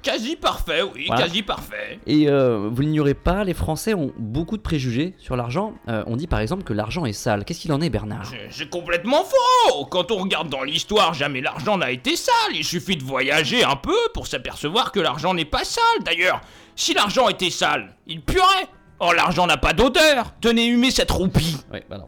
Quasi 0.02 0.36
parfait, 0.38 0.82
oui, 0.82 1.06
Voilà. 1.08 1.24
quasi 1.24 1.44
parfait. 1.44 2.00
Et 2.08 2.30
euh, 2.30 2.70
vous 2.72 2.82
l'ignorez 2.82 3.14
pas, 3.14 3.44
les 3.44 3.54
Français 3.54 3.94
ont 3.94 4.14
beaucoup 4.18 4.56
de 4.56 4.62
préjugés 4.62 5.14
sur 5.18 5.36
l'argent. 5.36 5.74
Euh, 5.90 6.04
on 6.08 6.16
dit 6.16 6.28
par 6.28 6.40
exemple 6.40 6.64
que 6.64 6.72
l'argent 6.74 7.06
est 7.06 7.12
sale. 7.14 7.44
Qu'est-ce 7.44 7.60
qu'il 7.60 7.74
en 7.74 7.82
est 7.82 7.90
Bernard? 7.90 8.26
C'est- 8.28 8.48
C'est 8.52 8.70
complètement 8.70 9.24
faux 9.26 9.86
Quand 9.86 10.12
on 10.12 10.18
regarde 10.18 10.50
dans 10.50 10.64
l'histoire, 10.64 11.14
jamais 11.14 11.42
l'argent 11.42 11.78
n'a 11.78 11.92
été 11.92 12.16
sale. 12.16 12.34
Il 12.54 12.64
suffit 12.64 12.96
de 12.96 13.04
voyager 13.04 13.64
un 13.64 13.76
peu 13.76 13.98
pour 14.14 14.28
s'apercevoir 14.28 14.92
que 14.94 15.00
l'argent 15.02 15.34
n'est 15.34 15.44
pas 15.46 15.64
sale. 15.66 15.84
D'ailleurs, 16.06 16.40
si 16.76 16.94
l'argent 16.94 17.28
était 17.28 17.50
sale, 17.50 17.94
il 18.08 18.22
puerait. 18.22 18.68
Or, 19.02 19.14
l'argent 19.14 19.48
n'a 19.48 19.58
pas 19.58 19.74
d'odeur. 19.74 20.34
Tenez, 20.42 20.68
humez 20.68 20.92
cette 20.92 21.12
roupie. 21.12 21.58
Oui, 21.74 21.80
bah 21.90 21.98
non. 21.98 22.08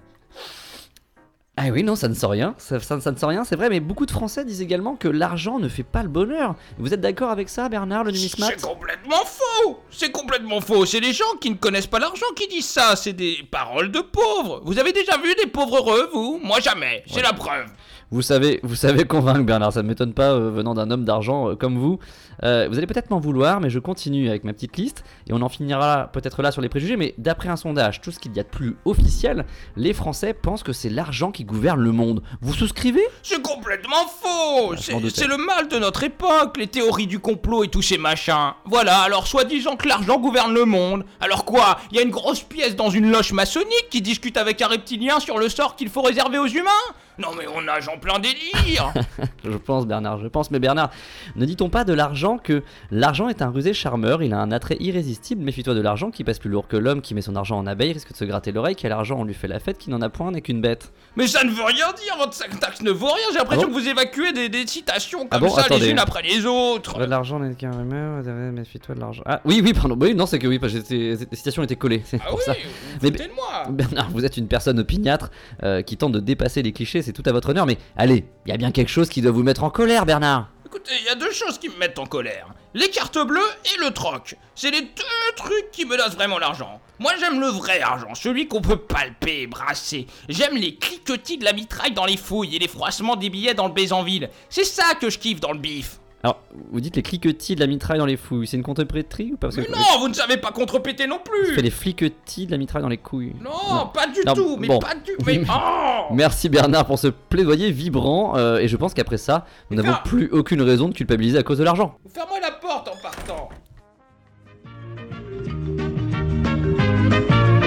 Ah 1.57 1.65
oui, 1.71 1.83
non, 1.83 1.95
ça 1.97 2.07
ne 2.07 2.13
sent 2.13 2.27
rien. 2.27 2.55
Ça, 2.57 2.79
ça- 2.79 3.01
ça 3.01 3.11
ne 3.11 3.17
sent 3.17 3.25
rien, 3.25 3.43
c'est 3.43 3.57
vrai, 3.57 3.69
mais 3.69 3.81
beaucoup 3.81 4.05
de 4.05 4.11
Français 4.11 4.45
disent 4.45 4.61
également 4.61 4.95
que 4.95 5.09
l'argent 5.09 5.59
ne 5.59 5.67
fait 5.67 5.83
pas 5.83 6.01
le 6.01 6.07
bonheur. 6.07 6.55
Vous 6.79 6.93
êtes 6.93 7.01
d'accord 7.01 7.29
avec 7.29 7.49
ça, 7.49 7.67
Bernard, 7.67 8.05
le 8.05 8.11
numismate 8.11 8.53
C'est 8.57 8.65
complètement 8.67 9.23
faux 9.25 9.77
C'est 9.89 10.11
complètement 10.11 10.61
faux 10.61 10.85
C'est 10.85 11.01
les 11.01 11.11
gens 11.11 11.25
qui 11.41 11.49
ne 11.49 11.55
connaissent 11.55 11.87
pas 11.87 11.99
l'argent 11.99 12.25
qui 12.37 12.47
disent 12.47 12.69
ça. 12.69 12.95
C'est 12.95 13.11
des 13.13 13.45
paroles 13.51 13.91
de 13.91 13.99
pauvres. 13.99 14.61
Vous 14.63 14.79
avez 14.79 14.93
déjà 14.93 15.17
vu 15.17 15.35
des 15.43 15.49
pauvres 15.49 15.77
heureux, 15.79 16.09
vous? 16.13 16.39
Moi, 16.41 16.61
jamais. 16.61 17.03
C'est 17.05 17.17
Ouais. 17.17 17.21
la 17.23 17.33
preuve. 17.33 17.65
Vous 18.13 18.21
savez, 18.21 18.59
vous 18.63 18.75
savez 18.75 19.05
convaincre 19.05 19.43
Bernard, 19.43 19.71
ça 19.71 19.83
ne 19.83 19.87
m'étonne 19.87 20.13
pas 20.13 20.31
euh, 20.33 20.51
venant 20.51 20.73
d'un 20.73 20.89
homme 20.91 21.05
d'argent 21.05 21.49
euh, 21.49 21.55
comme 21.55 21.77
vous. 21.77 21.97
Euh, 22.43 22.67
vous 22.69 22.77
allez 22.77 22.87
peut-être 22.87 23.09
m'en 23.09 23.19
vouloir, 23.19 23.59
mais 23.59 23.69
je 23.69 23.79
continue 23.79 24.29
avec 24.29 24.43
ma 24.43 24.53
petite 24.53 24.77
liste 24.77 25.03
et 25.27 25.33
on 25.33 25.41
en 25.41 25.49
finira 25.49 26.09
peut-être 26.11 26.41
là 26.41 26.51
sur 26.51 26.61
les 26.61 26.69
préjugés. 26.69 26.97
Mais 26.97 27.13
d'après 27.17 27.49
un 27.49 27.55
sondage, 27.55 28.01
tout 28.01 28.11
ce 28.11 28.19
qu'il 28.19 28.35
y 28.35 28.39
a 28.39 28.43
de 28.43 28.47
plus 28.47 28.75
officiel, 28.85 29.45
les 29.75 29.93
Français 29.93 30.33
pensent 30.33 30.63
que 30.63 30.73
c'est 30.73 30.89
l'argent 30.89 31.31
qui 31.31 31.45
gouverne 31.45 31.79
le 31.79 31.91
monde. 31.91 32.23
Vous 32.41 32.53
souscrivez? 32.53 33.03
C'est 33.23 33.41
complètement 33.41 34.07
faux 34.21 34.75
doutais. 34.75 35.09
c'est 35.13 35.27
le 35.27 35.37
mal 35.37 35.67
de 35.67 35.77
notre 35.77 36.03
époque, 36.03 36.57
les 36.57 36.67
théories 36.67 37.07
du 37.07 37.19
complot 37.19 37.63
et 37.63 37.67
tous 37.67 37.81
ces 37.81 37.97
machins. 37.97 38.53
Voilà, 38.65 38.99
alors 39.01 39.27
soi-disant 39.27 39.75
que 39.75 39.87
l'argent 39.87 40.19
gouverne 40.19 40.53
le 40.53 40.65
monde. 40.65 41.05
Alors 41.19 41.45
quoi 41.45 41.79
Il 41.91 41.97
y 41.97 41.99
a 41.99 42.03
une 42.03 42.11
grosse 42.11 42.41
pièce 42.41 42.75
dans 42.75 42.89
une 42.89 43.11
loge 43.11 43.33
maçonnique 43.33 43.87
qui 43.89 44.01
discute 44.01 44.37
avec 44.37 44.61
un 44.61 44.67
reptilien 44.67 45.19
sur 45.19 45.37
le 45.37 45.49
sort 45.49 45.75
qu'il 45.75 45.89
faut 45.89 46.01
réserver 46.01 46.37
aux 46.37 46.47
humains? 46.47 46.69
Non 47.17 47.29
mais 47.37 47.45
on 47.47 47.61
nage 47.61 47.87
en 47.87 47.97
plein 47.97 48.19
délire 48.19 48.93
Je 49.43 49.51
pense, 49.51 49.85
Bernard, 49.85 50.19
je 50.19 50.27
pense. 50.27 50.49
Mais 50.49 50.59
Bernard, 50.59 50.89
ne 51.35 51.45
dit-on 51.45 51.69
pas 51.69 51.83
de 51.83 51.93
l'argent 51.93 52.30
que 52.37 52.63
l'argent 52.91 53.29
est 53.29 53.41
un 53.41 53.49
rusé 53.49 53.73
charmeur, 53.73 54.23
il 54.23 54.33
a 54.33 54.39
un 54.39 54.51
attrait 54.51 54.77
irrésistible. 54.79 55.43
Méfie-toi 55.43 55.73
de 55.73 55.81
l'argent 55.81 56.11
qui 56.11 56.23
passe 56.23 56.39
plus 56.39 56.49
lourd 56.49 56.67
que 56.67 56.77
l'homme 56.77 57.01
qui 57.01 57.13
met 57.13 57.21
son 57.21 57.35
argent 57.35 57.57
en 57.57 57.67
abeille, 57.67 57.93
risque 57.93 58.11
de 58.11 58.17
se 58.17 58.25
gratter 58.25 58.51
l'oreille. 58.51 58.75
Quel 58.75 58.91
argent 58.91 59.19
on 59.19 59.23
lui 59.23 59.33
fait 59.33 59.47
la 59.47 59.59
fête, 59.59 59.77
qui 59.77 59.89
n'en 59.89 60.01
a 60.01 60.09
point 60.09 60.31
n'est 60.31 60.41
qu'une 60.41 60.61
bête. 60.61 60.91
Mais 61.15 61.27
ça 61.27 61.43
ne 61.43 61.49
veut 61.49 61.63
rien 61.63 61.91
dire, 61.93 62.15
votre 62.17 62.33
syntaxe 62.33 62.81
ne 62.81 62.91
vaut 62.91 63.07
rien, 63.07 63.25
j'ai 63.31 63.37
l'impression 63.39 63.67
Ah 63.69 63.73
que 63.73 63.79
vous 63.79 63.87
évacuez 63.87 64.31
des, 64.33 64.49
des 64.49 64.65
citations 64.67 65.19
comme 65.19 65.29
Ah 65.31 65.39
bon 65.39 65.49
ça 65.49 65.65
les 65.69 65.89
unes 65.89 65.99
après 65.99 66.21
les 66.21 66.45
autres 66.45 66.99
De 66.99 67.05
l'argent 67.05 67.39
n'est 67.39 67.53
qu'un 67.55 67.71
rumeur, 67.71 68.23
méfie-toi 68.53 68.95
de 68.95 68.99
l'argent. 68.99 69.23
Ah 69.25 69.41
oui, 69.45 69.61
oui, 69.63 69.73
pardon. 69.73 69.97
Oui, 69.99 70.15
non, 70.15 70.25
c'est 70.25 70.39
que 70.39 70.47
oui, 70.47 70.59
parce 70.59 70.73
que 70.73 70.79
les 70.93 71.17
citations 71.33 71.63
étaient 71.63 71.75
collées. 71.75 72.01
C'est 72.05 72.19
Ah 72.23 72.29
pour 72.29 72.37
oui, 72.39 72.43
ça. 72.45 72.53
vous 72.53 73.09
Mais 73.09 73.29
moi 73.35 73.65
Bernard, 73.69 74.09
vous 74.11 74.25
êtes 74.25 74.37
une 74.37 74.47
personne 74.47 74.79
opiniâtre 74.79 75.31
euh, 75.63 75.81
qui 75.81 75.97
tente 75.97 76.11
de 76.13 76.19
dépasser 76.19 76.61
les 76.61 76.71
clichés, 76.71 77.01
c'est 77.01 77.13
tout 77.13 77.23
à 77.25 77.31
votre 77.31 77.49
honneur. 77.49 77.65
Mais 77.65 77.77
allez, 77.97 78.25
il 78.45 78.49
y 78.49 78.53
a 78.53 78.57
bien 78.57 78.71
quelque 78.71 78.89
chose 78.89 79.09
qui 79.09 79.21
doit 79.21 79.31
vous 79.31 79.43
mettre 79.43 79.63
en 79.63 79.69
colère, 79.69 80.05
Bernard. 80.05 80.49
Écoutez, 80.73 80.93
il 81.01 81.05
y 81.05 81.09
a 81.09 81.15
deux 81.15 81.33
choses 81.33 81.57
qui 81.57 81.67
me 81.67 81.75
mettent 81.75 81.99
en 81.99 82.05
colère. 82.05 82.47
Les 82.73 82.89
cartes 82.89 83.17
bleues 83.17 83.41
et 83.65 83.77
le 83.81 83.91
troc. 83.91 84.37
C'est 84.55 84.71
les 84.71 84.79
deux 84.79 85.35
trucs 85.35 85.69
qui 85.73 85.83
menacent 85.83 86.15
vraiment 86.15 86.39
l'argent. 86.39 86.79
Moi 86.97 87.11
j'aime 87.19 87.41
le 87.41 87.47
vrai 87.47 87.81
argent, 87.81 88.15
celui 88.15 88.47
qu'on 88.47 88.61
peut 88.61 88.77
palper 88.77 89.41
et 89.41 89.47
brasser. 89.47 90.07
J'aime 90.29 90.55
les 90.55 90.75
cliquetis 90.75 91.37
de 91.37 91.43
la 91.43 91.51
mitraille 91.51 91.91
dans 91.91 92.05
les 92.05 92.15
fouilles 92.15 92.55
et 92.55 92.59
les 92.59 92.69
froissements 92.69 93.17
des 93.17 93.29
billets 93.29 93.53
dans 93.53 93.67
le 93.67 93.73
Bézanville. 93.73 94.29
C'est 94.49 94.63
ça 94.63 94.95
que 94.95 95.09
je 95.09 95.19
kiffe 95.19 95.41
dans 95.41 95.51
le 95.51 95.59
bif. 95.59 95.99
Alors, 96.23 96.39
vous 96.71 96.79
dites 96.81 96.95
les 96.95 97.01
cliquetis 97.01 97.55
de 97.55 97.59
la 97.59 97.65
mitraille 97.67 97.97
dans 97.97 98.05
les 98.05 98.15
fouilles, 98.17 98.45
c'est 98.45 98.55
une 98.57 98.61
contrepétrie 98.63 99.31
ou 99.33 99.37
pas 99.37 99.47
Parce 99.47 99.55
que 99.55 99.61
Mais 99.61 99.75
non, 99.75 99.99
vous 100.01 100.07
ne 100.07 100.13
savez 100.13 100.37
pas 100.37 100.51
contrepéter 100.51 101.07
non 101.07 101.19
plus. 101.23 101.55
fais 101.55 101.63
les 101.63 101.71
fliquetis 101.71 102.45
de 102.45 102.51
la 102.51 102.57
mitraille 102.57 102.83
dans 102.83 102.89
les 102.89 102.97
couilles. 102.97 103.33
Non, 103.41 103.87
pas 103.87 104.05
du 104.07 104.19
Non, 104.25 104.33
tout, 104.35 104.57
mais 104.59 104.67
bon. 104.67 104.77
pas 104.79 104.93
du 104.93 105.11
mais 105.25 105.41
oh 105.49 106.13
Merci 106.13 106.49
Bernard 106.49 106.85
pour 106.85 106.99
ce 106.99 107.07
plaidoyer 107.07 107.71
vibrant 107.71 108.37
euh, 108.37 108.57
et 108.59 108.67
je 108.67 108.77
pense 108.77 108.93
qu'après 108.93 109.17
ça, 109.17 109.45
nous 109.71 109.81
n'avons 109.81 109.97
plus 110.05 110.29
aucune 110.31 110.61
raison 110.61 110.89
de 110.89 110.93
culpabiliser 110.93 111.39
à 111.39 111.43
cause 111.43 111.57
de 111.57 111.63
l'argent. 111.63 111.95
Ferme-moi 112.13 112.39
la 112.39 112.51
porte 112.51 112.87
en 112.87 113.01
partant. 113.01 113.49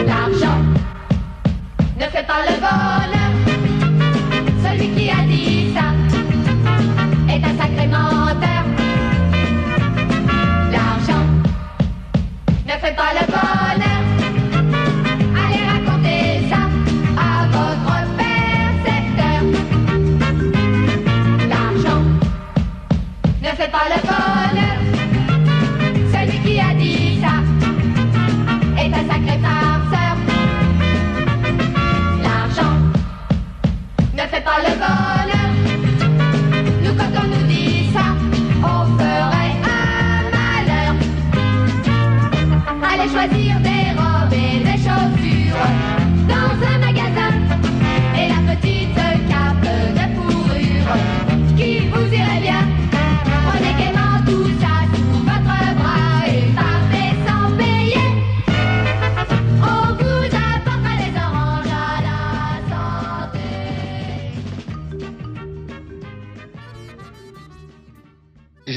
L'argent 0.06 0.58
ne 1.96 2.04
fait 2.04 2.26
pas 2.26 2.42
le 2.46 2.54
bonheur. 2.60 3.13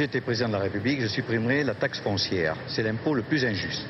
J'étais 0.07 0.21
président 0.21 0.47
de 0.47 0.53
la 0.53 0.59
République, 0.59 1.01
je 1.01 1.07
supprimerais 1.07 1.63
la 1.65 1.73
taxe 1.73 1.99
foncière. 1.99 2.55
C'est 2.67 2.81
l'impôt 2.81 3.13
le 3.13 3.23
plus 3.23 3.43
injuste. 3.43 3.85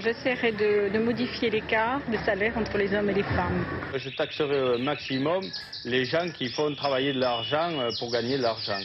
J'essaierai 0.00 0.50
de, 0.50 0.92
de 0.92 0.98
modifier 0.98 1.48
l'écart 1.48 2.00
de 2.10 2.16
salaire 2.18 2.58
entre 2.58 2.76
les 2.76 2.92
hommes 2.92 3.08
et 3.10 3.14
les 3.14 3.22
femmes. 3.22 3.64
Je 3.94 4.10
taxerai 4.10 4.60
au 4.60 4.78
maximum 4.78 5.48
les 5.84 6.06
gens 6.06 6.28
qui 6.36 6.48
font 6.48 6.74
travailler 6.74 7.12
de 7.12 7.20
l'argent 7.20 7.70
euh, 7.78 7.92
pour 7.92 8.10
gagner 8.10 8.36
de 8.36 8.42
l'argent. 8.42 8.80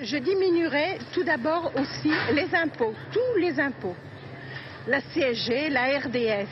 Je 0.00 0.16
diminuerai 0.18 0.98
tout 1.12 1.24
d'abord 1.24 1.72
aussi 1.74 2.12
les 2.32 2.54
impôts, 2.54 2.94
tous 3.12 3.40
les 3.40 3.58
impôts. 3.58 3.96
La 4.86 5.00
CSG, 5.00 5.70
la 5.70 5.98
RDS. 5.98 6.46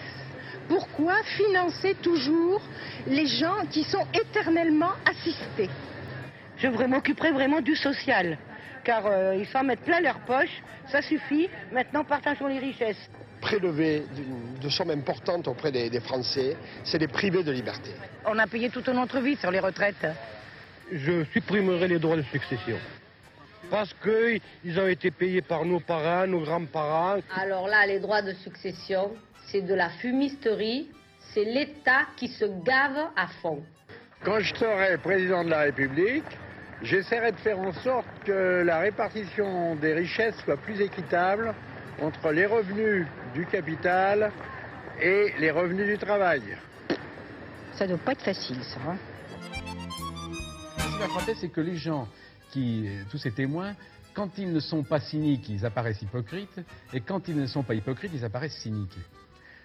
Pourquoi 0.67 1.15
financer 1.37 1.95
toujours 2.03 2.61
les 3.07 3.27
gens 3.27 3.67
qui 3.71 3.85
sont 3.85 4.05
éternellement 4.13 4.95
assistés? 5.09 5.71
Je 6.57 6.67
m'occuperai 6.67 7.31
vraiment 7.31 7.61
du 7.61 7.77
social, 7.77 8.37
car 8.85 9.07
euh, 9.07 9.35
ils 9.37 9.47
s'en 9.47 9.65
mettent 9.65 9.81
plein 9.81 10.01
leur 10.01 10.19
poche, 10.21 10.63
ça 10.89 11.03
suffit, 11.03 11.49
maintenant 11.73 12.05
partageons 12.05 12.47
les 12.47 12.59
richesses. 12.59 13.11
prélever 13.41 14.05
de 14.61 14.69
sommes 14.69 14.91
importantes 14.91 15.49
auprès 15.49 15.73
des, 15.73 15.91
des 15.91 16.01
Français, 16.01 16.57
c'est 16.85 16.99
les 16.99 17.09
priver 17.09 17.43
de 17.43 17.53
liberté. 17.53 17.91
On 18.27 18.39
a 18.39 18.47
payé 18.47 18.71
toute 18.71 18.89
notre 18.89 19.21
vie 19.21 19.37
sur 19.37 19.51
les 19.51 19.61
retraites. 19.61 20.07
je 20.93 21.25
supprimerai 21.33 21.89
les 21.89 21.99
droits 21.99 22.17
de 22.17 22.23
succession. 22.23 22.79
Parce 23.71 23.95
qu'ils 24.03 24.79
ont 24.79 24.87
été 24.87 25.11
payés 25.11 25.43
par 25.43 25.65
nos 25.65 25.81
parents, 25.81 26.27
nos 26.27 26.41
grands-parents. 26.41 27.21
Alors 27.35 27.67
là, 27.67 27.87
les 27.87 27.99
droits 27.99 28.23
de 28.23 28.33
succession, 28.35 29.13
c'est 29.47 29.63
de 29.63 29.75
la 29.75 29.89
fumisterie, 29.89 30.89
c'est 31.33 31.45
l'État 31.45 32.03
qui 32.17 32.29
se 32.29 32.45
gave 32.45 33.09
à 33.17 33.27
fond. 33.43 33.63
Quand 34.23 34.41
je 34.41 34.55
serai 34.55 34.97
président 34.99 35.45
de 35.45 35.51
la 35.51 35.61
République, 35.61 36.25
j'essaierai 36.83 37.33
de 37.33 37.37
faire 37.39 37.59
en 37.59 37.73
sorte 37.73 38.07
que 38.25 38.63
la 38.65 38.79
répartition 38.79 39.77
des 39.77 39.95
richesses 39.95 40.37
soit 40.45 40.57
plus 40.57 40.81
équitable 40.81 41.55
entre 42.01 42.31
les 42.33 42.47
revenus 42.47 43.07
du 43.35 43.47
capital 43.47 44.31
et 45.01 45.35
les 45.39 45.51
revenus 45.51 45.87
du 45.87 45.99
travail. 45.99 46.43
Ça 47.73 47.87
doit 47.87 47.99
pas 47.99 48.13
être 48.13 48.23
facile, 48.23 48.63
ça. 48.63 48.79
hein. 48.89 48.97
Ce 50.79 50.85
qui 50.85 50.99
m'a 50.99 51.09
frappé, 51.09 51.35
c'est 51.35 51.49
que 51.49 51.61
les 51.61 51.77
gens, 51.77 52.09
qui, 52.51 52.89
tous 53.11 53.19
ces 53.19 53.33
témoins, 53.33 53.75
quand 54.15 54.39
ils 54.39 54.53
ne 54.53 54.61
sont 54.61 54.85
pas 54.85 55.01
cyniques, 55.01 55.49
ils 55.49 55.67
apparaissent 55.67 56.03
hypocrites, 56.03 56.61
et 56.93 57.01
quand 57.01 57.27
ils 57.27 57.37
ne 57.37 57.47
sont 57.47 57.65
pas 57.65 57.75
hypocrites, 57.75 58.13
ils 58.15 58.25
apparaissent 58.25 58.59
cyniques. 58.59 58.97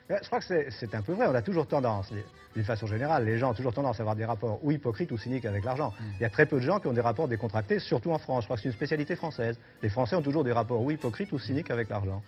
Je 0.10 0.26
crois 0.28 0.40
que 0.40 0.46
c'est- 0.72 0.96
un 0.96 1.02
peu 1.04 1.14
vrai. 1.14 1.28
On 1.28 1.36
a 1.36 1.42
toujours 1.44 1.68
tendance, 1.68 2.12
d'une 2.56 2.64
façon 2.64 2.88
générale, 2.88 3.26
les 3.26 3.38
gens 3.38 3.52
ont 3.52 3.54
toujours 3.54 3.74
tendance 3.74 4.00
à 4.00 4.02
avoir 4.02 4.16
des 4.16 4.26
rapports 4.26 4.60
ou 4.64 4.72
hypocrites 4.72 5.12
ou 5.12 5.18
cyniques 5.20 5.46
avec 5.46 5.64
l'argent. 5.64 5.94
Il 6.20 6.24
y 6.24 6.26
a 6.26 6.32
très 6.32 6.48
peu 6.48 6.56
de 6.56 6.62
gens 6.66 6.80
qui 6.80 6.88
ont 6.88 6.94
des 6.94 7.02
rapports 7.02 7.28
décontractés, 7.28 7.78
surtout 7.78 8.12
en 8.12 8.18
France. 8.18 8.42
Je 8.44 8.48
crois 8.48 8.56
que 8.58 8.64
c'est 8.64 8.70
une 8.70 8.74
spécialité 8.74 9.16
française. 9.16 9.60
Les 9.84 9.90
Français 9.90 10.16
ont 10.16 10.24
toujours 10.24 10.44
des 10.44 10.52
rapports 10.52 10.82
ou 10.82 10.90
hypocrites 10.90 11.32
ou 11.32 11.38
cyniques 11.38 11.70
avec 11.70 11.90
l'argent. 11.90 12.24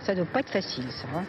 Ça 0.00 0.14
doit 0.16 0.24
pas 0.26 0.40
être 0.40 0.50
facile, 0.50 0.90
ça. 0.90 1.06
hein. 1.16 1.24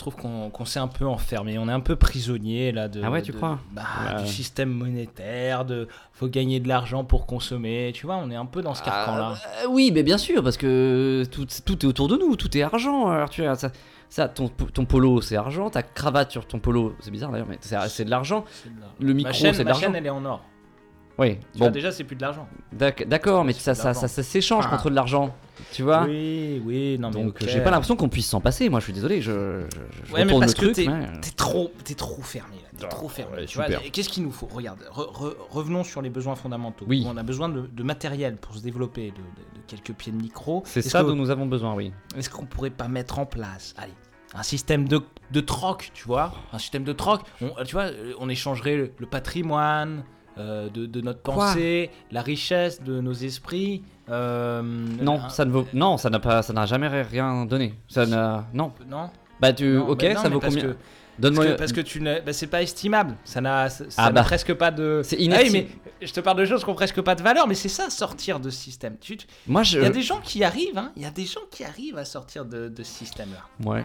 Trouve 0.00 0.16
qu'on 0.16 0.64
s'est 0.64 0.78
un 0.80 0.88
peu 0.88 1.06
enfermé, 1.06 1.58
on 1.58 1.68
est 1.68 1.72
un 1.72 1.80
peu 1.80 1.94
prisonnier 1.96 2.72
là 2.72 2.88
de. 2.88 3.00
Ah 3.04 3.10
ouais, 3.10 3.22
tu 3.22 3.30
de- 3.32 3.36
crois? 3.36 3.58
bah, 3.72 3.82
Ouais. 4.16 4.22
Du 4.22 4.28
système 4.28 4.70
monétaire, 4.70 5.64
de 5.64 5.86
faut 6.12 6.28
gagner 6.28 6.58
de 6.60 6.68
l'argent 6.68 7.04
pour 7.04 7.26
consommer, 7.26 7.92
tu 7.94 8.06
vois, 8.06 8.16
on 8.16 8.30
est 8.30 8.36
un 8.36 8.46
peu 8.46 8.62
dans 8.62 8.74
ce 8.74 8.82
carcan 8.82 9.16
là. 9.16 9.34
Euh, 9.62 9.66
oui, 9.70 9.90
mais 9.94 10.02
bien 10.02 10.18
sûr, 10.18 10.42
parce 10.42 10.56
que 10.56 11.24
tout, 11.30 11.46
tout 11.64 11.84
est 11.84 11.88
autour 11.88 12.08
de 12.08 12.16
nous, 12.16 12.36
tout 12.36 12.56
est 12.56 12.62
argent. 12.62 13.08
Alors 13.08 13.30
tu 13.30 13.42
vois, 13.42 13.54
ça, 13.54 13.70
ça 14.08 14.28
ton, 14.28 14.48
ton 14.48 14.84
polo 14.84 15.20
c'est 15.20 15.36
argent, 15.36 15.70
ta 15.70 15.82
cravate 15.82 16.30
sur 16.32 16.46
ton 16.46 16.58
polo, 16.58 16.94
c'est 17.00 17.10
bizarre 17.10 17.30
d'ailleurs, 17.30 17.46
mais 17.48 17.58
c'est 17.60 18.04
de 18.04 18.10
l'argent. 18.10 18.44
Le 18.98 19.12
micro 19.12 19.30
ma 19.30 19.52
c'est 19.52 19.52
de 19.52 19.64
ma 19.64 19.70
l'argent. 19.70 19.80
chaîne, 19.86 19.96
elle 19.96 20.06
est 20.06 20.10
en 20.10 20.24
or. 20.24 20.42
Oui, 21.18 21.36
Tu 21.52 21.58
bon. 21.58 21.66
vois, 21.66 21.68
déjà, 21.70 21.92
c'est 21.92 22.04
plus 22.04 22.16
de 22.16 22.22
l'argent. 22.22 22.48
D'ac- 22.72 23.06
D'accord, 23.06 23.44
mais 23.44 23.52
ça, 23.52 23.74
ça, 23.74 23.92
ça, 23.94 24.08
ça 24.08 24.22
s'échange 24.22 24.64
Ah. 24.66 24.70
contre 24.70 24.88
de 24.90 24.94
l'argent, 24.94 25.34
tu 25.72 25.82
vois. 25.82 26.04
Oui, 26.04 26.62
oui, 26.64 26.98
non 26.98 27.10
mais. 27.14 27.22
Donc 27.24 27.36
j'ai 27.46 27.60
pas 27.60 27.70
l'impression 27.70 27.96
qu'on 27.96 28.08
puisse 28.08 28.28
s'en 28.28 28.40
passer. 28.40 28.68
Moi, 28.70 28.80
je 28.80 28.84
suis 28.84 28.92
désolé, 28.94 29.20
je, 29.20 29.30
je, 29.30 30.06
je 30.08 30.12
Ouais, 30.14 30.24
mais 30.24 30.32
parce 30.38 30.54
le 30.56 30.60
que 30.60 30.72
truc. 30.72 30.74
t'es 30.76 30.86
mais- 30.86 31.20
t'es 31.20 31.30
trop, 31.32 31.72
t'es 31.84 31.94
trop 31.94 32.22
fermé 32.22 32.56
là. 32.56 32.68
T'es 32.78 32.88
trop 32.88 33.08
fermé. 33.08 33.36
ouais, 33.36 33.90
Qu'est-ce 33.92 34.08
qu'il 34.08 34.22
nous 34.22 34.32
faut? 34.32 34.46
Regarde, 34.46 34.78
re- 34.90 35.12
re- 35.12 35.34
revenons 35.50 35.84
sur 35.84 36.00
les 36.00 36.08
besoins 36.08 36.34
fondamentaux. 36.36 36.86
Oui. 36.88 37.04
On 37.06 37.16
a 37.18 37.22
besoin 37.22 37.50
de, 37.50 37.66
de 37.70 37.82
matériel 37.82 38.36
pour 38.36 38.54
se 38.56 38.62
développer, 38.62 39.10
de, 39.10 39.16
de- 39.16 39.20
de 39.58 39.62
quelques 39.66 39.92
pieds 39.92 40.12
de 40.12 40.16
micro. 40.22 40.62
C'est 40.64 40.80
ça 40.80 41.02
que- 41.02 41.08
dont 41.08 41.16
nous 41.16 41.28
avons 41.28 41.44
besoin, 41.46 41.74
oui. 41.74 41.92
Est-ce 42.16 42.30
qu'on 42.30 42.46
pourrait 42.46 42.70
pas 42.70 42.88
mettre 42.88 43.18
en 43.18 43.26
place, 43.26 43.74
allez, 43.76 43.92
un 44.34 44.42
système 44.42 44.88
de, 44.88 45.02
de 45.32 45.40
troc, 45.40 45.90
tu 45.92 46.04
vois? 46.06 46.32
Un 46.54 46.58
système 46.58 46.84
de 46.84 46.92
troc. 46.94 47.20
On, 47.42 47.50
tu 47.64 47.72
vois, 47.74 47.88
on 48.18 48.30
échangerait 48.30 48.76
le, 48.76 48.92
le 48.96 49.06
patrimoine. 49.06 50.04
Euh, 50.40 50.68
de, 50.70 50.86
de 50.86 51.00
notre 51.00 51.22
Quoi 51.22 51.34
pensée, 51.34 51.90
la 52.10 52.22
richesse 52.22 52.82
de 52.82 53.00
nos 53.00 53.12
esprits. 53.12 53.82
euh, 54.08 54.62
Non, 54.62 55.20
un- 55.22 55.28
ça 55.28 55.44
ne 55.44 55.50
vaut. 55.50 55.66
Non, 55.74 55.96
ça 55.98 56.10
n'a 56.10 56.18
pas, 56.18 56.42
ça 56.42 56.52
n'a 56.52 56.66
jamais 56.66 56.88
rien 56.88 57.44
donné. 57.46 57.74
Ça 57.88 58.06
n'a. 58.06 58.46
Non. 58.54 58.72
Non. 58.88 59.10
Bah 59.40 59.52
tu. 59.52 59.64
Non, 59.68 59.88
ok, 59.88 60.02
mais 60.02 60.14
non, 60.14 60.22
ça 60.22 60.28
vaut 60.28 60.40
combien 60.40 60.62
que- 60.62 60.76
Donne-moi. 61.18 61.44
Parce 61.44 61.54
que, 61.54 61.58
parce 61.58 61.72
que 61.72 61.80
tu 61.82 62.00
bah, 62.00 62.32
c'est 62.32 62.46
pas 62.46 62.62
estimable. 62.62 63.14
Ça 63.24 63.42
n'a, 63.42 63.68
ça 63.68 63.84
Ah 63.98 64.04
n'a 64.06 64.10
bah. 64.12 64.22
presque 64.22 64.54
pas 64.54 64.70
de. 64.70 65.02
C'est 65.04 65.16
Ah 65.30 65.40
oui, 65.42 65.50
mais 65.52 65.66
je 66.00 66.10
te 66.14 66.20
parle 66.20 66.38
de 66.38 66.46
choses 66.46 66.64
qui 66.64 66.70
ont 66.70 66.74
presque 66.74 67.02
pas 67.02 67.14
de 67.14 67.22
valeur, 67.22 67.46
mais 67.46 67.54
c'est 67.54 67.68
ça, 67.68 67.90
sortir 67.90 68.40
de 68.40 68.48
ce 68.48 68.58
système. 68.58 68.96
Tu- 68.98 69.18
tu- 69.18 69.26
Moi, 69.46 69.62
je- 69.62 69.78
Il 69.78 69.82
y 69.82 69.86
a 69.86 69.90
des 69.90 70.00
gens 70.02 70.20
qui 70.22 70.42
arrivent, 70.44 70.78
hein. 70.78 70.92
Il 70.96 71.02
y 71.02 71.06
a 71.06 71.10
des 71.10 71.26
gens 71.26 71.40
qui 71.50 71.62
arrivent 71.62 71.98
à 71.98 72.06
sortir 72.06 72.46
de, 72.46 72.68
de 72.68 72.82
ce 72.82 72.90
système-là. 72.90 73.68
Ouais. 73.70 73.84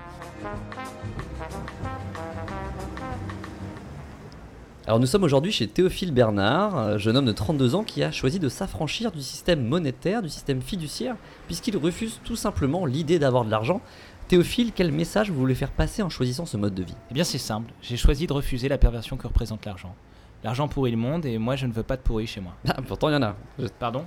Alors 4.87 4.99
nous 4.99 5.07
sommes 5.07 5.23
aujourd'hui 5.23 5.51
chez 5.51 5.67
Théophile 5.67 6.11
Bernard, 6.11 6.77
euh, 6.77 6.97
jeune 6.99 7.17
homme 7.17 7.25
de 7.25 7.31
32 7.31 7.73
ans 7.73 7.83
qui 7.83 8.03
a 8.03 8.11
choisi 8.11 8.39
de 8.39 8.49
s'affranchir 8.49 9.11
du 9.11 9.21
système 9.21 9.65
monétaire, 9.65 10.21
du 10.21 10.29
système 10.29 10.61
fiduciaire, 10.61 11.15
puisqu'il 11.47 11.75
refuse 11.77 12.19
tout 12.23 12.35
simplement 12.35 12.85
l'idée 12.85 13.17
d'avoir 13.17 13.45
de 13.45 13.49
l'argent. 13.51 13.81
Théophile, 14.27 14.71
quel 14.75 14.91
message 14.91 15.31
vous 15.31 15.39
voulez 15.39 15.55
faire 15.55 15.71
passer 15.71 16.03
en 16.03 16.09
choisissant 16.09 16.45
ce 16.45 16.57
mode 16.57 16.75
de 16.75 16.83
vie? 16.83 16.95
Eh 17.09 17.13
bien, 17.15 17.23
c'est 17.23 17.37
simple. 17.39 17.71
J'ai 17.81 17.97
choisi 17.97 18.27
de 18.27 18.33
refuser 18.33 18.69
la 18.69 18.77
perversion 18.77 19.17
que 19.17 19.27
représente 19.27 19.65
l'argent. 19.65 19.95
L'argent 20.43 20.67
pourrit 20.67 20.91
le 20.91 20.97
monde 20.97 21.25
et 21.25 21.37
moi, 21.39 21.55
je 21.55 21.65
ne 21.65 21.73
veux 21.73 21.83
pas 21.83 21.97
de 21.97 22.01
pourri 22.01 22.27
chez 22.27 22.41
moi. 22.41 22.53
Ah, 22.67 22.77
pourtant 22.87 23.09
il 23.09 23.13
y 23.13 23.15
en 23.15 23.23
a. 23.23 23.35
Je- 23.57 23.67
Pardon? 23.79 24.05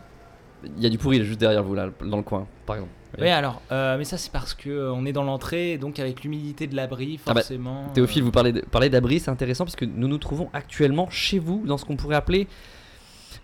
Il 0.64 0.82
y 0.82 0.86
a 0.86 0.88
du 0.88 0.98
pourri 0.98 1.22
juste 1.24 1.38
derrière 1.40 1.62
vous 1.62 1.74
là, 1.74 1.88
dans 2.04 2.16
le 2.16 2.22
coin, 2.22 2.46
par 2.66 2.76
exemple. 2.76 2.92
Oui, 3.18 3.28
alors, 3.28 3.62
euh, 3.72 3.96
mais 3.96 4.04
ça, 4.04 4.18
c'est 4.18 4.30
parce 4.30 4.52
que 4.54 4.68
euh, 4.68 4.92
on 4.92 5.06
est 5.06 5.12
dans 5.12 5.22
l'entrée, 5.24 5.78
donc 5.78 5.98
avec 5.98 6.22
l'humidité 6.24 6.66
de 6.66 6.76
l'abri, 6.76 7.18
Ah 7.26 7.32
bah, 7.32 7.40
forcément. 7.40 7.86
Théophile, 7.94 8.22
euh, 8.22 8.24
vous 8.26 8.30
parlez 8.32 8.52
de- 8.52 8.60
parlez 8.60 8.90
d'abri, 8.90 9.18
c'est 9.18 9.30
intéressant 9.30 9.64
parce 9.64 9.76
que 9.76 9.86
nous 9.86 10.08
nous 10.08 10.18
trouvons 10.18 10.50
actuellement 10.52 11.08
chez 11.10 11.38
vous 11.38 11.62
dans 11.66 11.78
ce 11.78 11.84
qu'on 11.86 11.96
pourrait 11.96 12.16
appeler 12.16 12.46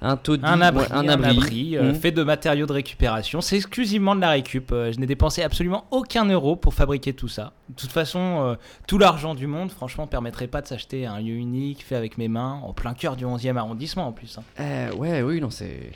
un 0.02 0.16
taudis, 0.18 0.42
Un 0.44 0.60
abri, 0.60 0.84
un 0.90 1.08
abri, 1.08 1.76
euh, 1.78 1.92
Mmh. 1.92 1.94
fait 1.94 2.10
de 2.12 2.22
matériaux 2.22 2.66
de 2.66 2.72
récupération. 2.72 3.40
C'est 3.40 3.56
exclusivement 3.56 4.14
de 4.14 4.20
la 4.20 4.30
récup. 4.30 4.70
Je 4.70 4.98
n'ai 4.98 5.06
dépensé 5.06 5.42
absolument 5.42 5.86
aucun 5.92 6.26
euro 6.26 6.56
pour 6.56 6.74
fabriquer 6.74 7.14
tout 7.14 7.28
ça. 7.28 7.52
De 7.70 7.74
toute 7.76 7.90
façon, 7.92 8.56
tout 8.86 8.98
l'argent 8.98 9.34
du 9.34 9.46
monde, 9.46 9.70
franchement, 9.70 10.06
permettrait 10.06 10.48
pas 10.48 10.60
de 10.60 10.66
s'acheter 10.66 11.06
un 11.06 11.20
lieu 11.20 11.34
unique 11.34 11.82
fait 11.84 11.96
avec 11.96 12.18
mes 12.18 12.28
mains, 12.28 12.60
en 12.64 12.74
plein 12.74 12.92
cœur 12.92 13.16
du 13.16 13.24
11e 13.24 13.56
arrondissement 13.56 14.06
en 14.08 14.12
plus. 14.12 14.36
hein. 14.38 14.42
Euh, 14.60 14.92
ouais, 14.96 15.22
oui, 15.22 15.40
non, 15.40 15.48
c'est. 15.50 15.90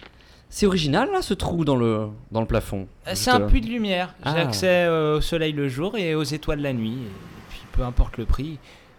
C'est 0.50 0.66
original 0.66 1.10
là, 1.12 1.20
ce 1.22 1.34
trou 1.34 1.64
dans 1.64 1.76
le, 1.76 2.08
dans 2.32 2.40
le 2.40 2.46
plafond. 2.46 2.88
Euh, 3.06 3.12
C'est 3.14 3.30
un 3.30 3.40
puits 3.42 3.60
de 3.60 3.66
lumière. 3.68 4.14
J'ai 4.24 4.30
Ah. 4.30 4.40
accès 4.46 4.84
euh, 4.86 5.18
au 5.18 5.20
soleil 5.20 5.52
le 5.52 5.68
jour 5.68 5.96
et 5.98 6.14
aux 6.14 6.22
étoiles 6.22 6.60
la 6.60 6.72
nuit. 6.72 6.94
Et 6.94 7.50
puis, 7.50 7.60
peu 7.72 7.82
importe 7.82 8.16
le 8.16 8.24
prix. 8.24 8.52
De 8.52 8.56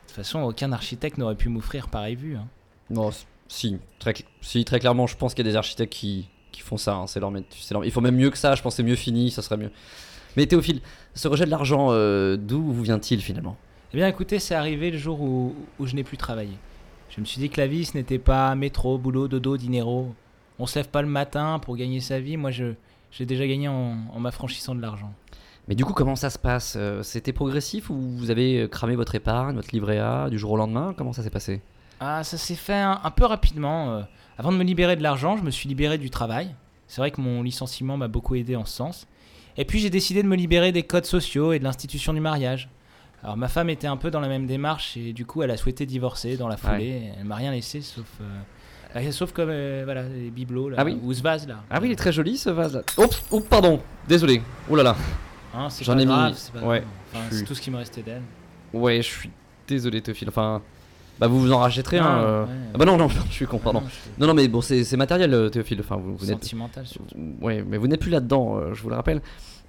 toute 0.07 0.15
façon, 0.15 0.41
aucun 0.41 0.71
architecte 0.71 1.17
n'aurait 1.17 1.35
pu 1.35 1.49
m'offrir 1.49 1.87
pareille 1.87 2.15
vue. 2.15 2.35
hein. 2.35 2.47
Non, 2.91 3.09
si, 3.47 3.77
très, 3.99 4.13
si, 4.41 4.63
très 4.65 4.79
clairement, 4.79 5.07
je 5.07 5.15
pense 5.17 5.33
qu'il 5.33 5.45
y 5.45 5.49
a 5.49 5.51
des 5.51 5.57
architectes 5.57 5.91
qui, 5.93 6.27
qui 6.51 6.61
font 6.61 6.77
ça. 6.77 6.93
hein, 6.95 7.07
c'est 7.07 7.19
leur, 7.19 7.31
leur- 7.31 7.85
Il 7.85 7.91
faut 7.91 8.01
même 8.01 8.15
mieux 8.15 8.29
que 8.29 8.37
ça, 8.37 8.53
je 8.55 8.61
pense 8.61 8.75
c'est 8.75 8.83
mieux 8.83 8.95
fini, 8.95 9.31
ça 9.31 9.41
serait 9.41 9.57
mieux. 9.57 9.71
Mais 10.37 10.45
Théophile, 10.45 10.81
ce 11.15 11.27
rejet 11.27 11.45
de 11.45 11.49
l'argent, 11.51 11.87
euh, 11.89 12.37
d'où 12.37 12.61
vous 12.71 12.83
vient-il 12.83 13.21
finalement? 13.21 13.57
Eh 13.93 13.97
bien, 13.97 14.07
écoutez, 14.07 14.37
c'est 14.37 14.53
arrivé 14.53 14.91
le 14.91 14.97
jour 14.99 15.19
où, 15.19 15.55
où 15.79 15.87
je 15.87 15.95
n'ai 15.95 16.03
plus 16.03 16.17
travaillé. 16.17 16.53
Je 17.09 17.19
me 17.21 17.25
suis 17.25 17.39
dit 17.39 17.49
que 17.49 17.59
la 17.59 17.65
vie, 17.65 17.85
ce 17.85 17.97
n'était 17.97 18.19
pas 18.19 18.53
métro, 18.53 18.99
boulot, 18.99 19.27
dodo, 19.27 19.57
dinero. 19.57 20.13
On 20.59 20.65
se 20.65 20.77
lève 20.77 20.89
pas 20.89 21.01
le 21.01 21.07
matin 21.07 21.59
pour 21.59 21.75
gagner 21.77 21.99
sa 22.01 22.19
vie. 22.19 22.37
Moi, 22.37 22.51
je 22.51 22.73
j'ai 23.11 23.25
déjà 23.25 23.47
gagné 23.47 23.67
en, 23.67 23.95
en 24.13 24.19
m'affranchissant 24.19 24.75
de 24.75 24.81
l'argent. 24.81 25.11
Mais 25.67 25.75
du 25.75 25.83
coup, 25.85 25.93
comment 25.93 26.15
ça 26.15 26.29
se 26.29 26.37
passe 26.39 26.75
Euh, 26.77 27.01
C'était 27.03 27.33
progressif 27.33 27.89
ou 27.89 27.95
vous 27.95 28.29
avez 28.29 28.61
euh, 28.61 28.67
cramé 28.67 28.95
votre 28.95 29.15
épargne, 29.15 29.55
votre 29.55 29.69
livret 29.71 29.97
A 29.99 30.29
du 30.29 30.37
jour 30.37 30.51
au 30.51 30.57
lendemain? 30.57 30.93
Comment 30.97 31.13
ça 31.13 31.23
s'est 31.23 31.29
passé? 31.29 31.61
Ah, 31.99 32.23
ça 32.23 32.37
s'est 32.37 32.55
fait 32.55 32.73
un, 32.73 32.99
un 33.03 33.11
peu 33.11 33.25
rapidement. 33.25 33.91
euh. 33.93 34.01
Avant 34.37 34.51
de 34.51 34.57
me 34.57 34.63
libérer 34.63 34.95
de 34.95 35.03
l'argent, 35.03 35.37
je 35.37 35.43
me 35.43 35.51
suis 35.51 35.67
libéré 35.67 35.97
du 35.97 36.09
travail. 36.09 36.53
C'est 36.87 37.01
vrai 37.01 37.11
que 37.11 37.19
mon 37.21 37.41
licenciement 37.43 37.97
m'a 37.97 38.07
beaucoup 38.07 38.35
aidé 38.35 38.55
en 38.55 38.65
ce 38.65 38.75
sens. 38.75 39.07
Et 39.57 39.65
puis 39.65 39.79
j'ai 39.79 39.89
décidé 39.89 40.23
de 40.23 40.27
me 40.27 40.35
libérer 40.35 40.71
des 40.71 40.83
codes 40.83 41.05
sociaux 41.05 41.51
et 41.53 41.59
de 41.59 41.63
l'institution 41.63 42.13
du 42.13 42.19
mariage. 42.21 42.69
Alors 43.23 43.35
ma 43.37 43.47
femme 43.49 43.69
était 43.69 43.87
un 43.87 43.97
peu 43.97 44.09
dans 44.11 44.21
la 44.21 44.29
même 44.29 44.45
démarche 44.47 44.95
et 44.95 45.11
du 45.13 45.25
coup 45.25 45.43
elle 45.43 45.51
a 45.51 45.57
souhaité 45.57 45.85
divorcer 45.85 46.37
dans 46.37 46.47
la 46.47 46.55
foulée. 46.57 47.11
Elle 47.19 47.25
m'a 47.25 47.35
rien 47.35 47.51
laissé 47.51 47.81
sauf, 47.81 48.05
euh, 48.21 48.39
sauf 49.11 49.31
comme 49.31 49.49
euh, 49.51 49.81
voilà 49.85 50.03
les 50.03 50.29
bibelots 50.31 50.69
là, 50.69 50.77
Ah 50.79 50.83
oui 50.85 50.97
ou 51.03 51.13
ce 51.13 51.21
vase 51.21 51.47
là. 51.47 51.63
Ah 51.69 51.79
oui, 51.81 51.89
il 51.89 51.91
est 51.91 51.95
très 51.95 52.11
joli 52.11 52.37
ce 52.37 52.49
vase 52.49 52.73
là. 52.75 52.81
Oups, 52.97 53.23
oups, 53.31 53.47
pardon, 53.47 53.79
désolé. 54.07 54.41
Oh 54.69 54.75
là 54.75 54.83
là. 54.83 54.95
Hein, 55.53 55.69
c'est 55.69 55.83
J'en 55.83 55.95
pas 55.95 56.01
ai 56.01 56.05
grave, 56.05 56.31
mis. 56.31 56.37
c'est 56.37 56.53
pas 56.53 56.59
ouais. 56.59 56.79
grave. 56.79 56.89
Enfin, 57.13 57.23
je 57.25 57.29
c'est 57.31 57.37
suis- 57.37 57.45
tout 57.47 57.55
ce 57.55 57.61
qui 57.61 57.71
me 57.71 57.77
restait 57.77 58.01
d'elle. 58.01 58.21
Ouais, 58.73 58.97
je 58.97 59.07
suis 59.07 59.29
désolé 59.67 60.01
Théophile. 60.01 60.29
Enfin, 60.29 60.61
bah 61.19 61.27
vous 61.27 61.39
vous 61.39 61.51
en 61.51 61.57
rachèterez 61.59 61.97
un. 61.97 62.17
euh. 62.19 62.43
ouais. 62.45 62.49
Ah 62.73 62.77
bah 62.77 62.85
non, 62.85 62.97
non, 62.97 63.07
je 63.29 63.33
suis 63.33 63.45
con, 63.47 63.57
pardon. 63.57 63.81
non, 63.81 63.87
Non, 64.19 64.27
non, 64.27 64.33
mais 64.33 64.47
bon, 64.47 64.61
c'est 64.61 64.83
c'est 64.83 64.97
matériel 64.97 65.33
euh, 65.33 65.49
Théophile. 65.49 65.79
Enfin, 65.81 65.97
vous, 65.97 66.15
vous 66.15 66.25
n'êtes- 66.25 66.35
Sentimental 66.43 66.85
surtout. 66.85 67.15
Ouais, 67.41 67.63
mais 67.67 67.77
vous 67.77 67.87
n'êtes 67.87 67.99
plus 68.01 68.11
là-dedans, 68.11 68.57
euh, 68.57 68.73
je 68.73 68.81
vous 68.81 68.89
le 68.89 68.95
rappelle. 68.95 69.21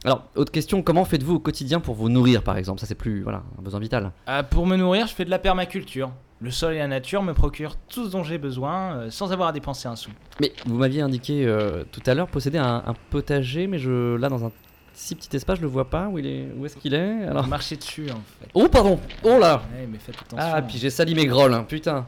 Alors, 0.05 0.25
autre 0.35 0.51
question, 0.51 0.83
comment 0.83 1.05
faites-vous 1.05 1.35
au 1.37 1.39
quotidien 1.41 1.79
pour 1.81 1.95
vous 1.95 2.09
nourrir 2.09 2.43
par 2.43 2.57
exemple? 2.57 2.81
Ça, 2.81 2.87
c'est 2.87 2.95
plus 2.95 3.23
voilà, 3.23 3.43
un 3.59 3.63
besoin 3.63 3.81
vital. 3.81 4.13
Ah, 4.27 4.43
pour 4.43 4.67
me 4.67 4.77
nourrir, 4.77 5.07
je 5.07 5.15
fais 5.15 5.25
de 5.27 5.31
la 5.31 5.39
permaculture. 5.39 6.11
Le 6.41 6.51
sol 6.51 6.73
et 6.73 6.79
la 6.79 6.89
nature 6.89 7.23
me 7.23 7.35
procurent 7.35 7.77
tout 7.89 8.07
ce 8.07 8.13
dont 8.13 8.25
j'ai 8.25 8.39
besoin 8.39 8.95
euh, 8.95 9.11
sans 9.11 9.31
avoir 9.31 9.49
à 9.49 9.53
dépenser 9.53 9.89
un 9.89 9.97
sou. 9.97 10.09
Mais 10.41 10.53
vous 10.65 10.77
m'aviez 10.79 11.03
indiqué 11.03 11.45
euh, 11.47 11.85
tout 11.93 12.01
à 12.07 12.15
l'heure 12.15 12.29
posséder 12.29 12.57
un, 12.57 12.83
un 12.87 12.95
potager, 13.11 13.67
mais 13.67 13.79
je 13.79 14.17
là 14.17 14.31
dans 14.31 14.47
un 14.47 14.53
si 14.95 15.15
petit 15.15 15.37
espace, 15.37 15.59
je 15.59 15.63
le 15.63 15.69
vois 15.69 15.91
pas. 15.91 16.09
Où 16.09 16.19
il 16.19 16.27
est 16.27 16.49
Où 16.57 16.65
est-ce 16.65 16.77
qu'il 16.79 16.95
est? 16.95 17.25
Alors. 17.25 17.47
Marcher 17.47 17.77
dessus 17.77 18.07
en 18.11 18.15
fait. 18.41 18.49
Oh 18.55 18.69
pardon 18.69 18.99
Oh 19.23 19.39
là 19.39 19.63
Ouais, 19.75 19.87
mais 19.87 19.99
faites 19.99 20.17
attention. 20.19 20.39
Ah, 20.55 20.63
puis 20.63 20.79
j'ai 20.79 20.89
sali 20.89 21.15
mes 21.15 21.27
grolles, 21.27 21.53
hein, 21.53 21.65
putain. 21.69 22.07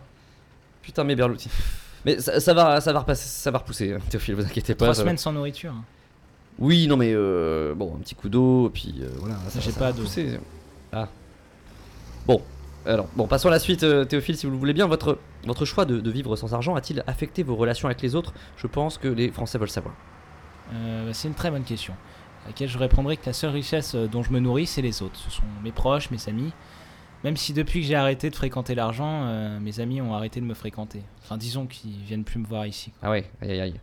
Putain, 0.80 1.05
mes 1.05 1.14
berloutis. 1.14 1.51
Mais 2.07 2.18
ça, 2.18 2.40
ça 2.40 2.55
va, 2.55 2.80
ça 2.80 2.93
va 2.95 3.01
repasser, 3.01 3.28
ça 3.28 3.51
va 3.51 3.59
repousser, 3.59 3.93
hein, 3.93 3.99
Théophile, 4.09 4.34
vous 4.34 4.45
inquiétez 4.47 4.74
pas. 4.74 4.86
Trois 4.86 4.95
va. 4.95 5.01
semaines 5.03 5.18
sans 5.18 5.32
nourriture. 5.32 5.72
hein. 5.72 5.84
Oui, 6.59 6.86
non, 6.86 6.96
mais 6.96 7.12
euh, 7.14 7.74
bon, 7.74 7.94
un 7.96 7.98
petit 7.98 8.14
coup 8.14 8.28
d'eau, 8.28 8.70
puis 8.72 8.94
euh, 9.00 9.09
voilà. 9.18 9.36
ça- 9.48 9.61
J'ai 9.61 9.70
ça 9.70 9.78
pas 9.80 9.90
va 9.90 10.00
pousser. 10.00 10.38
Ah. 10.92 11.09
Bon, 12.26 12.40
alors, 12.86 13.09
bon, 13.16 13.26
passons 13.26 13.48
à 13.48 13.50
la 13.50 13.59
suite, 13.59 13.82
euh, 13.82 14.05
Théophile, 14.05 14.36
si 14.36 14.46
vous 14.46 14.53
le 14.53 14.59
voulez 14.59 14.72
bien. 14.74 14.86
Votre, 14.86 15.18
votre 15.46 15.64
choix 15.64 15.84
de, 15.84 15.98
de 16.00 16.11
vivre 16.11 16.36
sans 16.36 16.55
argent 16.55 16.74
a-t-il 16.74 17.03
affecté 17.07 17.42
vos 17.42 17.57
relations 17.57 17.86
avec 17.88 18.00
les 18.03 18.14
autres? 18.14 18.32
Je 18.57 18.66
pense 18.66 18.98
que 18.98 19.09
les 19.09 19.30
Français 19.30 19.59
veulent 19.59 19.70
savoir. 19.70 19.94
Euh, 20.74 21.11
c'est 21.12 21.28
une 21.28 21.34
très 21.34 21.50
bonne 21.50 21.64
question. 21.64 21.94
À 22.44 22.48
laquelle 22.48 22.68
je 22.68 22.78
répondrai 22.78 23.16
que 23.16 23.26
la 23.26 23.32
seule 23.32 23.50
richesse 23.50 23.94
euh, 23.94 24.07
dont 24.07 24.22
je 24.22 24.30
me 24.32 24.38
nourris, 24.40 24.66
c'est 24.66 24.82
les 24.82 25.03
autres. 25.03 25.16
Ce 25.16 25.30
sont 25.30 25.42
mes 25.64 25.72
proches, 25.72 26.11
mes 26.11 26.28
amis. 26.28 26.53
Même 27.24 27.36
si 27.36 27.53
depuis 27.53 27.80
que 27.82 27.86
j'ai 27.86 27.94
arrêté 27.94 28.30
de 28.30 28.34
fréquenter 28.36 28.74
l'argent, 28.74 29.22
euh, 29.26 29.61
mes 29.61 29.78
amis 29.80 30.00
ont 30.00 30.12
arrêté 30.14 30.40
de 30.40 30.44
me 30.44 30.55
fréquenter. 30.55 31.03
Enfin, 31.22 31.36
disons 31.36 31.66
qu'ils 31.66 31.92
viennent 32.05 32.24
plus 32.24 32.40
me 32.40 32.46
voir 32.46 32.66
ici. 32.66 32.92
Ah 33.00 33.11
ouais, 33.11 33.30
aïe 33.40 33.50
aïe 33.53 33.61
aïe. 33.61 33.74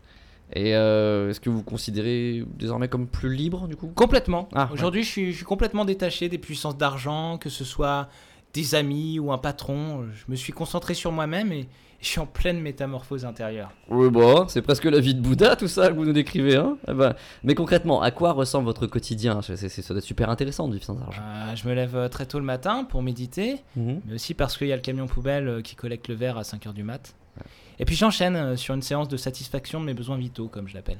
Et 0.54 0.76
euh, 0.76 1.30
est-ce 1.30 1.40
que 1.40 1.50
vous 1.50 1.58
vous 1.58 1.64
considérez 1.64 2.44
désormais 2.58 2.88
comme 2.88 3.08
plus 3.08 3.34
libre 3.34 3.68
du 3.68 3.76
coup? 3.76 3.88
Complètement. 3.96 4.50
Ah, 4.56 4.66
ouais. 4.66 4.74
Aujourd'hui, 4.74 5.04
je, 5.04 5.10
suis, 5.10 5.32
je 5.32 5.38
suis 5.38 5.46
complètement 5.46 5.86
détaché 5.86 6.28
des 6.30 6.38
puissances 6.40 6.78
d'argent, 6.78 7.38
que 7.38 7.50
ce 7.50 7.64
soit 7.64 8.10
des 8.54 8.74
amis 8.74 9.20
ou 9.20 9.32
un 9.32 9.38
patron. 9.38 10.06
Je 10.12 10.24
me 10.32 10.36
suis 10.36 10.52
concentré 10.54 10.96
sur 10.96 11.12
moi-même 11.12 11.52
et 11.52 11.68
je 12.02 12.08
suis 12.08 12.20
en 12.20 12.26
pleine 12.26 12.60
métamorphose 12.62 13.26
intérieure. 13.26 13.72
Oui, 13.90 14.10
bon, 14.10 14.48
c'est 14.48 14.64
presque 14.64 14.86
la 14.86 15.00
vie 15.00 15.14
de 15.14 15.22
Bouddha, 15.22 15.56
tout 15.56 15.68
ça 15.68 15.90
que 15.90 15.94
vous 15.94 16.06
nous 16.06 16.14
décrivez. 16.14 16.56
Hein 16.56 16.78
Eh 16.88 16.94
ben, 16.94 17.14
mais 17.44 17.54
concrètement, 17.54 18.02
à 18.02 18.10
quoi 18.10 18.32
ressemble 18.32 18.66
votre 18.66 18.88
quotidien? 18.88 19.42
C'est- 19.44 19.56
c'est- 19.58 19.70
Ça 19.84 19.94
doit 19.94 20.00
être 20.00 20.06
super 20.06 20.30
intéressant 20.32 20.68
de 20.68 20.74
vivre 20.74 20.86
sans 20.86 21.00
argent. 21.00 21.22
Euh, 21.22 21.56
je 21.56 21.68
me 21.68 21.76
lève 21.76 21.96
euh, 21.96 22.08
très 22.08 22.26
tôt 22.26 22.40
le 22.40 22.46
matin 22.46 22.86
pour 22.86 23.04
méditer, 23.04 23.58
Mhm. 23.76 24.02
mais 24.08 24.14
aussi 24.16 24.34
parce 24.34 24.58
qu'il 24.58 24.68
y 24.68 24.72
a 24.74 24.76
le 24.78 24.82
camion 24.82 25.06
poubelle 25.06 25.62
qui 25.64 25.76
collecte 25.76 26.08
le 26.08 26.16
verre 26.16 26.38
à 26.40 26.44
5h 26.44 26.74
du 26.74 26.82
mat. 26.84 27.14
Et 27.80 27.86
puis 27.86 27.96
j'enchaîne 27.96 28.36
euh, 28.36 28.56
sur 28.58 28.74
une 28.76 28.82
séance 28.82 29.08
de 29.08 29.18
satisfaction 29.18 29.80
de 29.80 29.86
mes 29.86 29.94
besoins 29.94 30.18
vitaux, 30.18 30.48
comme 30.48 30.68
je 30.68 30.74
l'appelle. 30.76 31.00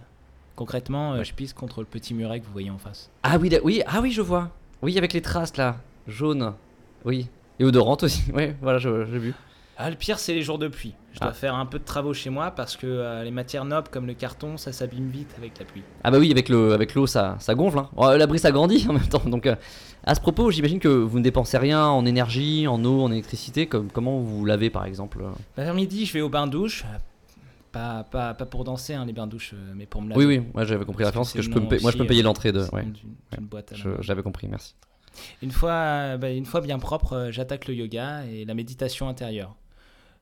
Concrètement, 0.56 1.14
euh, 1.14 1.24
je 1.24 1.34
pisse 1.34 1.54
contre 1.54 1.80
le 1.82 1.86
petit 1.86 2.14
muret 2.14 2.40
que 2.40 2.46
vous 2.46 2.52
voyez 2.52 2.70
en 2.72 2.78
face. 2.78 3.10
Ah 3.24 3.38
oui, 3.38 3.50
oui, 3.64 3.82
ah 3.86 4.00
oui, 4.02 4.12
je 4.12 4.22
vois. 4.22 4.50
Oui, 4.82 4.98
avec 4.98 5.14
les 5.14 5.22
traces 5.22 5.58
là, 5.58 5.78
jaunes. 6.08 6.54
Oui. 7.06 7.28
Et 7.60 7.66
odorantes 7.66 8.04
aussi. 8.04 8.24
Oui, 8.34 8.54
voilà, 8.62 8.80
j'ai 8.80 8.90
vu. 8.90 9.34
Ah, 9.82 9.90
le 9.90 9.96
pire, 9.96 10.20
c'est 10.20 10.34
les 10.34 10.42
jours 10.42 10.58
de 10.58 10.68
pluie. 10.68 10.94
Je 11.14 11.20
dois 11.20 11.30
Ah. 11.30 11.34
faire 11.34 11.56
un 11.56 11.66
peu 11.66 11.80
de 11.80 11.86
travaux 11.86 12.14
chez 12.14 12.30
moi 12.30 12.52
parce 12.52 12.76
que 12.76 12.86
euh, 12.88 13.24
les 13.24 13.32
matières 13.32 13.64
nobles 13.64 13.88
comme 13.90 14.08
le 14.08 14.14
carton, 14.14 14.58
ça 14.58 14.74
s'abîme 14.74 15.10
vite 15.10 15.34
avec 15.38 15.58
la 15.58 15.64
pluie. 15.66 15.84
Ah 16.04 16.12
bah 16.12 16.18
oui, 16.20 16.32
avec 16.32 16.50
le, 16.50 16.74
avec 16.74 16.96
l'eau, 16.96 17.08
ça, 17.08 17.38
ça 17.40 17.56
gonfle. 17.56 17.80
Hein. 17.80 17.90
Oh, 17.96 18.10
L'abri, 18.16 18.40
ça 18.40 18.52
grandit 18.52 18.86
en 18.90 18.94
même 18.94 19.08
temps. 19.08 19.24
Donc, 19.26 19.46
euh, 19.46 19.56
à 20.10 20.16
ce 20.16 20.22
propos, 20.22 20.50
j'imagine 20.52 20.80
que 20.80 20.88
vous 20.88 21.20
ne 21.20 21.24
dépensez 21.24 21.58
rien 21.58 21.86
en 21.86 22.06
énergie, 22.06 22.68
en 22.68 22.84
eau, 22.84 23.04
en 23.04 23.12
électricité. 23.12 23.68
Comme, 23.68 23.90
comment 23.92 24.20
vous 24.20 24.44
lavez, 24.46 24.70
par 24.70 24.86
exemple? 24.86 25.20
Bah, 25.56 25.64
Vers 25.64 25.74
midi, 25.74 26.06
je 26.06 26.14
vais 26.14 26.22
au 26.22 26.30
bain-douche. 26.30 26.84
euh, 26.86 26.98
Pas, 27.72 28.04
pas, 28.04 28.34
pas 28.34 28.46
pour 28.46 28.64
danser, 28.64 28.96
hein, 28.96 29.06
les 29.06 29.14
bains-douches, 29.14 29.52
euh, 29.54 29.74
mais 29.76 29.86
pour 29.86 30.02
me 30.02 30.10
laver. 30.10 30.26
Oui, 30.26 30.38
oui, 30.38 30.46
moi 30.54 30.66
j'avais 30.66 30.86
compris 30.86 31.04
la 31.04 31.10
référence, 31.10 31.34
que 31.34 31.42
je 31.44 31.50
peux 31.52 31.60
me 31.60 31.82
moi 31.82 31.92
je 31.92 31.98
peux 31.98 32.08
payer 32.08 32.22
euh, 32.22 32.26
l'entrée 32.26 32.52
de. 32.52 32.62
Ouais. 32.74 32.84
main. 32.84 33.96
J'avais 34.02 34.24
compris, 34.24 34.48
merci. 34.48 34.74
Une 35.42 35.52
fois, 35.52 36.18
bah, 36.18 36.32
une 36.32 36.46
fois 36.46 36.62
bien 36.62 36.80
propre, 36.80 37.28
j'attaque 37.32 37.68
le 37.68 37.76
yoga 37.76 38.26
et 38.26 38.46
la 38.46 38.54
méditation 38.56 39.08
intérieure. 39.10 39.56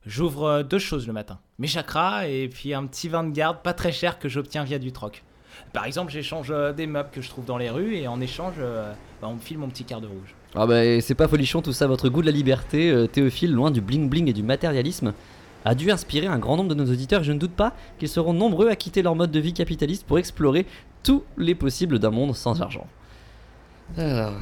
J'ouvre 0.06 0.62
deux 0.62 0.78
choses 0.78 1.06
le 1.06 1.12
matin. 1.12 1.38
Mes 1.58 1.66
chakras 1.66 2.26
et 2.28 2.48
puis 2.48 2.72
un 2.74 2.86
petit 2.86 3.08
vin 3.08 3.24
de 3.24 3.30
garde 3.32 3.62
pas 3.62 3.72
très 3.74 3.92
cher 3.92 4.18
que 4.18 4.28
j'obtiens 4.28 4.64
via 4.64 4.78
du 4.78 4.92
troc. 4.92 5.24
Par 5.72 5.84
exemple, 5.84 6.10
j'échange 6.12 6.48
euh, 6.50 6.72
des 6.72 6.86
meubles 6.86 7.10
que 7.12 7.20
je 7.20 7.28
trouve 7.28 7.44
dans 7.44 7.58
les 7.58 7.70
rues 7.70 7.96
et 7.96 8.08
en 8.08 8.20
échange, 8.20 8.54
euh, 8.58 8.92
bah, 9.20 9.28
on 9.30 9.34
me 9.34 9.40
file 9.40 9.58
mon 9.58 9.68
petit 9.68 9.84
quart 9.84 10.00
de 10.00 10.06
rouge. 10.06 10.34
Ah 10.54 10.66
bah 10.66 11.00
c'est 11.00 11.14
pas 11.14 11.28
folichon 11.28 11.60
tout 11.60 11.72
ça, 11.72 11.86
votre 11.86 12.08
goût 12.08 12.22
de 12.22 12.26
la 12.26 12.32
liberté, 12.32 12.90
euh, 12.90 13.06
Théophile, 13.06 13.52
loin 13.52 13.70
du 13.70 13.80
bling 13.80 14.08
bling 14.08 14.28
et 14.28 14.32
du 14.32 14.42
matérialisme, 14.42 15.12
a 15.64 15.74
dû 15.74 15.90
inspirer 15.90 16.26
un 16.26 16.38
grand 16.38 16.56
nombre 16.56 16.70
de 16.70 16.74
nos 16.74 16.90
auditeurs 16.90 17.22
je 17.22 17.32
ne 17.32 17.38
doute 17.38 17.52
pas 17.52 17.74
qu'ils 17.98 18.08
seront 18.08 18.32
nombreux 18.32 18.70
à 18.70 18.76
quitter 18.76 19.02
leur 19.02 19.14
mode 19.14 19.30
de 19.30 19.40
vie 19.40 19.52
capitaliste 19.52 20.06
pour 20.06 20.18
explorer 20.18 20.64
tous 21.02 21.22
les 21.36 21.54
possibles 21.54 21.98
d'un 21.98 22.10
monde 22.10 22.34
sans 22.34 22.62
argent. 22.62 22.86
Ah. 23.98 24.32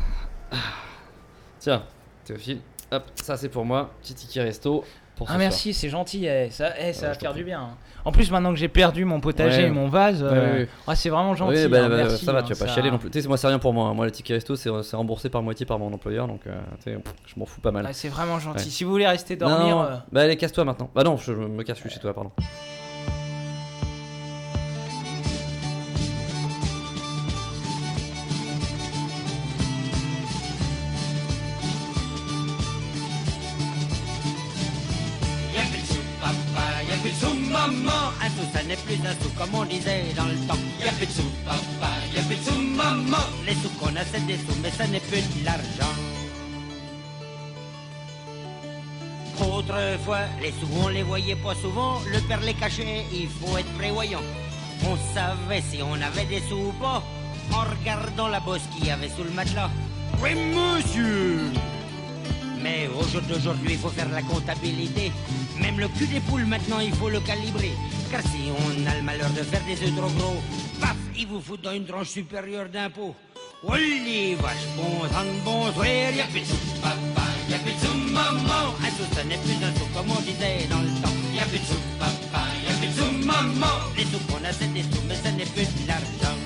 Tiens, 1.59 1.83
Théophile, 2.25 2.61
hop, 2.93 3.03
ça 3.17 3.37
c'est 3.37 3.49
pour 3.49 3.65
moi, 3.65 3.91
petit 4.03 4.15
ticket 4.15 4.43
resto. 4.43 4.85
Pour 5.17 5.31
Ah 5.31 5.39
merci, 5.39 5.73
c'est 5.73 5.89
gentil, 5.89 6.27
eh, 6.27 6.51
ça, 6.51 6.73
eh, 6.79 6.93
ça 6.93 7.07
Ouais, 7.07 7.13
va 7.15 7.19
faire 7.19 7.33
du 7.35 7.43
bien. 7.43 7.61
hein. 7.61 7.77
En 8.05 8.13
plus, 8.13 8.31
maintenant 8.31 8.51
que 8.53 8.59
j'ai 8.59 8.69
perdu 8.69 9.05
mon 9.07 9.19
potager 9.19 9.63
Ouais. 9.63 9.69
et 9.69 9.71
mon 9.71 9.89
vase, 9.89 10.23
Ouais, 10.23 10.29
euh, 10.31 10.53
ouais, 10.59 10.69
ah, 10.87 10.95
c'est 10.95 11.09
vraiment 11.09 11.35
gentil. 11.35 11.57
Oui, 11.65 11.69
bah, 11.69 11.85
hein, 11.85 11.89
bah, 11.89 11.97
merci, 11.97 12.25
ça 12.25 12.33
va, 12.33 12.41
hein, 12.41 12.43
tu 12.43 12.53
vas 12.53 12.59
pas 12.61 12.67
ça- 12.69 12.75
chialer 12.75 12.91
non 12.91 12.99
plus. 12.99 13.27
Moi 13.27 13.37
c'est 13.39 13.47
rien 13.49 13.59
pour 13.59 13.73
moi. 13.73 13.93
Moi, 13.95 14.05
le 14.05 14.11
ticket 14.13 14.35
resto, 14.35 14.55
c'est 14.57 14.69
remboursé 14.95 15.31
par 15.31 15.43
moitié 15.43 15.65
par 15.65 15.79
mon 15.79 15.93
employeur, 15.93 16.29
donc 16.29 16.43
euh, 16.47 16.55
je 16.87 17.41
m'en 17.41 17.47
fous 17.47 17.61
pas 17.63 17.71
mal. 17.71 17.87
Ah, 17.89 17.93
c'est 17.95 18.09
vraiment 18.11 18.39
gentil. 18.39 18.71
Si 18.71 18.85
vous 18.85 18.91
voulez 18.91 19.07
rester 19.09 19.37
dormir, 19.37 19.59
non, 19.77 19.83
euh, 19.85 19.97
Bah 20.13 20.21
allez, 20.23 20.37
casse-toi 20.37 20.65
maintenant. 20.65 20.91
Bah 20.95 21.03
non, 21.03 21.17
je 21.17 21.33
je 21.33 21.33
me 21.33 21.63
casse, 21.63 21.79
je 21.79 21.83
suis 21.83 21.91
chez 21.91 22.01
toi, 22.01 22.13
pardon. 22.13 22.31
Comme 39.39 39.55
on 39.55 39.65
disait 39.65 40.05
dans 40.17 40.25
le 40.25 40.37
temps. 40.47 40.59
Y'a 40.85 40.93
plus 40.93 41.07
de 41.07 41.13
sous, 41.13 41.31
papa, 41.45 41.93
y'a 42.15 42.23
plus 42.23 42.37
de 42.37 42.43
sous, 42.43 42.61
maman. 42.61 43.25
Les 43.47 43.55
sous 43.55 43.69
qu'on 43.79 43.95
a, 43.97 44.05
c'est 44.05 44.25
des 44.27 44.37
sous, 44.37 44.57
mais 44.63 44.71
ça 44.71 44.87
n'est 44.87 45.01
plus 45.01 45.21
de 45.21 45.45
l'argent. 45.45 45.95
Autrefois, 49.41 50.25
les 50.41 50.51
sous, 50.51 50.69
on 50.83 50.89
les 50.89 51.03
voyait 51.03 51.37
pas 51.37 51.55
souvent. 51.55 52.01
Le 52.11 52.21
père 52.21 52.41
les 52.41 52.55
cachait, 52.55 53.05
il 53.13 53.29
faut 53.29 53.57
être 53.57 53.73
prévoyant. 53.75 54.23
On 54.85 54.97
savait 55.15 55.63
si 55.71 55.83
on 55.83 55.95
avait 55.95 56.27
des 56.27 56.41
sous 56.49 56.57
ou 56.57 56.73
pas 56.73 57.03
en 57.53 57.65
regardant 57.79 58.29
la 58.29 58.41
bosse 58.41 58.63
qu'il 58.75 58.87
y 58.87 58.91
avait 58.91 59.09
sous 59.09 59.25
le 59.25 59.31
matelas. 59.31 59.71
Oui, 60.23 60.31
monsieur! 60.35 61.41
Mais 62.63 62.89
au 62.89 63.03
jour 63.05 63.23
d'aujourd'hui, 63.23 63.73
il 63.73 63.79
faut 63.79 63.91
faire 63.91 64.09
la 64.09 64.23
comptabilité. 64.23 65.13
Même 65.61 65.79
le 65.79 65.89
cul 65.89 66.07
des 66.07 66.21
poules, 66.21 66.47
maintenant, 66.47 66.81
il 66.81 66.93
faut 66.93 67.09
le 67.09 67.21
calibrer. 67.21 67.73
Car 68.11 68.21
si 68.23 68.51
on 68.51 68.87
a 68.91 68.95
le 68.97 69.03
malheur 69.03 69.16
de 69.37 69.43
faire 69.43 69.61
des 69.67 69.83
œufs 69.83 69.95
trop 69.95 70.09
gros, 70.19 70.41
paf, 70.81 70.97
il 71.15 71.27
vous 71.27 71.41
fout 71.41 71.61
dans 71.61 71.73
une 71.73 71.85
tranche 71.85 72.09
supérieure 72.09 72.69
d'impôt. 72.71 73.15
Les 73.69 74.35
vaches, 74.35 74.67
bon 74.77 75.07
sang, 75.09 75.27
bon 75.45 75.73
sourire, 75.73 76.11
y'a 76.17 76.25
plus 76.27 76.41
de 76.41 76.47
sous, 76.47 76.81
papa, 76.81 77.27
y'a 77.51 77.59
plus 77.59 77.73
de 77.73 77.79
sous, 77.79 78.13
maman. 78.13 78.73
Un 78.81 78.91
sou, 78.91 79.15
ça 79.15 79.25
n'est 79.25 79.37
plus 79.37 79.63
un 79.63 79.75
sou, 79.75 79.85
comme 79.95 80.11
on 80.11 80.21
disait 80.23 80.67
dans 80.71 80.81
le 80.81 80.89
temps. 81.03 81.13
Y'a 81.35 81.45
plus 81.45 81.59
de 81.59 81.65
sous, 81.65 81.81
papa, 81.99 82.45
y'a 82.67 82.75
plus 82.79 82.87
de 82.87 82.93
sous, 82.93 83.27
maman. 83.27 83.75
Les 83.97 84.05
sous 84.05 84.19
qu'on 84.27 84.43
a, 84.43 84.53
c'est 84.53 84.73
des 84.73 84.83
sous, 84.83 85.03
mais 85.07 85.15
ça 85.15 85.31
n'est 85.33 85.45
plus 85.45 85.67
de 85.67 85.89
l'argent. 85.89 86.39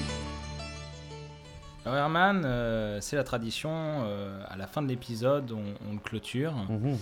Alors 1.85 1.99
Herman, 1.99 2.43
euh, 2.45 2.99
c'est 3.01 3.17
la 3.17 3.25
tradition, 3.25 3.71
euh, 3.73 4.43
à 4.49 4.57
la 4.57 4.67
fin 4.67 4.83
de 4.83 4.89
l'épisode, 4.89 5.53
on, 5.53 5.63
on 5.89 5.95
le 5.95 6.01
clôture. 6.01 6.55
Mhm. 6.69 6.99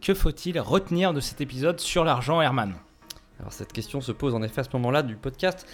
Que 0.00 0.14
faut-il 0.14 0.60
retenir 0.60 1.12
de 1.12 1.20
cet 1.20 1.40
épisode 1.40 1.80
sur 1.80 2.04
l'argent, 2.04 2.40
Herman? 2.40 2.74
Alors 3.40 3.52
cette 3.52 3.72
question 3.72 4.00
se 4.00 4.12
pose 4.12 4.34
en 4.34 4.42
effet 4.42 4.60
à 4.60 4.64
ce 4.64 4.70
moment-là 4.74 5.02
du 5.02 5.16
podcast. 5.16 5.66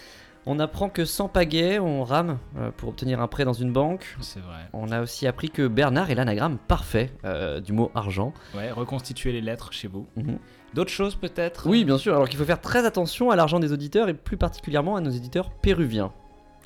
On 0.46 0.58
apprend 0.58 0.90
que 0.90 1.06
sans 1.06 1.28
pagaie, 1.28 1.78
on 1.78 2.04
rame 2.04 2.38
euh, 2.58 2.70
pour 2.76 2.90
obtenir 2.90 3.20
un 3.22 3.28
prêt 3.28 3.46
dans 3.46 3.54
une 3.54 3.72
banque. 3.72 4.14
C'est 4.20 4.40
vrai. 4.40 4.68
On 4.74 4.90
a 4.92 5.00
aussi 5.00 5.26
appris 5.26 5.48
que 5.48 5.66
Bernard 5.66 6.10
est 6.10 6.14
l'anagramme 6.14 6.58
parfait 6.58 7.10
euh, 7.24 7.60
du 7.60 7.72
mot 7.72 7.90
argent. 7.94 8.34
Ouais, 8.54 8.70
reconstituer 8.70 9.32
les 9.32 9.40
lettres 9.40 9.72
chez 9.72 9.88
vous. 9.88 10.06
Mhm. 10.16 10.38
D'autres 10.74 10.90
choses 10.90 11.14
peut-être? 11.14 11.66
Oui, 11.66 11.84
bien 11.84 11.96
sûr. 11.96 12.14
Alors 12.14 12.28
qu'il 12.28 12.38
faut 12.38 12.44
faire 12.44 12.60
très 12.60 12.84
attention 12.84 13.30
à 13.30 13.36
l'argent 13.36 13.58
des 13.58 13.72
auditeurs 13.72 14.08
et 14.10 14.14
plus 14.14 14.36
particulièrement 14.36 14.96
à 14.96 15.00
nos 15.00 15.10
éditeurs 15.10 15.50
péruviens. 15.50 16.12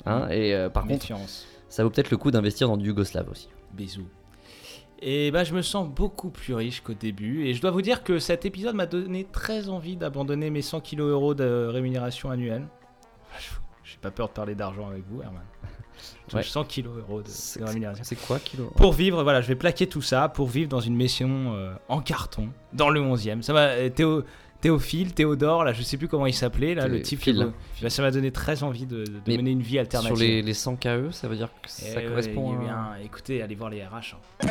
Hein, 0.05 0.27
et 0.29 0.53
euh, 0.53 0.69
par 0.69 0.85
Méfiance. 0.85 1.19
contre, 1.19 1.69
ça 1.69 1.83
vaut 1.83 1.89
peut-être 1.89 2.11
le 2.11 2.17
coup 2.17 2.31
d'investir 2.31 2.67
dans 2.67 2.75
du 2.77 2.87
Yougoslave 2.87 3.29
aussi. 3.29 3.47
Bisous. 3.73 4.07
Et 5.01 5.31
bah 5.31 5.43
je 5.45 5.53
me 5.53 5.61
sens 5.61 5.87
beaucoup 5.87 6.29
plus 6.29 6.53
riche 6.53 6.81
qu'au 6.81 6.93
début 6.93 7.45
et 7.45 7.53
je 7.53 7.61
dois 7.61 7.71
vous 7.71 7.81
dire 7.81 8.03
que 8.03 8.19
cet 8.19 8.45
épisode 8.45 8.75
m'a 8.75 8.85
donné 8.85 9.25
très 9.31 9.69
envie 9.69 9.95
d'abandonner 9.95 10.49
mes 10.49 10.61
100 10.61 10.81
kilos 10.81 11.09
euros 11.09 11.33
de 11.33 11.67
rémunération 11.71 12.29
annuelle. 12.29 12.67
J'ai 13.83 13.97
pas 14.01 14.11
peur 14.11 14.27
de 14.27 14.33
parler 14.33 14.55
d'argent 14.55 14.87
avec 14.89 15.03
vous, 15.09 15.21
Herman. 15.21 15.41
Je 16.29 16.35
Ouais. 16.35 16.41
touche 16.43 16.51
100 16.51 16.63
kilos 16.65 16.97
euros 16.99 17.21
de, 17.21 17.27
de 17.59 17.65
rémunération. 17.65 18.03
C'est 18.05 18.15
quoi 18.15 18.39
kilo 18.39 18.67
Pour 18.75 18.93
vivre, 18.93 19.23
voilà, 19.23 19.41
je 19.41 19.47
vais 19.47 19.55
plaquer 19.55 19.87
tout 19.87 20.01
ça 20.01 20.29
pour 20.29 20.47
vivre 20.47 20.69
dans 20.69 20.79
une 20.79 20.95
maison 20.95 21.53
euh, 21.55 21.73
en 21.89 22.01
carton 22.01 22.49
dans 22.71 22.89
le 22.89 23.01
11e. 23.01 23.41
Ça 23.41 23.51
va, 23.51 23.61
euh, 23.69 23.89
Théo, 23.89 24.23
Théophile, 24.61 25.13
Théodore, 25.13 25.63
là, 25.63 25.71
je 25.71 25.81
sais 25.83 25.95
plus 25.97 26.07
comment 26.07 26.25
il 26.25 26.33
s'appelait, 26.33 26.75
là, 26.75 26.87
le 26.87 27.01
type. 27.01 27.21
Théophile. 27.21 27.53
il- 27.77 27.83
bah, 27.83 27.89
ça 27.89 28.01
m'a 28.01 28.11
donné 28.11 28.31
très 28.31 28.63
envie 28.63 28.85
de, 28.85 29.05
mener 29.27 29.51
une 29.51 29.61
vie 29.61 29.79
alternative. 29.79 30.17
Sur 30.17 30.25
les, 30.25 30.41
les 30.41 30.53
100 30.53 30.75
KE, 30.75 31.11
ça 31.11 31.27
veut 31.27 31.37
dire 31.37 31.49
que 31.61 31.69
ça 31.69 31.97
ouais, 31.97 32.05
correspond 32.05 32.53
eh 32.53 32.55
à... 32.55 32.59
bien, 32.59 32.87
écoutez, 33.03 33.41
allez 33.41 33.55
voir 33.55 33.69
les 33.69 33.83
RH. 33.83 34.15
hein. 34.43 34.49